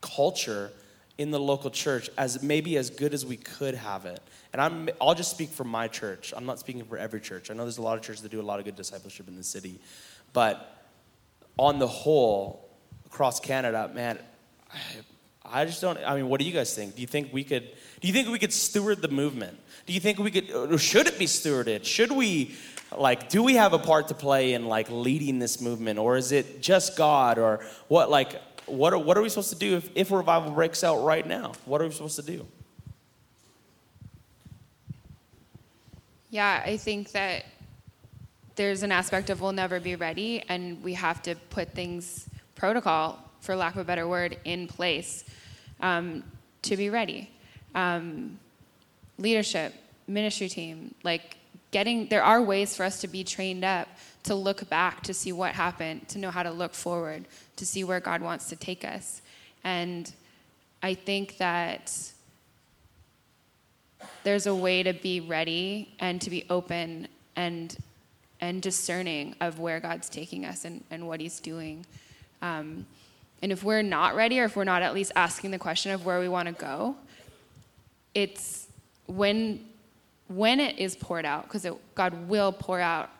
culture 0.00 0.72
in 1.18 1.30
the 1.30 1.38
local 1.38 1.70
church 1.70 2.10
as 2.16 2.42
maybe 2.42 2.76
as 2.76 2.90
good 2.90 3.14
as 3.14 3.24
we 3.24 3.36
could 3.36 3.74
have 3.74 4.06
it. 4.06 4.20
And 4.52 4.60
I'm, 4.60 4.88
I'll 5.00 5.14
just 5.14 5.30
speak 5.30 5.50
for 5.50 5.64
my 5.64 5.88
church. 5.88 6.32
I'm 6.36 6.46
not 6.46 6.58
speaking 6.58 6.84
for 6.84 6.96
every 6.96 7.20
church. 7.20 7.50
I 7.50 7.54
know 7.54 7.62
there's 7.62 7.78
a 7.78 7.82
lot 7.82 7.98
of 7.98 8.04
churches 8.04 8.22
that 8.22 8.30
do 8.30 8.40
a 8.40 8.42
lot 8.42 8.58
of 8.58 8.64
good 8.64 8.76
discipleship 8.76 9.28
in 9.28 9.36
the 9.36 9.44
city. 9.44 9.78
But 10.32 10.86
on 11.58 11.78
the 11.78 11.86
whole, 11.86 12.68
across 13.06 13.40
Canada, 13.40 13.90
man, 13.94 14.18
I, 14.72 14.78
I 15.44 15.64
just 15.64 15.80
don't. 15.80 15.98
I 15.98 16.16
mean, 16.16 16.28
what 16.28 16.40
do 16.40 16.46
you 16.46 16.52
guys 16.52 16.74
think? 16.74 16.94
Do 16.94 17.02
you 17.02 17.06
think 17.06 17.32
we 17.32 17.44
could? 17.44 17.70
Do 18.00 18.08
you 18.08 18.14
think 18.14 18.28
we 18.28 18.38
could 18.38 18.52
steward 18.52 19.02
the 19.02 19.08
movement? 19.08 19.58
Do 19.86 19.92
you 19.92 20.00
think 20.00 20.18
we 20.18 20.30
could? 20.30 20.80
Should 20.80 21.06
it 21.06 21.18
be 21.18 21.26
stewarded? 21.26 21.84
Should 21.84 22.12
we? 22.12 22.54
Like, 22.96 23.28
do 23.28 23.42
we 23.42 23.54
have 23.54 23.72
a 23.72 23.78
part 23.78 24.08
to 24.08 24.14
play 24.14 24.52
in 24.54 24.66
like 24.66 24.88
leading 24.90 25.38
this 25.38 25.60
movement, 25.60 25.98
or 25.98 26.16
is 26.16 26.32
it 26.32 26.62
just 26.62 26.96
God, 26.96 27.38
or 27.38 27.64
what? 27.88 28.08
Like, 28.10 28.40
what 28.66 28.92
are, 28.92 28.98
what 28.98 29.16
are 29.16 29.22
we 29.22 29.28
supposed 29.28 29.50
to 29.50 29.58
do 29.58 29.76
if, 29.76 29.90
if 29.94 30.10
revival 30.10 30.50
breaks 30.50 30.84
out 30.84 31.04
right 31.04 31.26
now? 31.26 31.52
What 31.64 31.80
are 31.80 31.84
we 31.84 31.90
supposed 31.92 32.16
to 32.16 32.22
do? 32.22 32.46
Yeah, 36.30 36.62
I 36.64 36.78
think 36.78 37.12
that 37.12 37.44
there's 38.56 38.82
an 38.82 38.92
aspect 38.92 39.28
of 39.30 39.40
we'll 39.40 39.52
never 39.52 39.80
be 39.80 39.96
ready, 39.96 40.42
and 40.48 40.82
we 40.82 40.94
have 40.94 41.22
to 41.22 41.34
put 41.50 41.72
things, 41.72 42.28
protocol, 42.54 43.18
for 43.40 43.56
lack 43.56 43.74
of 43.74 43.80
a 43.80 43.84
better 43.84 44.08
word, 44.08 44.38
in 44.44 44.66
place 44.66 45.24
um, 45.80 46.22
to 46.62 46.76
be 46.76 46.90
ready. 46.90 47.30
Um, 47.74 48.38
leadership, 49.18 49.74
ministry 50.06 50.48
team, 50.48 50.94
like 51.02 51.36
getting, 51.70 52.06
there 52.08 52.22
are 52.22 52.42
ways 52.42 52.76
for 52.76 52.84
us 52.84 53.00
to 53.00 53.08
be 53.08 53.24
trained 53.24 53.64
up 53.64 53.88
to 54.24 54.34
look 54.34 54.68
back 54.68 55.02
to 55.02 55.14
see 55.14 55.32
what 55.32 55.52
happened, 55.52 56.08
to 56.08 56.18
know 56.18 56.30
how 56.30 56.42
to 56.42 56.50
look 56.50 56.74
forward, 56.74 57.24
to 57.56 57.66
see 57.66 57.84
where 57.84 58.00
God 58.00 58.22
wants 58.22 58.48
to 58.50 58.56
take 58.56 58.84
us. 58.84 59.22
And 59.64 60.12
I 60.82 60.94
think 60.94 61.38
that 61.38 62.12
there's 64.24 64.46
a 64.46 64.54
way 64.54 64.82
to 64.82 64.92
be 64.92 65.20
ready 65.20 65.94
and 65.98 66.20
to 66.22 66.30
be 66.30 66.44
open 66.50 67.08
and 67.36 67.76
and 68.40 68.60
discerning 68.60 69.36
of 69.40 69.60
where 69.60 69.78
God's 69.78 70.08
taking 70.08 70.44
us 70.44 70.64
and, 70.64 70.82
and 70.90 71.06
what 71.06 71.20
He's 71.20 71.38
doing. 71.38 71.86
Um, 72.42 72.86
and 73.40 73.52
if 73.52 73.62
we're 73.62 73.82
not 73.82 74.16
ready, 74.16 74.40
or 74.40 74.44
if 74.44 74.56
we're 74.56 74.64
not 74.64 74.82
at 74.82 74.94
least 74.94 75.12
asking 75.14 75.52
the 75.52 75.60
question 75.60 75.92
of 75.92 76.04
where 76.04 76.18
we 76.18 76.28
want 76.28 76.48
to 76.48 76.52
go, 76.52 76.96
it's 78.14 78.66
when 79.06 79.64
when 80.28 80.60
it 80.60 80.78
is 80.78 80.96
poured 80.96 81.24
out, 81.24 81.44
because 81.44 81.66
God 81.94 82.28
will 82.28 82.52
pour 82.52 82.80
out 82.80 83.10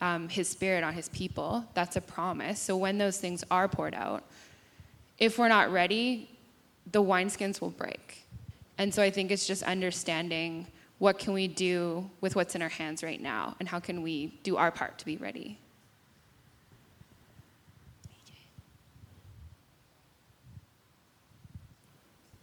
um, 0.00 0.28
His 0.28 0.48
Spirit 0.48 0.84
on 0.84 0.94
His 0.94 1.08
people. 1.10 1.64
That's 1.74 1.96
a 1.96 2.00
promise. 2.00 2.60
So 2.60 2.76
when 2.76 2.98
those 2.98 3.18
things 3.18 3.44
are 3.50 3.68
poured 3.68 3.94
out, 3.94 4.24
if 5.18 5.38
we're 5.38 5.48
not 5.48 5.72
ready, 5.72 6.30
the 6.90 7.02
wineskins 7.02 7.60
will 7.60 7.70
break. 7.70 8.26
And 8.78 8.94
so 8.94 9.02
I 9.02 9.10
think 9.10 9.30
it's 9.30 9.46
just 9.46 9.62
understanding 9.64 10.66
what 10.98 11.18
can 11.18 11.32
we 11.32 11.48
do 11.48 12.08
with 12.20 12.36
what's 12.36 12.54
in 12.54 12.62
our 12.62 12.68
hands 12.68 13.02
right 13.02 13.20
now 13.20 13.56
and 13.60 13.68
how 13.68 13.80
can 13.80 14.02
we 14.02 14.38
do 14.42 14.56
our 14.56 14.70
part 14.70 14.98
to 14.98 15.04
be 15.04 15.16
ready. 15.16 15.58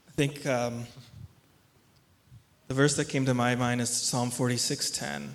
I 0.08 0.12
think 0.16 0.46
um, 0.46 0.86
the 2.68 2.74
verse 2.74 2.96
that 2.96 3.10
came 3.10 3.26
to 3.26 3.34
my 3.34 3.56
mind 3.56 3.82
is 3.82 3.90
Psalm 3.90 4.32
46:10, 4.32 5.32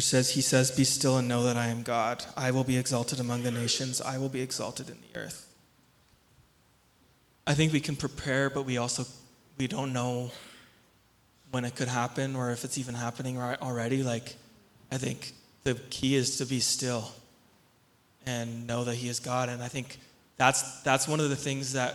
which 0.00 0.06
says, 0.06 0.30
"He 0.30 0.40
says, 0.40 0.70
Be 0.70 0.84
still 0.84 1.18
and 1.18 1.28
know 1.28 1.42
that 1.42 1.58
I 1.58 1.66
am 1.66 1.82
God. 1.82 2.24
I 2.34 2.52
will 2.52 2.64
be 2.64 2.78
exalted 2.78 3.20
among 3.20 3.42
the 3.42 3.50
nations. 3.50 4.00
I 4.00 4.16
will 4.16 4.30
be 4.30 4.40
exalted 4.40 4.88
in 4.88 4.96
the 5.02 5.20
earth." 5.20 5.46
I 7.46 7.52
think 7.52 7.70
we 7.70 7.80
can 7.80 7.96
prepare, 7.96 8.48
but 8.48 8.62
we 8.62 8.78
also 8.78 9.04
we 9.58 9.66
don't 9.66 9.92
know 9.92 10.30
when 11.50 11.66
it 11.66 11.76
could 11.76 11.88
happen 11.88 12.34
or 12.34 12.50
if 12.50 12.64
it's 12.64 12.78
even 12.78 12.94
happening 12.94 13.36
right 13.36 13.60
already. 13.60 14.02
Like, 14.02 14.36
I 14.90 14.96
think 14.96 15.34
the 15.64 15.74
key 15.90 16.14
is 16.14 16.38
to 16.38 16.46
be 16.46 16.60
still 16.60 17.12
and 18.24 18.66
know 18.66 18.84
that 18.84 18.94
He 18.94 19.10
is 19.10 19.20
God. 19.20 19.50
And 19.50 19.62
I 19.62 19.68
think 19.68 19.98
that's 20.38 20.80
that's 20.80 21.06
one 21.08 21.20
of 21.20 21.28
the 21.28 21.36
things 21.36 21.74
that 21.74 21.94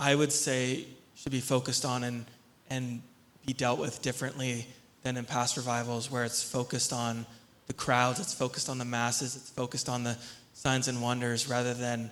I 0.00 0.16
would 0.16 0.32
say 0.32 0.84
should 1.14 1.30
be 1.30 1.40
focused 1.40 1.84
on 1.84 2.02
and 2.02 2.26
and 2.70 3.02
be 3.46 3.52
dealt 3.52 3.78
with 3.78 4.02
differently 4.02 4.66
than 5.06 5.16
in 5.16 5.24
past 5.24 5.56
revivals, 5.56 6.10
where 6.10 6.24
it's 6.24 6.42
focused 6.42 6.92
on 6.92 7.24
the 7.68 7.72
crowds, 7.72 8.18
it's 8.18 8.34
focused 8.34 8.68
on 8.68 8.78
the 8.78 8.84
masses, 8.84 9.36
it's 9.36 9.50
focused 9.50 9.88
on 9.88 10.02
the 10.02 10.16
signs 10.52 10.88
and 10.88 11.00
wonders, 11.00 11.48
rather 11.48 11.74
than 11.74 12.10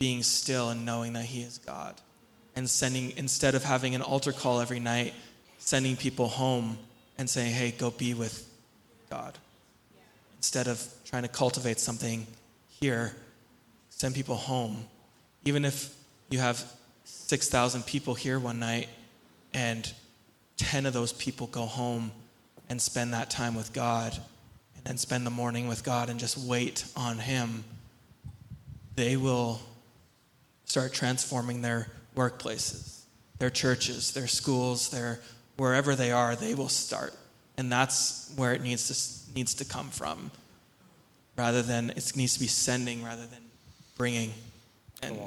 being 0.00 0.20
still 0.24 0.70
and 0.70 0.84
knowing 0.84 1.12
that 1.12 1.24
He 1.24 1.42
is 1.42 1.58
God. 1.58 1.94
And 2.56 2.68
sending, 2.68 3.12
instead 3.16 3.54
of 3.54 3.62
having 3.62 3.94
an 3.94 4.02
altar 4.02 4.32
call 4.32 4.60
every 4.60 4.80
night, 4.80 5.14
sending 5.58 5.96
people 5.96 6.26
home 6.26 6.76
and 7.18 7.30
saying, 7.30 7.52
hey, 7.52 7.70
go 7.70 7.92
be 7.92 8.14
with 8.14 8.50
God. 9.10 9.38
Instead 10.38 10.66
of 10.66 10.84
trying 11.04 11.22
to 11.22 11.28
cultivate 11.28 11.78
something 11.78 12.26
here, 12.68 13.14
send 13.90 14.12
people 14.16 14.34
home. 14.34 14.84
Even 15.44 15.64
if 15.64 15.94
you 16.30 16.40
have 16.40 16.64
6,000 17.04 17.86
people 17.86 18.14
here 18.14 18.40
one 18.40 18.58
night 18.58 18.88
and 19.52 19.92
10 20.56 20.86
of 20.86 20.92
those 20.92 21.12
people 21.12 21.46
go 21.46 21.62
home 21.62 22.10
and 22.68 22.80
spend 22.80 23.12
that 23.12 23.30
time 23.30 23.54
with 23.54 23.72
God 23.72 24.12
and 24.76 24.84
then 24.84 24.96
spend 24.98 25.26
the 25.26 25.30
morning 25.30 25.68
with 25.68 25.84
God 25.84 26.10
and 26.10 26.18
just 26.18 26.38
wait 26.38 26.84
on 26.96 27.18
Him, 27.18 27.64
they 28.96 29.16
will 29.16 29.60
start 30.64 30.92
transforming 30.92 31.62
their 31.62 31.88
workplaces, 32.16 33.02
their 33.38 33.50
churches, 33.50 34.12
their 34.12 34.26
schools, 34.26 34.90
their 34.90 35.20
wherever 35.56 35.94
they 35.94 36.10
are, 36.10 36.34
they 36.34 36.54
will 36.54 36.68
start. 36.68 37.14
And 37.56 37.70
that's 37.70 38.32
where 38.36 38.52
it 38.52 38.62
needs 38.62 38.88
to, 38.88 39.34
needs 39.36 39.54
to 39.54 39.64
come 39.64 39.90
from, 39.90 40.30
rather 41.36 41.62
than 41.62 41.90
it 41.90 42.12
needs 42.16 42.34
to 42.34 42.40
be 42.40 42.46
sending 42.46 43.04
rather 43.04 43.26
than 43.26 43.42
bringing. 43.96 44.32
And 45.02 45.18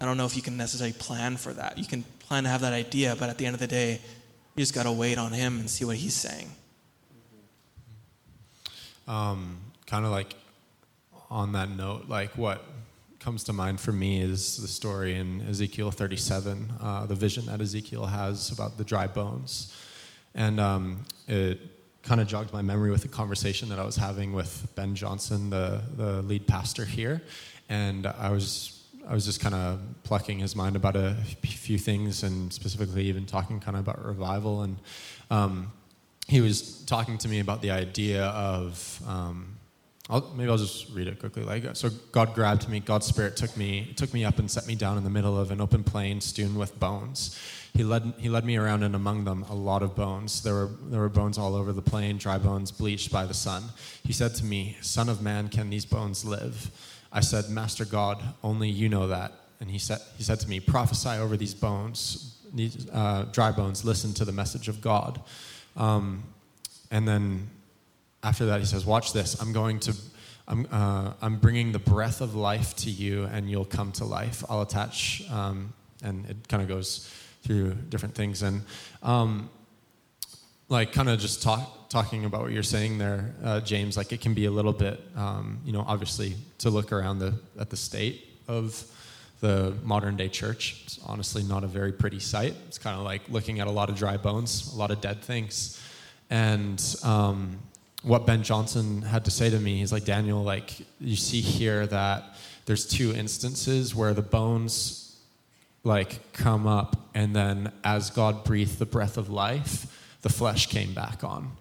I 0.00 0.04
don't 0.04 0.16
know 0.16 0.26
if 0.26 0.36
you 0.36 0.42
can 0.42 0.56
necessarily 0.56 0.94
plan 0.94 1.36
for 1.36 1.52
that. 1.52 1.78
You 1.78 1.84
can 1.84 2.04
plan 2.20 2.44
to 2.44 2.48
have 2.50 2.62
that 2.62 2.72
idea, 2.72 3.16
but 3.18 3.28
at 3.28 3.38
the 3.38 3.46
end 3.46 3.54
of 3.54 3.60
the 3.60 3.66
day, 3.66 4.00
you 4.58 4.62
just 4.62 4.74
got 4.74 4.82
to 4.82 4.92
wait 4.92 5.18
on 5.18 5.30
him 5.30 5.60
and 5.60 5.70
see 5.70 5.84
what 5.84 5.94
he's 5.94 6.14
saying. 6.14 6.50
Um, 9.06 9.58
kind 9.86 10.04
of 10.04 10.10
like 10.10 10.34
on 11.30 11.52
that 11.52 11.70
note, 11.70 12.08
like 12.08 12.36
what 12.36 12.64
comes 13.20 13.44
to 13.44 13.52
mind 13.52 13.78
for 13.78 13.92
me 13.92 14.20
is 14.20 14.56
the 14.56 14.66
story 14.66 15.14
in 15.14 15.42
Ezekiel 15.42 15.92
37, 15.92 16.72
uh, 16.82 17.06
the 17.06 17.14
vision 17.14 17.46
that 17.46 17.60
Ezekiel 17.60 18.06
has 18.06 18.50
about 18.50 18.76
the 18.76 18.82
dry 18.82 19.06
bones. 19.06 19.76
And 20.34 20.58
um, 20.58 21.04
it 21.28 21.60
kind 22.02 22.20
of 22.20 22.26
jogged 22.26 22.52
my 22.52 22.62
memory 22.62 22.90
with 22.90 23.04
a 23.04 23.08
conversation 23.08 23.68
that 23.68 23.78
I 23.78 23.84
was 23.84 23.94
having 23.94 24.32
with 24.32 24.66
Ben 24.74 24.96
Johnson, 24.96 25.50
the, 25.50 25.82
the 25.96 26.22
lead 26.22 26.48
pastor 26.48 26.84
here. 26.84 27.22
And 27.68 28.08
I 28.08 28.30
was 28.30 28.77
I 29.08 29.14
was 29.14 29.24
just 29.24 29.40
kind 29.40 29.54
of 29.54 29.80
plucking 30.02 30.38
his 30.38 30.54
mind 30.54 30.76
about 30.76 30.94
a 30.94 31.16
few 31.42 31.78
things, 31.78 32.22
and 32.22 32.52
specifically 32.52 33.04
even 33.04 33.24
talking 33.24 33.58
kind 33.58 33.76
of 33.76 33.88
about 33.88 34.04
revival. 34.04 34.62
And 34.62 34.76
um, 35.30 35.72
he 36.26 36.42
was 36.42 36.82
talking 36.84 37.16
to 37.18 37.28
me 37.28 37.40
about 37.40 37.62
the 37.62 37.70
idea 37.70 38.24
of 38.24 39.00
um, 39.06 39.58
I'll, 40.10 40.32
maybe 40.36 40.50
I'll 40.50 40.58
just 40.58 40.90
read 40.90 41.06
it 41.06 41.18
quickly. 41.18 41.42
Like, 41.42 41.76
so 41.76 41.90
God 42.12 42.34
grabbed 42.34 42.68
me. 42.68 42.80
God's 42.80 43.06
Spirit 43.06 43.36
took 43.36 43.56
me, 43.56 43.92
took 43.96 44.12
me 44.14 44.24
up 44.24 44.38
and 44.38 44.50
set 44.50 44.66
me 44.66 44.74
down 44.74 44.96
in 44.96 45.04
the 45.04 45.10
middle 45.10 45.38
of 45.38 45.50
an 45.50 45.60
open 45.60 45.84
plain 45.84 46.20
strewn 46.20 46.54
with 46.56 46.78
bones. 46.80 47.38
He 47.74 47.84
led, 47.84 48.14
he 48.18 48.28
led 48.28 48.44
me 48.44 48.56
around, 48.56 48.82
and 48.82 48.94
among 48.94 49.24
them, 49.24 49.44
a 49.48 49.54
lot 49.54 49.82
of 49.82 49.94
bones. 49.94 50.42
There 50.42 50.54
were, 50.54 50.70
there 50.84 51.00
were 51.00 51.08
bones 51.10 51.36
all 51.36 51.54
over 51.54 51.72
the 51.72 51.82
plain, 51.82 52.16
dry 52.16 52.38
bones 52.38 52.72
bleached 52.72 53.12
by 53.12 53.26
the 53.26 53.34
sun. 53.34 53.64
He 54.02 54.12
said 54.12 54.34
to 54.36 54.44
me, 54.44 54.76
"Son 54.80 55.08
of 55.08 55.22
man, 55.22 55.48
can 55.48 55.70
these 55.70 55.84
bones 55.84 56.24
live?" 56.24 56.70
I 57.12 57.20
said, 57.20 57.48
"Master 57.48 57.84
God, 57.84 58.22
only 58.42 58.68
you 58.68 58.88
know 58.88 59.08
that." 59.08 59.32
And 59.60 59.70
he 59.70 59.78
said, 59.78 59.98
he 60.16 60.22
said 60.22 60.40
to 60.40 60.48
me, 60.48 60.60
"Prophesy 60.60 61.10
over 61.10 61.36
these 61.36 61.54
bones, 61.54 62.38
these 62.54 62.88
uh, 62.90 63.26
dry 63.32 63.50
bones. 63.50 63.84
Listen 63.84 64.12
to 64.14 64.24
the 64.24 64.32
message 64.32 64.68
of 64.68 64.80
God." 64.80 65.20
Um, 65.76 66.24
and 66.90 67.06
then 67.06 67.48
after 68.22 68.46
that, 68.46 68.60
he 68.60 68.66
says, 68.66 68.84
Watch 68.84 69.12
this. 69.12 69.40
I'm 69.40 69.52
going 69.52 69.80
to. 69.80 69.94
I'm, 70.50 70.66
uh, 70.72 71.12
I'm 71.20 71.36
bringing 71.36 71.72
the 71.72 71.78
breath 71.78 72.22
of 72.22 72.34
life 72.34 72.74
to 72.76 72.90
you, 72.90 73.24
and 73.24 73.50
you'll 73.50 73.66
come 73.66 73.92
to 73.92 74.06
life. 74.06 74.42
I'll 74.48 74.62
attach, 74.62 75.22
um, 75.30 75.74
and 76.02 76.24
it 76.24 76.48
kind 76.48 76.62
of 76.62 76.68
goes 76.70 77.12
through 77.42 77.74
different 77.90 78.14
things. 78.14 78.42
And 78.42 78.62
um, 79.02 79.50
like, 80.68 80.92
kind 80.92 81.08
of 81.08 81.18
just 81.18 81.42
talk, 81.42 81.88
talking 81.88 82.24
about 82.24 82.42
what 82.42 82.52
you're 82.52 82.62
saying 82.62 82.98
there, 82.98 83.34
uh, 83.42 83.60
James, 83.60 83.96
like, 83.96 84.12
it 84.12 84.20
can 84.20 84.34
be 84.34 84.44
a 84.44 84.50
little 84.50 84.72
bit, 84.72 85.00
um, 85.16 85.58
you 85.64 85.72
know, 85.72 85.84
obviously, 85.86 86.34
to 86.58 86.70
look 86.70 86.92
around 86.92 87.18
the, 87.18 87.34
at 87.58 87.70
the 87.70 87.76
state 87.76 88.26
of 88.48 88.84
the 89.40 89.74
modern 89.84 90.16
day 90.16 90.28
church. 90.28 90.82
It's 90.84 90.98
honestly 91.06 91.42
not 91.42 91.64
a 91.64 91.68
very 91.68 91.92
pretty 91.92 92.20
sight. 92.20 92.54
It's 92.66 92.78
kind 92.78 92.96
of 92.98 93.04
like 93.04 93.22
looking 93.28 93.60
at 93.60 93.66
a 93.66 93.70
lot 93.70 93.88
of 93.88 93.96
dry 93.96 94.16
bones, 94.16 94.72
a 94.74 94.76
lot 94.76 94.90
of 94.90 95.00
dead 95.00 95.22
things. 95.22 95.80
And, 96.28 96.82
um, 97.02 97.58
what 98.02 98.26
Ben 98.26 98.42
Johnson 98.42 99.02
had 99.02 99.24
to 99.24 99.30
say 99.30 99.50
to 99.50 99.58
me. 99.58 99.78
He's 99.78 99.92
like, 99.92 100.04
Daniel, 100.04 100.42
like, 100.42 100.78
you 101.00 101.16
see 101.16 101.40
here 101.40 101.86
that 101.86 102.36
there's 102.66 102.86
two 102.86 103.12
instances 103.14 103.94
where 103.94 104.14
the 104.14 104.22
bones 104.22 105.16
like 105.84 106.32
come 106.32 106.66
up 106.66 106.96
and 107.14 107.34
then 107.34 107.72
as 107.82 108.10
God 108.10 108.44
breathed 108.44 108.78
the 108.78 108.86
breath 108.86 109.16
of 109.16 109.30
life, 109.30 109.86
the 110.22 110.28
flesh 110.28 110.66
came 110.66 110.94
back 110.94 111.24
on. 111.24 111.52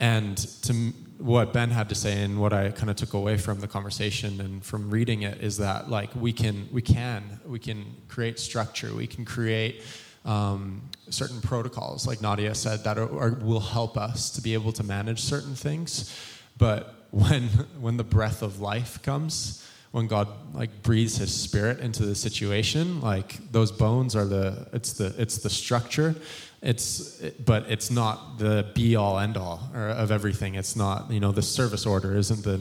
And 0.00 0.36
to 0.62 0.92
what 1.18 1.52
Ben 1.52 1.70
had 1.70 1.88
to 1.90 1.94
say 1.94 2.22
and 2.22 2.40
what 2.40 2.52
I 2.52 2.70
kind 2.70 2.90
of 2.90 2.96
took 2.96 3.12
away 3.12 3.36
from 3.36 3.60
the 3.60 3.68
conversation 3.68 4.40
and 4.40 4.64
from 4.64 4.90
reading 4.90 5.22
it 5.22 5.40
is 5.40 5.58
that 5.58 5.88
like 5.88 6.10
we 6.16 6.32
can 6.32 6.68
we 6.72 6.82
can 6.82 7.40
we 7.46 7.60
can 7.60 7.84
create 8.08 8.40
structure, 8.40 8.92
we 8.94 9.06
can 9.06 9.24
create 9.24 9.82
um, 10.24 10.82
certain 11.08 11.40
protocols, 11.40 12.06
like 12.06 12.20
Nadia 12.20 12.54
said, 12.54 12.84
that 12.84 12.98
are, 12.98 13.18
are, 13.18 13.30
will 13.30 13.60
help 13.60 13.96
us 13.96 14.30
to 14.30 14.40
be 14.40 14.54
able 14.54 14.72
to 14.72 14.82
manage 14.82 15.20
certain 15.20 15.54
things. 15.54 16.16
But 16.58 16.94
when 17.10 17.42
when 17.80 17.96
the 17.96 18.04
breath 18.04 18.42
of 18.42 18.60
life 18.60 19.02
comes, 19.02 19.66
when 19.92 20.06
God 20.06 20.28
like 20.54 20.82
breathes 20.82 21.16
His 21.16 21.32
Spirit 21.32 21.80
into 21.80 22.04
the 22.04 22.14
situation, 22.14 23.00
like 23.00 23.52
those 23.52 23.70
bones 23.70 24.16
are 24.16 24.24
the 24.24 24.66
it's 24.72 24.94
the 24.94 25.14
it's 25.18 25.38
the 25.38 25.50
structure. 25.50 26.14
It's 26.62 27.20
but 27.44 27.68
it's 27.68 27.90
not 27.90 28.38
the 28.38 28.70
be 28.72 28.94
all 28.94 29.18
end 29.18 29.36
all 29.36 29.68
of 29.74 30.12
everything. 30.12 30.54
It's 30.54 30.76
not 30.76 31.10
you 31.10 31.18
know 31.18 31.32
the 31.32 31.42
service 31.42 31.86
order 31.86 32.16
isn't 32.16 32.44
the 32.44 32.58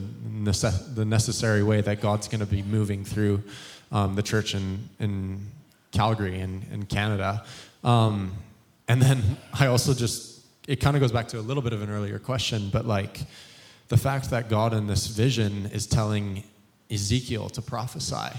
the 0.96 1.06
necessary 1.06 1.62
way 1.62 1.82
that 1.82 2.02
God's 2.02 2.28
going 2.28 2.40
to 2.40 2.48
be 2.48 2.64
moving 2.64 3.06
through 3.06 3.44
um, 3.92 4.16
the 4.16 4.24
church 4.24 4.56
in 4.56 4.90
in 5.00 5.46
Calgary 5.92 6.40
and 6.40 6.66
in 6.72 6.86
Canada. 6.86 7.46
Um, 7.84 8.34
and 8.88 9.02
then 9.02 9.22
I 9.54 9.68
also 9.68 9.94
just 9.94 10.46
it 10.68 10.78
kind 10.78 10.96
of 10.96 11.02
goes 11.02 11.12
back 11.12 11.28
to 11.30 11.40
a 11.40 11.42
little 11.42 11.64
bit 11.64 11.74
of 11.74 11.82
an 11.82 11.90
earlier 11.90 12.18
question, 12.18 12.70
but 12.72 12.86
like 12.86 13.22
the 13.90 13.98
fact 13.98 14.30
that 14.32 14.50
God 14.50 14.74
in 14.74 14.88
this 14.88 15.08
vision 15.08 15.68
is 15.74 15.86
telling 15.86 16.44
Ezekiel 16.90 17.50
to 17.50 17.62
prophesy. 17.62 18.36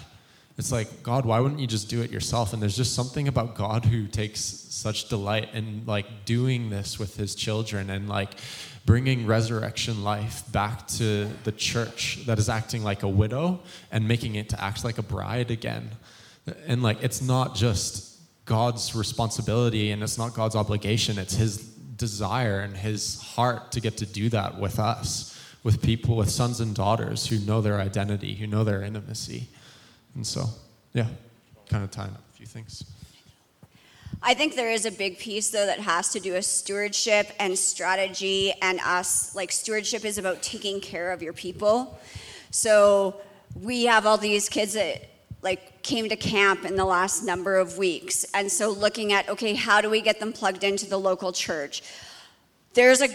It's 0.58 0.70
like, 0.70 1.02
God, 1.02 1.24
why 1.24 1.40
wouldn't 1.40 1.60
you 1.60 1.66
just 1.66 1.88
do 1.88 2.02
it 2.02 2.10
yourself? 2.10 2.52
And 2.52 2.60
there's 2.60 2.76
just 2.76 2.94
something 2.94 3.26
about 3.26 3.54
God 3.54 3.84
who 3.84 4.06
takes 4.06 4.40
such 4.40 5.08
delight 5.08 5.48
in 5.54 5.84
like 5.86 6.06
doing 6.24 6.70
this 6.70 6.98
with 6.98 7.16
his 7.16 7.34
children 7.34 7.88
and 7.90 8.08
like 8.08 8.30
bringing 8.84 9.26
resurrection 9.26 10.04
life 10.04 10.42
back 10.52 10.86
to 10.88 11.28
the 11.44 11.52
church 11.52 12.20
that 12.26 12.38
is 12.38 12.48
acting 12.48 12.82
like 12.82 13.02
a 13.02 13.08
widow 13.08 13.60
and 13.90 14.06
making 14.06 14.34
it 14.34 14.48
to 14.50 14.62
act 14.62 14.84
like 14.84 14.98
a 14.98 15.02
bride 15.02 15.50
again. 15.50 15.90
And 16.66 16.82
like, 16.82 17.02
it's 17.02 17.22
not 17.22 17.54
just 17.54 18.18
God's 18.44 18.94
responsibility 18.94 19.90
and 19.90 20.02
it's 20.02 20.18
not 20.18 20.34
God's 20.34 20.56
obligation, 20.56 21.16
it's 21.16 21.34
his 21.34 21.58
desire 21.58 22.60
and 22.60 22.76
his 22.76 23.22
heart 23.22 23.72
to 23.72 23.80
get 23.80 23.98
to 23.98 24.06
do 24.06 24.28
that 24.30 24.58
with 24.58 24.78
us 24.78 25.32
with 25.64 25.80
people, 25.80 26.16
with 26.16 26.30
sons 26.30 26.60
and 26.60 26.74
daughters 26.74 27.26
who 27.26 27.38
know 27.38 27.60
their 27.60 27.80
identity, 27.80 28.34
who 28.34 28.46
know 28.46 28.64
their 28.64 28.82
intimacy. 28.82 29.48
And 30.14 30.26
so, 30.26 30.44
yeah, 30.92 31.06
kind 31.68 31.84
of 31.84 31.90
tying 31.90 32.10
up 32.10 32.22
a 32.32 32.36
few 32.36 32.46
things. 32.46 32.84
I 34.22 34.34
think 34.34 34.54
there 34.54 34.70
is 34.70 34.86
a 34.86 34.92
big 34.92 35.18
piece 35.18 35.50
though 35.50 35.66
that 35.66 35.80
has 35.80 36.10
to 36.10 36.20
do 36.20 36.34
with 36.34 36.44
stewardship 36.44 37.30
and 37.40 37.58
strategy 37.58 38.52
and 38.62 38.78
us. 38.80 39.34
Like 39.34 39.50
stewardship 39.50 40.04
is 40.04 40.16
about 40.16 40.42
taking 40.42 40.80
care 40.80 41.10
of 41.10 41.22
your 41.22 41.32
people. 41.32 41.98
So 42.50 43.16
we 43.60 43.84
have 43.86 44.06
all 44.06 44.18
these 44.18 44.48
kids 44.48 44.74
that 44.74 45.08
like 45.42 45.82
came 45.82 46.08
to 46.08 46.14
camp 46.14 46.64
in 46.64 46.76
the 46.76 46.84
last 46.84 47.24
number 47.24 47.56
of 47.56 47.78
weeks. 47.78 48.24
And 48.32 48.50
so 48.50 48.70
looking 48.70 49.12
at 49.12 49.28
okay, 49.28 49.54
how 49.54 49.80
do 49.80 49.90
we 49.90 50.00
get 50.00 50.20
them 50.20 50.32
plugged 50.32 50.62
into 50.62 50.86
the 50.86 50.98
local 50.98 51.32
church? 51.32 51.82
There's 52.74 53.00
a 53.00 53.08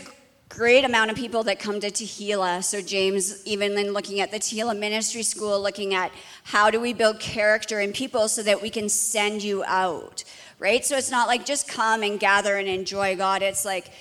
great 0.50 0.86
amount 0.86 1.12
of 1.12 1.18
people 1.18 1.44
that 1.44 1.60
come 1.60 1.80
to 1.80 1.92
Tehillah. 1.92 2.64
So, 2.64 2.82
James, 2.82 3.46
even 3.46 3.78
in 3.78 3.94
looking 3.94 4.20
at 4.20 4.32
the 4.32 4.38
Tehillah 4.38 4.78
Ministry 4.78 5.24
School, 5.24 5.62
looking 5.62 5.94
at 5.94 6.12
how 6.44 6.70
do 6.70 6.80
we 6.80 6.94
build 6.94 7.20
character 7.20 7.80
in 7.80 7.92
people 7.92 8.28
so 8.28 8.44
that 8.44 8.62
we 8.62 8.70
can 8.70 8.90
send 8.90 9.44
you 9.44 9.64
out, 9.66 10.24
right? 10.60 10.86
So, 10.86 10.98
it's 10.98 11.12
not 11.12 11.28
like 11.28 11.46
just 11.46 11.68
come 11.68 12.04
and 12.04 12.20
gather 12.20 12.56
and 12.56 12.68
enjoy 12.68 13.16
God. 13.16 13.42
It's 13.42 13.66
like 13.66 13.92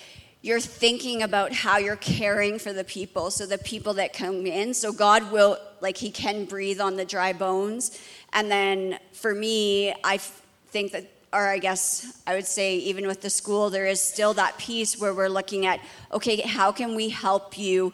you're 0.42 0.60
thinking 0.60 1.22
about 1.22 1.52
how 1.52 1.78
you're 1.78 1.96
caring 1.96 2.58
for 2.58 2.72
the 2.72 2.84
people. 2.84 3.30
So, 3.30 3.46
the 3.46 3.58
people 3.58 3.94
that 3.94 4.12
come 4.12 4.46
in, 4.46 4.72
so 4.72 4.92
God 4.92 5.32
will, 5.32 5.58
like, 5.80 5.96
He 5.96 6.10
can 6.10 6.44
breathe 6.44 6.80
on 6.80 6.96
the 6.96 7.04
dry 7.04 7.32
bones. 7.32 8.00
And 8.32 8.50
then 8.50 8.98
for 9.12 9.34
me, 9.34 9.94
I 10.04 10.18
think 10.18 10.92
that 10.92 11.10
or 11.36 11.48
I 11.48 11.58
guess 11.58 12.18
I 12.26 12.34
would 12.34 12.46
say, 12.46 12.76
even 12.76 13.06
with 13.06 13.20
the 13.20 13.28
school, 13.28 13.68
there 13.68 13.84
is 13.84 14.00
still 14.00 14.32
that 14.34 14.56
piece 14.56 14.98
where 14.98 15.12
we're 15.12 15.28
looking 15.28 15.66
at 15.66 15.80
okay, 16.10 16.40
how 16.40 16.72
can 16.72 16.94
we 16.94 17.10
help 17.10 17.58
you 17.58 17.92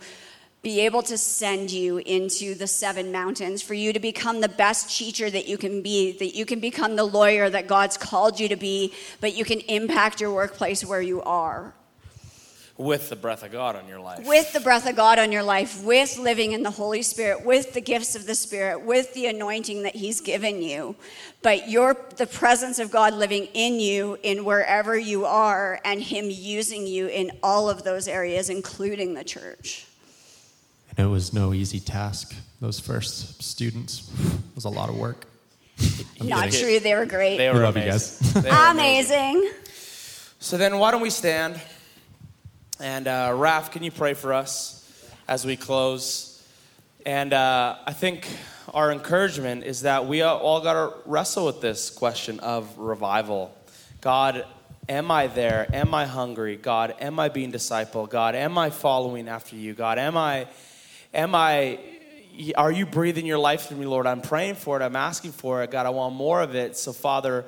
be 0.62 0.78
able 0.80 1.02
to 1.02 1.18
send 1.18 1.72
you 1.72 1.98
into 1.98 2.54
the 2.54 2.68
seven 2.68 3.10
mountains 3.10 3.60
for 3.60 3.74
you 3.74 3.92
to 3.92 3.98
become 3.98 4.40
the 4.40 4.48
best 4.48 4.96
teacher 4.96 5.28
that 5.28 5.48
you 5.48 5.58
can 5.58 5.82
be, 5.82 6.12
that 6.18 6.36
you 6.36 6.46
can 6.46 6.60
become 6.60 6.94
the 6.94 7.02
lawyer 7.02 7.50
that 7.50 7.66
God's 7.66 7.96
called 7.96 8.38
you 8.38 8.48
to 8.48 8.54
be, 8.54 8.94
but 9.20 9.36
you 9.36 9.44
can 9.44 9.58
impact 9.62 10.20
your 10.20 10.32
workplace 10.32 10.84
where 10.84 11.02
you 11.02 11.20
are 11.22 11.74
with 12.78 13.10
the 13.10 13.16
breath 13.16 13.42
of 13.42 13.52
God 13.52 13.76
on 13.76 13.86
your 13.86 14.00
life. 14.00 14.26
With 14.26 14.52
the 14.52 14.60
breath 14.60 14.88
of 14.88 14.96
God 14.96 15.18
on 15.18 15.30
your 15.30 15.42
life, 15.42 15.82
with 15.84 16.18
living 16.18 16.52
in 16.52 16.62
the 16.62 16.70
Holy 16.70 17.02
Spirit, 17.02 17.44
with 17.44 17.74
the 17.74 17.80
gifts 17.80 18.14
of 18.16 18.26
the 18.26 18.34
Spirit, 18.34 18.82
with 18.82 19.12
the 19.14 19.26
anointing 19.26 19.82
that 19.82 19.94
He's 19.94 20.20
given 20.20 20.62
you. 20.62 20.96
But 21.42 21.68
your 21.68 21.96
the 22.16 22.26
presence 22.26 22.78
of 22.78 22.90
God 22.90 23.14
living 23.14 23.48
in 23.54 23.78
you 23.78 24.18
in 24.22 24.44
wherever 24.44 24.98
you 24.98 25.24
are 25.24 25.80
and 25.84 26.00
Him 26.00 26.26
using 26.30 26.86
you 26.86 27.08
in 27.08 27.32
all 27.42 27.68
of 27.68 27.84
those 27.84 28.08
areas, 28.08 28.48
including 28.48 29.14
the 29.14 29.24
church. 29.24 29.86
And 30.96 31.06
it 31.06 31.10
was 31.10 31.32
no 31.32 31.52
easy 31.52 31.80
task. 31.80 32.34
Those 32.60 32.78
first 32.78 33.42
students 33.42 34.10
it 34.24 34.54
was 34.54 34.64
a 34.64 34.70
lot 34.70 34.88
of 34.88 34.96
work. 34.96 35.26
I'm 36.20 36.28
Not 36.28 36.44
kidding. 36.44 36.60
true, 36.60 36.80
they 36.80 36.94
were 36.94 37.06
great. 37.06 37.38
They 37.38 37.48
were 37.48 37.56
we 37.56 37.60
love 37.60 37.76
you 37.76 37.84
guys. 37.84 38.20
amazing. 38.36 38.52
amazing. 38.52 39.52
So 40.38 40.56
then 40.56 40.78
why 40.78 40.90
don't 40.90 41.00
we 41.00 41.10
stand? 41.10 41.60
And 42.82 43.06
uh, 43.06 43.28
Raph, 43.28 43.70
can 43.70 43.84
you 43.84 43.92
pray 43.92 44.14
for 44.14 44.32
us 44.32 44.84
as 45.28 45.46
we 45.46 45.56
close? 45.56 46.42
And 47.06 47.32
uh, 47.32 47.76
I 47.86 47.92
think 47.92 48.26
our 48.74 48.90
encouragement 48.90 49.62
is 49.62 49.82
that 49.82 50.08
we 50.08 50.22
all 50.22 50.60
got 50.60 50.72
to 50.72 50.96
wrestle 51.08 51.46
with 51.46 51.60
this 51.60 51.90
question 51.90 52.40
of 52.40 52.76
revival. 52.76 53.54
God, 54.00 54.44
am 54.88 55.12
I 55.12 55.28
there? 55.28 55.68
Am 55.72 55.94
I 55.94 56.06
hungry? 56.06 56.56
God, 56.56 56.96
am 56.98 57.20
I 57.20 57.28
being 57.28 57.52
disciple? 57.52 58.08
God, 58.08 58.34
am 58.34 58.58
I 58.58 58.70
following 58.70 59.28
after 59.28 59.54
you? 59.54 59.74
God, 59.74 60.00
am 60.00 60.16
I, 60.16 60.48
am 61.14 61.36
I, 61.36 61.78
are 62.56 62.72
you 62.72 62.84
breathing 62.84 63.26
your 63.26 63.38
life 63.38 63.68
through 63.68 63.76
me, 63.76 63.86
Lord? 63.86 64.08
I'm 64.08 64.22
praying 64.22 64.56
for 64.56 64.80
it. 64.80 64.82
I'm 64.82 64.96
asking 64.96 65.32
for 65.32 65.62
it. 65.62 65.70
God, 65.70 65.86
I 65.86 65.90
want 65.90 66.16
more 66.16 66.42
of 66.42 66.56
it. 66.56 66.76
So, 66.76 66.92
Father, 66.92 67.44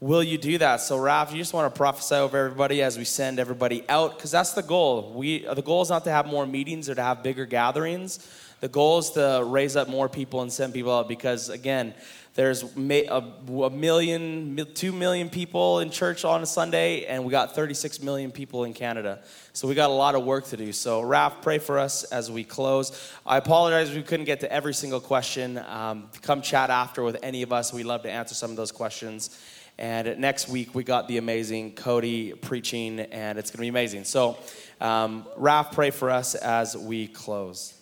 will 0.00 0.22
you 0.22 0.38
do 0.38 0.58
that? 0.58 0.80
So, 0.80 0.98
Raph, 0.98 1.30
you 1.30 1.38
just 1.38 1.52
want 1.52 1.72
to 1.72 1.78
prophesy 1.78 2.14
over 2.14 2.36
everybody 2.36 2.82
as 2.82 2.98
we 2.98 3.04
send 3.04 3.38
everybody 3.38 3.84
out, 3.88 4.16
because 4.16 4.30
that's 4.30 4.54
the 4.54 4.62
goal. 4.62 5.12
We 5.14 5.40
the 5.46 5.62
goal 5.62 5.82
is 5.82 5.90
not 5.90 6.04
to 6.04 6.10
have 6.10 6.26
more 6.26 6.46
meetings 6.46 6.88
or 6.88 6.94
to 6.94 7.02
have 7.02 7.22
bigger 7.22 7.46
gatherings. 7.46 8.26
The 8.60 8.68
goal 8.68 8.98
is 8.98 9.10
to 9.10 9.42
raise 9.46 9.76
up 9.76 9.88
more 9.88 10.08
people 10.08 10.42
and 10.42 10.52
send 10.52 10.74
people 10.74 10.92
out, 10.92 11.08
because 11.08 11.48
again, 11.48 11.94
there's 12.34 12.62
a, 12.62 12.78
million, 12.78 14.66
two 14.74 14.92
million 14.92 15.28
people 15.30 15.80
in 15.80 15.90
church 15.90 16.24
on 16.24 16.42
a 16.42 16.46
Sunday, 16.46 17.04
and 17.06 17.24
we 17.24 17.30
got 17.30 17.56
36 17.56 18.02
million 18.02 18.30
people 18.30 18.64
in 18.64 18.72
Canada. 18.72 19.20
So 19.52 19.66
we 19.66 19.74
got 19.74 19.90
a 19.90 19.92
lot 19.92 20.14
of 20.14 20.24
work 20.24 20.46
to 20.46 20.56
do. 20.56 20.72
So, 20.72 21.02
Raph, 21.02 21.42
pray 21.42 21.58
for 21.58 21.78
us 21.78 22.04
as 22.04 22.30
we 22.30 22.44
close. 22.44 23.12
I 23.26 23.36
apologize 23.36 23.92
we 23.92 24.02
couldn't 24.02 24.26
get 24.26 24.40
to 24.40 24.52
every 24.52 24.74
single 24.74 25.00
question. 25.00 25.58
Um, 25.58 26.08
come 26.22 26.40
chat 26.40 26.70
after 26.70 27.02
with 27.02 27.16
any 27.22 27.42
of 27.42 27.52
us. 27.52 27.72
We'd 27.72 27.84
love 27.84 28.04
to 28.04 28.10
answer 28.10 28.34
some 28.34 28.50
of 28.50 28.56
those 28.56 28.72
questions. 28.72 29.36
And 29.80 30.18
next 30.18 30.46
week, 30.50 30.74
we 30.74 30.84
got 30.84 31.08
the 31.08 31.16
amazing 31.16 31.72
Cody 31.72 32.34
preaching, 32.34 33.00
and 33.00 33.38
it's 33.38 33.50
going 33.50 33.56
to 33.56 33.62
be 33.62 33.68
amazing. 33.68 34.04
So, 34.04 34.36
um, 34.78 35.26
Raph, 35.38 35.72
pray 35.72 35.90
for 35.90 36.10
us 36.10 36.34
as 36.34 36.76
we 36.76 37.08
close. 37.08 37.72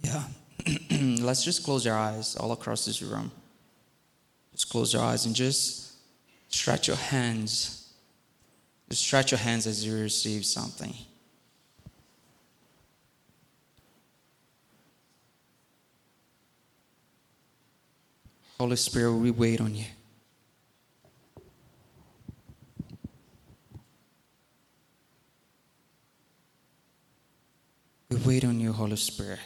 Yeah. 0.00 0.22
Let's 1.20 1.42
just 1.42 1.64
close 1.64 1.84
your 1.84 1.96
eyes 1.96 2.36
all 2.36 2.52
across 2.52 2.84
this 2.84 3.02
room. 3.02 3.32
Just 4.52 4.70
close 4.70 4.92
your 4.94 5.02
eyes 5.02 5.26
and 5.26 5.34
just 5.34 5.94
stretch 6.46 6.86
your 6.86 6.96
hands. 6.96 7.92
Just 8.88 9.02
stretch 9.02 9.32
your 9.32 9.38
hands 9.38 9.66
as 9.66 9.84
you 9.84 10.00
receive 10.00 10.46
something. 10.46 10.94
Holy 18.60 18.76
Spirit, 18.76 19.14
we 19.14 19.32
wait 19.32 19.60
on 19.60 19.74
you. 19.74 19.86
We 28.10 28.16
wait 28.16 28.44
on 28.44 28.58
you, 28.60 28.72
Holy 28.72 28.96
Spirit. 28.96 29.40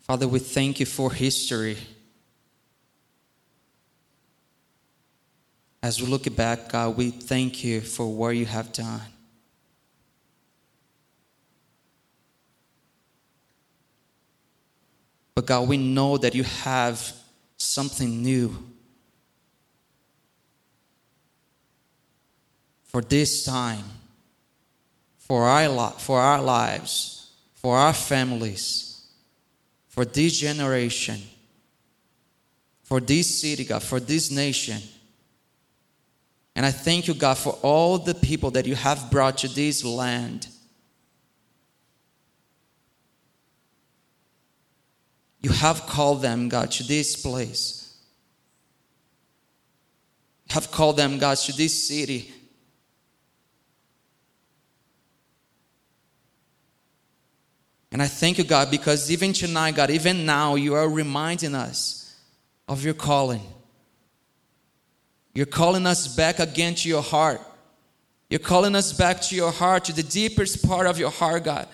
Father, 0.00 0.28
we 0.28 0.38
thank 0.38 0.80
you 0.80 0.86
for 0.86 1.12
history. 1.12 1.78
as 5.84 6.00
we 6.00 6.08
look 6.08 6.34
back, 6.34 6.70
God, 6.70 6.96
we 6.96 7.10
thank 7.10 7.62
you 7.62 7.82
for 7.82 8.06
what 8.06 8.30
you 8.30 8.46
have 8.46 8.72
done. 8.72 9.02
But 15.34 15.44
God, 15.44 15.68
we 15.68 15.76
know 15.76 16.16
that 16.16 16.34
you 16.34 16.42
have 16.42 17.12
something 17.56 18.22
new 18.22 18.56
for 22.84 23.00
this 23.00 23.44
time, 23.44 23.84
for 25.18 25.44
our, 25.44 25.68
li- 25.68 25.94
for 25.98 26.20
our 26.20 26.40
lives, 26.40 27.32
for 27.54 27.76
our 27.76 27.92
families, 27.92 29.06
for 29.88 30.04
this 30.04 30.38
generation, 30.38 31.20
for 32.82 33.00
this 33.00 33.40
city, 33.40 33.64
God, 33.64 33.82
for 33.82 33.98
this 33.98 34.30
nation. 34.30 34.80
And 36.54 36.64
I 36.64 36.70
thank 36.70 37.08
you, 37.08 37.14
God, 37.14 37.36
for 37.36 37.58
all 37.62 37.98
the 37.98 38.14
people 38.14 38.52
that 38.52 38.66
you 38.66 38.76
have 38.76 39.10
brought 39.10 39.38
to 39.38 39.48
this 39.48 39.84
land. 39.84 40.46
You 45.44 45.50
have 45.50 45.84
called 45.84 46.22
them, 46.22 46.48
God, 46.48 46.70
to 46.70 46.82
this 46.84 47.20
place. 47.20 47.94
You 50.48 50.54
have 50.54 50.70
called 50.70 50.96
them, 50.96 51.18
God, 51.18 51.36
to 51.36 51.52
this 51.52 51.86
city. 51.86 52.32
And 57.92 58.00
I 58.00 58.06
thank 58.06 58.38
you, 58.38 58.44
God, 58.44 58.70
because 58.70 59.10
even 59.10 59.34
tonight, 59.34 59.74
God, 59.74 59.90
even 59.90 60.24
now, 60.24 60.54
you 60.54 60.72
are 60.72 60.88
reminding 60.88 61.54
us 61.54 62.18
of 62.66 62.82
your 62.82 62.94
calling. 62.94 63.42
You're 65.34 65.44
calling 65.44 65.86
us 65.86 66.16
back 66.16 66.38
again 66.38 66.74
to 66.76 66.88
your 66.88 67.02
heart. 67.02 67.42
You're 68.30 68.40
calling 68.40 68.74
us 68.74 68.94
back 68.94 69.20
to 69.20 69.36
your 69.36 69.52
heart, 69.52 69.84
to 69.84 69.92
the 69.92 70.02
deepest 70.02 70.66
part 70.66 70.86
of 70.86 70.98
your 70.98 71.10
heart, 71.10 71.44
God. 71.44 71.68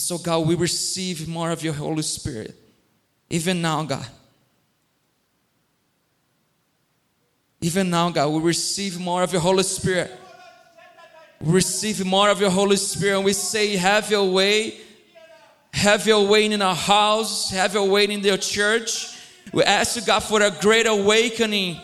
And 0.00 0.06
so, 0.06 0.16
God, 0.16 0.46
we 0.46 0.54
receive 0.54 1.28
more 1.28 1.50
of 1.50 1.62
your 1.62 1.74
Holy 1.74 2.00
Spirit, 2.00 2.54
even 3.28 3.60
now, 3.60 3.82
God. 3.82 4.06
Even 7.60 7.90
now, 7.90 8.08
God, 8.08 8.28
we 8.30 8.40
receive 8.40 8.98
more 8.98 9.22
of 9.22 9.30
your 9.30 9.42
Holy 9.42 9.62
Spirit. 9.62 10.10
We 11.42 11.52
receive 11.52 12.02
more 12.06 12.30
of 12.30 12.40
your 12.40 12.48
Holy 12.48 12.76
Spirit, 12.76 13.16
and 13.16 13.26
we 13.26 13.34
say, 13.34 13.76
Have 13.76 14.10
your 14.10 14.24
way. 14.32 14.78
Have 15.74 16.06
your 16.06 16.26
way 16.26 16.46
in 16.46 16.62
our 16.62 16.74
house. 16.74 17.50
Have 17.50 17.74
your 17.74 17.86
way 17.86 18.04
in 18.04 18.20
your 18.20 18.38
church. 18.38 19.18
We 19.52 19.64
ask 19.64 19.96
you, 19.96 20.02
God, 20.06 20.20
for 20.20 20.40
a 20.40 20.50
great 20.62 20.86
awakening. 20.86 21.78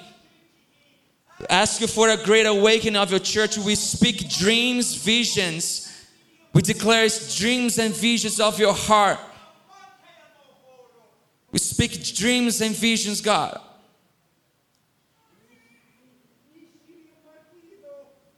We 1.38 1.46
ask 1.50 1.82
you 1.82 1.86
for 1.86 2.08
a 2.08 2.16
great 2.16 2.46
awakening 2.46 2.96
of 2.96 3.10
your 3.10 3.20
church. 3.20 3.58
We 3.58 3.74
speak 3.74 4.30
dreams, 4.30 4.94
visions. 4.94 5.85
We 6.56 6.62
declare 6.62 7.06
dreams 7.36 7.78
and 7.78 7.94
visions 7.94 8.40
of 8.40 8.58
your 8.58 8.72
heart. 8.72 9.18
We 11.52 11.58
speak 11.58 12.02
dreams 12.14 12.62
and 12.62 12.74
visions, 12.74 13.20
God. 13.20 13.60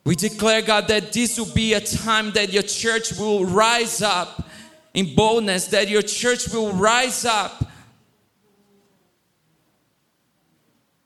We 0.04 0.16
declare, 0.16 0.62
God, 0.62 0.88
that 0.88 1.12
this 1.12 1.38
will 1.38 1.54
be 1.54 1.74
a 1.74 1.80
time 1.80 2.32
that 2.32 2.52
your 2.52 2.64
church 2.64 3.12
will 3.12 3.44
rise 3.44 4.02
up 4.02 4.48
in 4.94 5.14
boldness, 5.14 5.68
that 5.68 5.88
your 5.88 6.02
church 6.02 6.48
will 6.48 6.72
rise 6.72 7.24
up. 7.24 7.70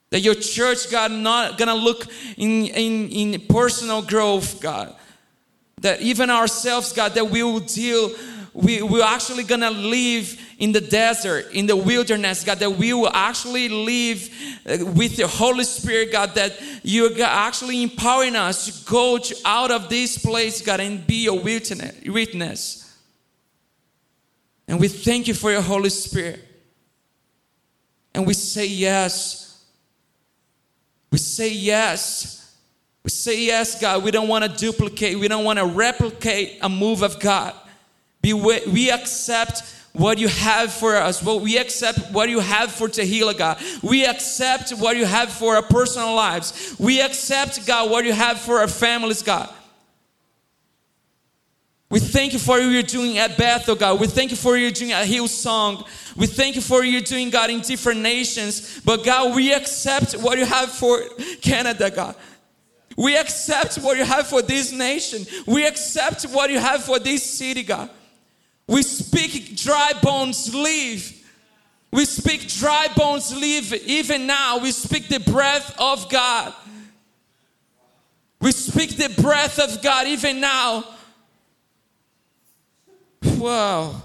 That 0.08 0.20
your 0.20 0.36
church, 0.36 0.90
God, 0.90 1.12
not 1.12 1.58
gonna 1.58 1.74
look 1.74 2.06
in, 2.38 2.68
in, 2.68 3.10
in 3.10 3.40
personal 3.48 4.00
growth, 4.00 4.62
God. 4.62 4.96
That 5.82 6.00
even 6.00 6.30
ourselves, 6.30 6.92
God, 6.92 7.12
that 7.14 7.30
we 7.30 7.42
will 7.42 7.60
deal, 7.60 8.12
we, 8.54 8.82
we're 8.82 9.04
actually 9.04 9.44
gonna 9.44 9.70
live 9.70 10.38
in 10.58 10.72
the 10.72 10.80
desert, 10.80 11.52
in 11.52 11.66
the 11.66 11.76
wilderness, 11.76 12.44
God, 12.44 12.58
that 12.58 12.72
we 12.72 12.92
will 12.92 13.10
actually 13.12 13.68
live 13.68 14.28
uh, 14.66 14.84
with 14.92 15.16
the 15.16 15.26
Holy 15.26 15.64
Spirit, 15.64 16.12
God, 16.12 16.34
that 16.34 16.52
you're 16.82 17.20
actually 17.22 17.82
empowering 17.82 18.36
us 18.36 18.66
to 18.66 18.90
go 18.90 19.18
to, 19.18 19.36
out 19.44 19.70
of 19.70 19.88
this 19.88 20.18
place, 20.18 20.62
God, 20.62 20.80
and 20.80 21.06
be 21.06 21.26
a 21.26 21.34
witness. 21.34 21.94
witness. 22.06 22.98
And 24.68 24.78
we 24.80 24.88
thank 24.88 25.28
you 25.28 25.34
for 25.34 25.50
your 25.50 25.62
Holy 25.62 25.90
Spirit. 25.90 26.40
And 28.14 28.26
we 28.26 28.34
say 28.34 28.66
yes. 28.66 29.64
We 31.10 31.18
say 31.18 31.52
yes. 31.52 32.41
We 33.04 33.10
say 33.10 33.44
yes, 33.44 33.80
God. 33.80 34.04
We 34.04 34.10
don't 34.10 34.28
want 34.28 34.44
to 34.44 34.50
duplicate, 34.50 35.18
we 35.18 35.28
don't 35.28 35.44
want 35.44 35.58
to 35.58 35.66
replicate 35.66 36.58
a 36.62 36.68
move 36.68 37.02
of 37.02 37.18
God. 37.18 37.54
We 38.22 38.90
accept 38.90 39.62
what 39.92 40.18
you 40.18 40.28
have 40.28 40.72
for 40.72 40.96
us. 40.96 41.22
Well, 41.22 41.40
we 41.40 41.58
accept 41.58 42.12
what 42.12 42.28
you 42.30 42.40
have 42.40 42.72
for 42.72 42.88
Tehillah, 42.88 43.34
oh 43.34 43.38
God. 43.38 43.62
We 43.82 44.06
accept 44.06 44.70
what 44.70 44.96
you 44.96 45.04
have 45.04 45.30
for 45.30 45.56
our 45.56 45.62
personal 45.62 46.14
lives. 46.14 46.76
We 46.78 47.00
accept, 47.02 47.66
God, 47.66 47.90
what 47.90 48.04
you 48.04 48.12
have 48.12 48.40
for 48.40 48.60
our 48.60 48.68
families, 48.68 49.22
God. 49.22 49.52
We 51.90 52.00
thank 52.00 52.32
you 52.32 52.38
for 52.38 52.52
what 52.52 52.62
you're 52.62 52.82
doing 52.82 53.18
at 53.18 53.36
Bethel, 53.36 53.74
oh 53.74 53.76
God. 53.76 54.00
We 54.00 54.06
thank 54.06 54.30
you 54.30 54.36
for 54.36 54.52
what 54.52 54.60
you're 54.60 54.70
doing 54.70 54.92
at 54.92 55.06
Hillsong. 55.06 55.86
We 56.16 56.26
thank 56.26 56.54
you 56.54 56.62
for 56.62 56.78
what 56.78 56.88
you're 56.88 57.02
doing, 57.02 57.28
God, 57.28 57.50
in 57.50 57.60
different 57.60 58.00
nations. 58.00 58.80
But 58.80 59.04
God, 59.04 59.34
we 59.34 59.52
accept 59.52 60.14
what 60.14 60.38
you 60.38 60.46
have 60.46 60.70
for 60.70 61.02
Canada, 61.42 61.90
God. 61.90 62.14
We 62.96 63.16
accept 63.16 63.76
what 63.76 63.96
you 63.96 64.04
have 64.04 64.26
for 64.26 64.42
this 64.42 64.72
nation. 64.72 65.26
We 65.46 65.66
accept 65.66 66.24
what 66.24 66.50
you 66.50 66.58
have 66.58 66.84
for 66.84 66.98
this 66.98 67.22
city, 67.22 67.62
God. 67.62 67.90
We 68.66 68.82
speak 68.82 69.56
dry 69.56 69.92
bones 70.02 70.54
live. 70.54 71.20
We 71.90 72.04
speak 72.04 72.48
dry 72.48 72.88
bones 72.96 73.34
live 73.34 73.72
even 73.86 74.26
now. 74.26 74.58
We 74.58 74.72
speak 74.72 75.08
the 75.08 75.20
breath 75.20 75.74
of 75.78 76.08
God. 76.08 76.54
We 78.40 78.50
speak 78.52 78.96
the 78.96 79.22
breath 79.22 79.58
of 79.58 79.82
God 79.82 80.06
even 80.06 80.40
now. 80.40 80.84
Wow. 83.36 84.02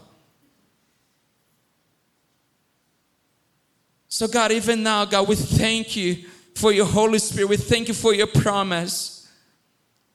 So, 4.07 4.27
God, 4.27 4.51
even 4.51 4.83
now, 4.83 5.05
God, 5.05 5.27
we 5.27 5.35
thank 5.35 5.95
you 5.95 6.25
for 6.57 6.71
your 6.71 6.85
Holy 6.85 7.19
Spirit. 7.19 7.49
We 7.49 7.57
thank 7.57 7.87
you 7.87 7.93
for 7.93 8.13
your 8.13 8.27
promise. 8.27 9.29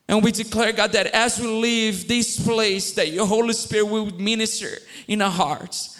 And 0.09 0.22
we 0.22 0.32
declare, 0.32 0.72
God, 0.72 0.93
that 0.93 1.07
as 1.09 1.40
we 1.40 1.47
leave 1.47 2.09
this 2.09 2.38
place, 2.45 2.92
that 2.95 3.11
your 3.11 3.26
Holy 3.26 3.53
Spirit 3.53 3.87
will 3.87 4.11
minister 4.11 4.68
in 5.08 5.22
our 5.22 5.30
hearts. 5.30 5.99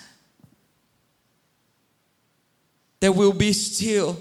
That 3.01 3.13
we'll 3.13 3.33
be 3.33 3.53
still 3.53 4.19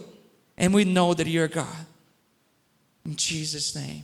and 0.58 0.74
we 0.74 0.86
know 0.86 1.14
that 1.14 1.28
you're 1.28 1.48
God. 1.48 1.86
In 3.06 3.16
Jesus' 3.16 3.76
name 3.76 4.04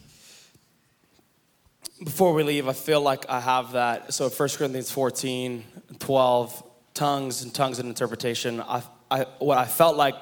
before 2.04 2.34
we 2.34 2.44
leave, 2.44 2.68
I 2.68 2.74
feel 2.74 3.02
like 3.02 3.28
I 3.30 3.40
have 3.40 3.72
that. 3.72 4.14
So 4.14 4.30
1 4.30 4.50
Corinthians 4.50 4.92
14, 4.92 5.64
12, 6.00 6.64
tongues 6.94 7.42
and 7.42 7.54
tongues 7.54 7.80
and 7.80 7.90
interpretation. 7.90 8.62
I, 8.62 8.84
I, 9.10 9.26
what 9.40 9.58
I 9.58 9.66
felt 9.66 9.98
like 9.98 10.16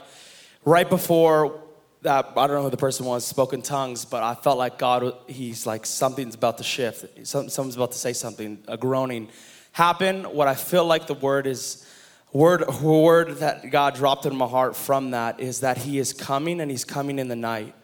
right 0.64 0.90
before 0.90 1.62
I 2.06 2.22
don't 2.22 2.52
know 2.52 2.64
who 2.64 2.70
the 2.70 2.78
person 2.78 3.06
was, 3.06 3.26
spoken 3.26 3.62
tongues, 3.62 4.06
but 4.06 4.24
I 4.24 4.36
felt 4.36 4.58
like 4.58 4.78
God, 4.78 5.14
he's 5.28 5.66
like, 5.66 5.86
something's 5.86 6.36
about 6.36 6.58
to 6.60 6.64
shift. 6.64 7.28
Someone's 7.28 7.76
about 7.76 7.92
to 7.92 7.98
say 7.98 8.14
something, 8.14 8.64
a 8.68 8.78
groaning 8.78 9.30
happen. 9.72 10.24
What 10.24 10.48
I 10.48 10.56
feel 10.56 10.86
like 10.86 11.08
the 11.08 11.14
word 11.14 11.48
is, 11.48 11.86
word, 12.32 12.68
word 12.82 13.38
that 13.38 13.72
God 13.72 13.96
dropped 13.96 14.26
in 14.26 14.36
my 14.36 14.48
heart 14.48 14.76
from 14.76 15.12
that 15.12 15.40
is 15.40 15.62
that 15.62 15.78
he 15.78 16.00
is 16.00 16.14
coming 16.14 16.62
and 16.62 16.72
he's 16.72 16.86
coming 16.86 17.20
in 17.20 17.28
the 17.28 17.36
night. 17.36 17.76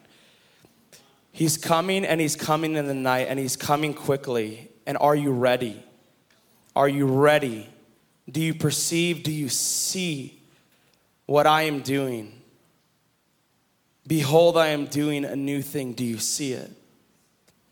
He's 1.32 1.56
coming 1.56 2.04
and 2.04 2.20
he's 2.20 2.36
coming 2.36 2.76
in 2.76 2.86
the 2.86 2.94
night 2.94 3.28
and 3.28 3.38
he's 3.38 3.56
coming 3.56 3.94
quickly. 3.94 4.70
And 4.86 4.98
are 4.98 5.14
you 5.14 5.32
ready? 5.32 5.82
Are 6.76 6.88
you 6.88 7.06
ready? 7.06 7.68
Do 8.30 8.40
you 8.40 8.54
perceive? 8.54 9.22
Do 9.22 9.32
you 9.32 9.48
see 9.48 10.40
what 11.26 11.46
I 11.46 11.62
am 11.62 11.80
doing? 11.80 12.41
Behold, 14.06 14.56
I 14.56 14.68
am 14.68 14.86
doing 14.86 15.24
a 15.24 15.36
new 15.36 15.62
thing. 15.62 15.92
Do 15.92 16.04
you 16.04 16.18
see 16.18 16.52
it? 16.52 16.70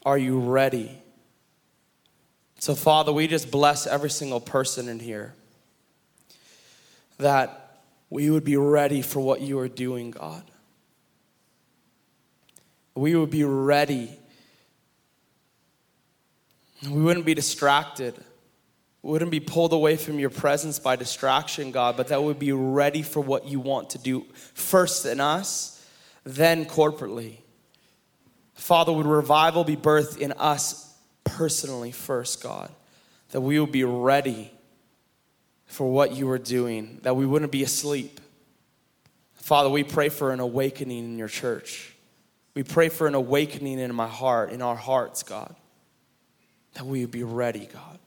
Are 0.04 0.18
you 0.18 0.38
ready? 0.38 1.02
So, 2.58 2.74
Father, 2.74 3.12
we 3.12 3.26
just 3.26 3.50
bless 3.50 3.86
every 3.86 4.10
single 4.10 4.40
person 4.40 4.88
in 4.88 5.00
here 5.00 5.34
that 7.18 7.80
we 8.08 8.30
would 8.30 8.44
be 8.44 8.56
ready 8.56 9.02
for 9.02 9.20
what 9.20 9.40
you 9.40 9.58
are 9.58 9.68
doing, 9.68 10.10
God 10.10 10.42
we 12.94 13.16
would 13.16 13.30
be 13.30 13.44
ready. 13.44 14.10
We 16.84 17.00
wouldn't 17.00 17.24
be 17.24 17.34
distracted. 17.34 18.14
We 19.02 19.12
wouldn't 19.12 19.30
be 19.30 19.40
pulled 19.40 19.72
away 19.72 19.96
from 19.96 20.18
your 20.18 20.28
presence 20.28 20.78
by 20.78 20.96
distraction, 20.96 21.70
God, 21.70 21.96
but 21.96 22.08
that 22.08 22.22
we'd 22.22 22.38
be 22.38 22.52
ready 22.52 23.02
for 23.02 23.20
what 23.20 23.46
you 23.46 23.58
want 23.58 23.90
to 23.90 23.98
do 23.98 24.26
first 24.52 25.06
in 25.06 25.18
us, 25.18 25.79
then 26.24 26.64
corporately. 26.64 27.38
Father, 28.54 28.92
would 28.92 29.06
revival 29.06 29.64
be 29.64 29.76
birthed 29.76 30.18
in 30.18 30.32
us 30.32 30.94
personally 31.24 31.92
first, 31.92 32.42
God? 32.42 32.70
That 33.30 33.40
we 33.40 33.58
would 33.58 33.72
be 33.72 33.84
ready 33.84 34.52
for 35.66 35.90
what 35.90 36.12
you 36.16 36.28
are 36.30 36.38
doing, 36.38 36.98
that 37.02 37.14
we 37.14 37.24
wouldn't 37.24 37.52
be 37.52 37.62
asleep. 37.62 38.20
Father, 39.34 39.70
we 39.70 39.84
pray 39.84 40.08
for 40.08 40.32
an 40.32 40.40
awakening 40.40 41.04
in 41.04 41.18
your 41.18 41.28
church. 41.28 41.94
We 42.54 42.64
pray 42.64 42.88
for 42.88 43.06
an 43.06 43.14
awakening 43.14 43.78
in 43.78 43.94
my 43.94 44.08
heart, 44.08 44.50
in 44.50 44.62
our 44.62 44.74
hearts, 44.74 45.22
God, 45.22 45.54
that 46.74 46.84
we 46.84 47.00
would 47.02 47.12
be 47.12 47.22
ready, 47.22 47.68
God. 47.72 47.98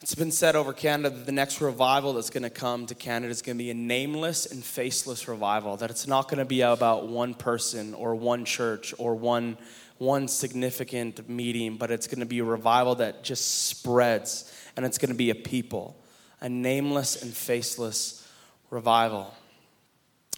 It's 0.00 0.14
been 0.14 0.30
said 0.30 0.54
over 0.54 0.72
Canada 0.72 1.10
that 1.10 1.26
the 1.26 1.32
next 1.32 1.60
revival 1.60 2.12
that's 2.12 2.30
going 2.30 2.44
to 2.44 2.50
come 2.50 2.86
to 2.86 2.94
Canada 2.94 3.32
is 3.32 3.42
going 3.42 3.58
to 3.58 3.64
be 3.64 3.72
a 3.72 3.74
nameless 3.74 4.46
and 4.46 4.62
faceless 4.62 5.26
revival. 5.26 5.76
That 5.76 5.90
it's 5.90 6.06
not 6.06 6.28
going 6.28 6.38
to 6.38 6.44
be 6.44 6.60
about 6.60 7.08
one 7.08 7.34
person 7.34 7.94
or 7.94 8.14
one 8.14 8.44
church 8.44 8.94
or 8.96 9.16
one, 9.16 9.58
one 9.98 10.28
significant 10.28 11.28
meeting, 11.28 11.76
but 11.78 11.90
it's 11.90 12.06
going 12.06 12.20
to 12.20 12.26
be 12.26 12.38
a 12.38 12.44
revival 12.44 12.94
that 12.96 13.24
just 13.24 13.66
spreads 13.66 14.52
and 14.76 14.86
it's 14.86 14.98
going 14.98 15.10
to 15.10 15.16
be 15.16 15.30
a 15.30 15.34
people, 15.34 16.00
a 16.40 16.48
nameless 16.48 17.20
and 17.20 17.34
faceless 17.34 18.24
revival. 18.70 19.34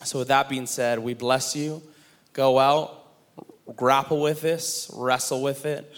So, 0.05 0.21
with 0.21 0.29
that 0.29 0.49
being 0.49 0.65
said, 0.65 0.99
we 1.01 1.13
bless 1.13 1.55
you. 1.55 1.83
Go 2.33 2.59
out, 2.59 3.13
grapple 3.77 4.23
with 4.23 4.41
this, 4.41 4.91
wrestle 4.95 5.43
with 5.43 5.67
it 5.67 5.93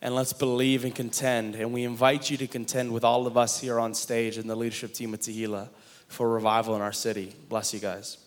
and 0.00 0.14
let's 0.14 0.32
believe 0.32 0.84
and 0.84 0.94
contend. 0.94 1.54
And 1.54 1.72
we 1.72 1.84
invite 1.84 2.30
you 2.30 2.36
to 2.38 2.46
contend 2.46 2.92
with 2.92 3.04
all 3.04 3.26
of 3.26 3.36
us 3.36 3.60
here 3.60 3.80
on 3.80 3.94
stage 3.94 4.38
and 4.38 4.48
the 4.48 4.56
leadership 4.56 4.92
team 4.94 5.12
at 5.14 5.20
Tehillah 5.20 5.68
for 6.08 6.28
revival 6.28 6.76
in 6.76 6.82
our 6.82 6.92
city. 6.92 7.34
Bless 7.48 7.74
you 7.74 7.80
guys. 7.80 8.18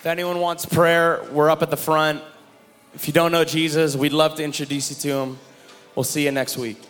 If 0.00 0.06
anyone 0.06 0.40
wants 0.40 0.64
prayer, 0.64 1.22
we're 1.30 1.50
up 1.50 1.60
at 1.60 1.68
the 1.68 1.76
front. 1.76 2.22
If 2.94 3.06
you 3.06 3.12
don't 3.12 3.32
know 3.32 3.44
Jesus, 3.44 3.96
we'd 3.96 4.14
love 4.14 4.34
to 4.36 4.42
introduce 4.42 4.88
you 4.90 4.96
to 5.10 5.18
him. 5.18 5.38
We'll 5.94 6.04
see 6.04 6.24
you 6.24 6.30
next 6.30 6.56
week. 6.56 6.89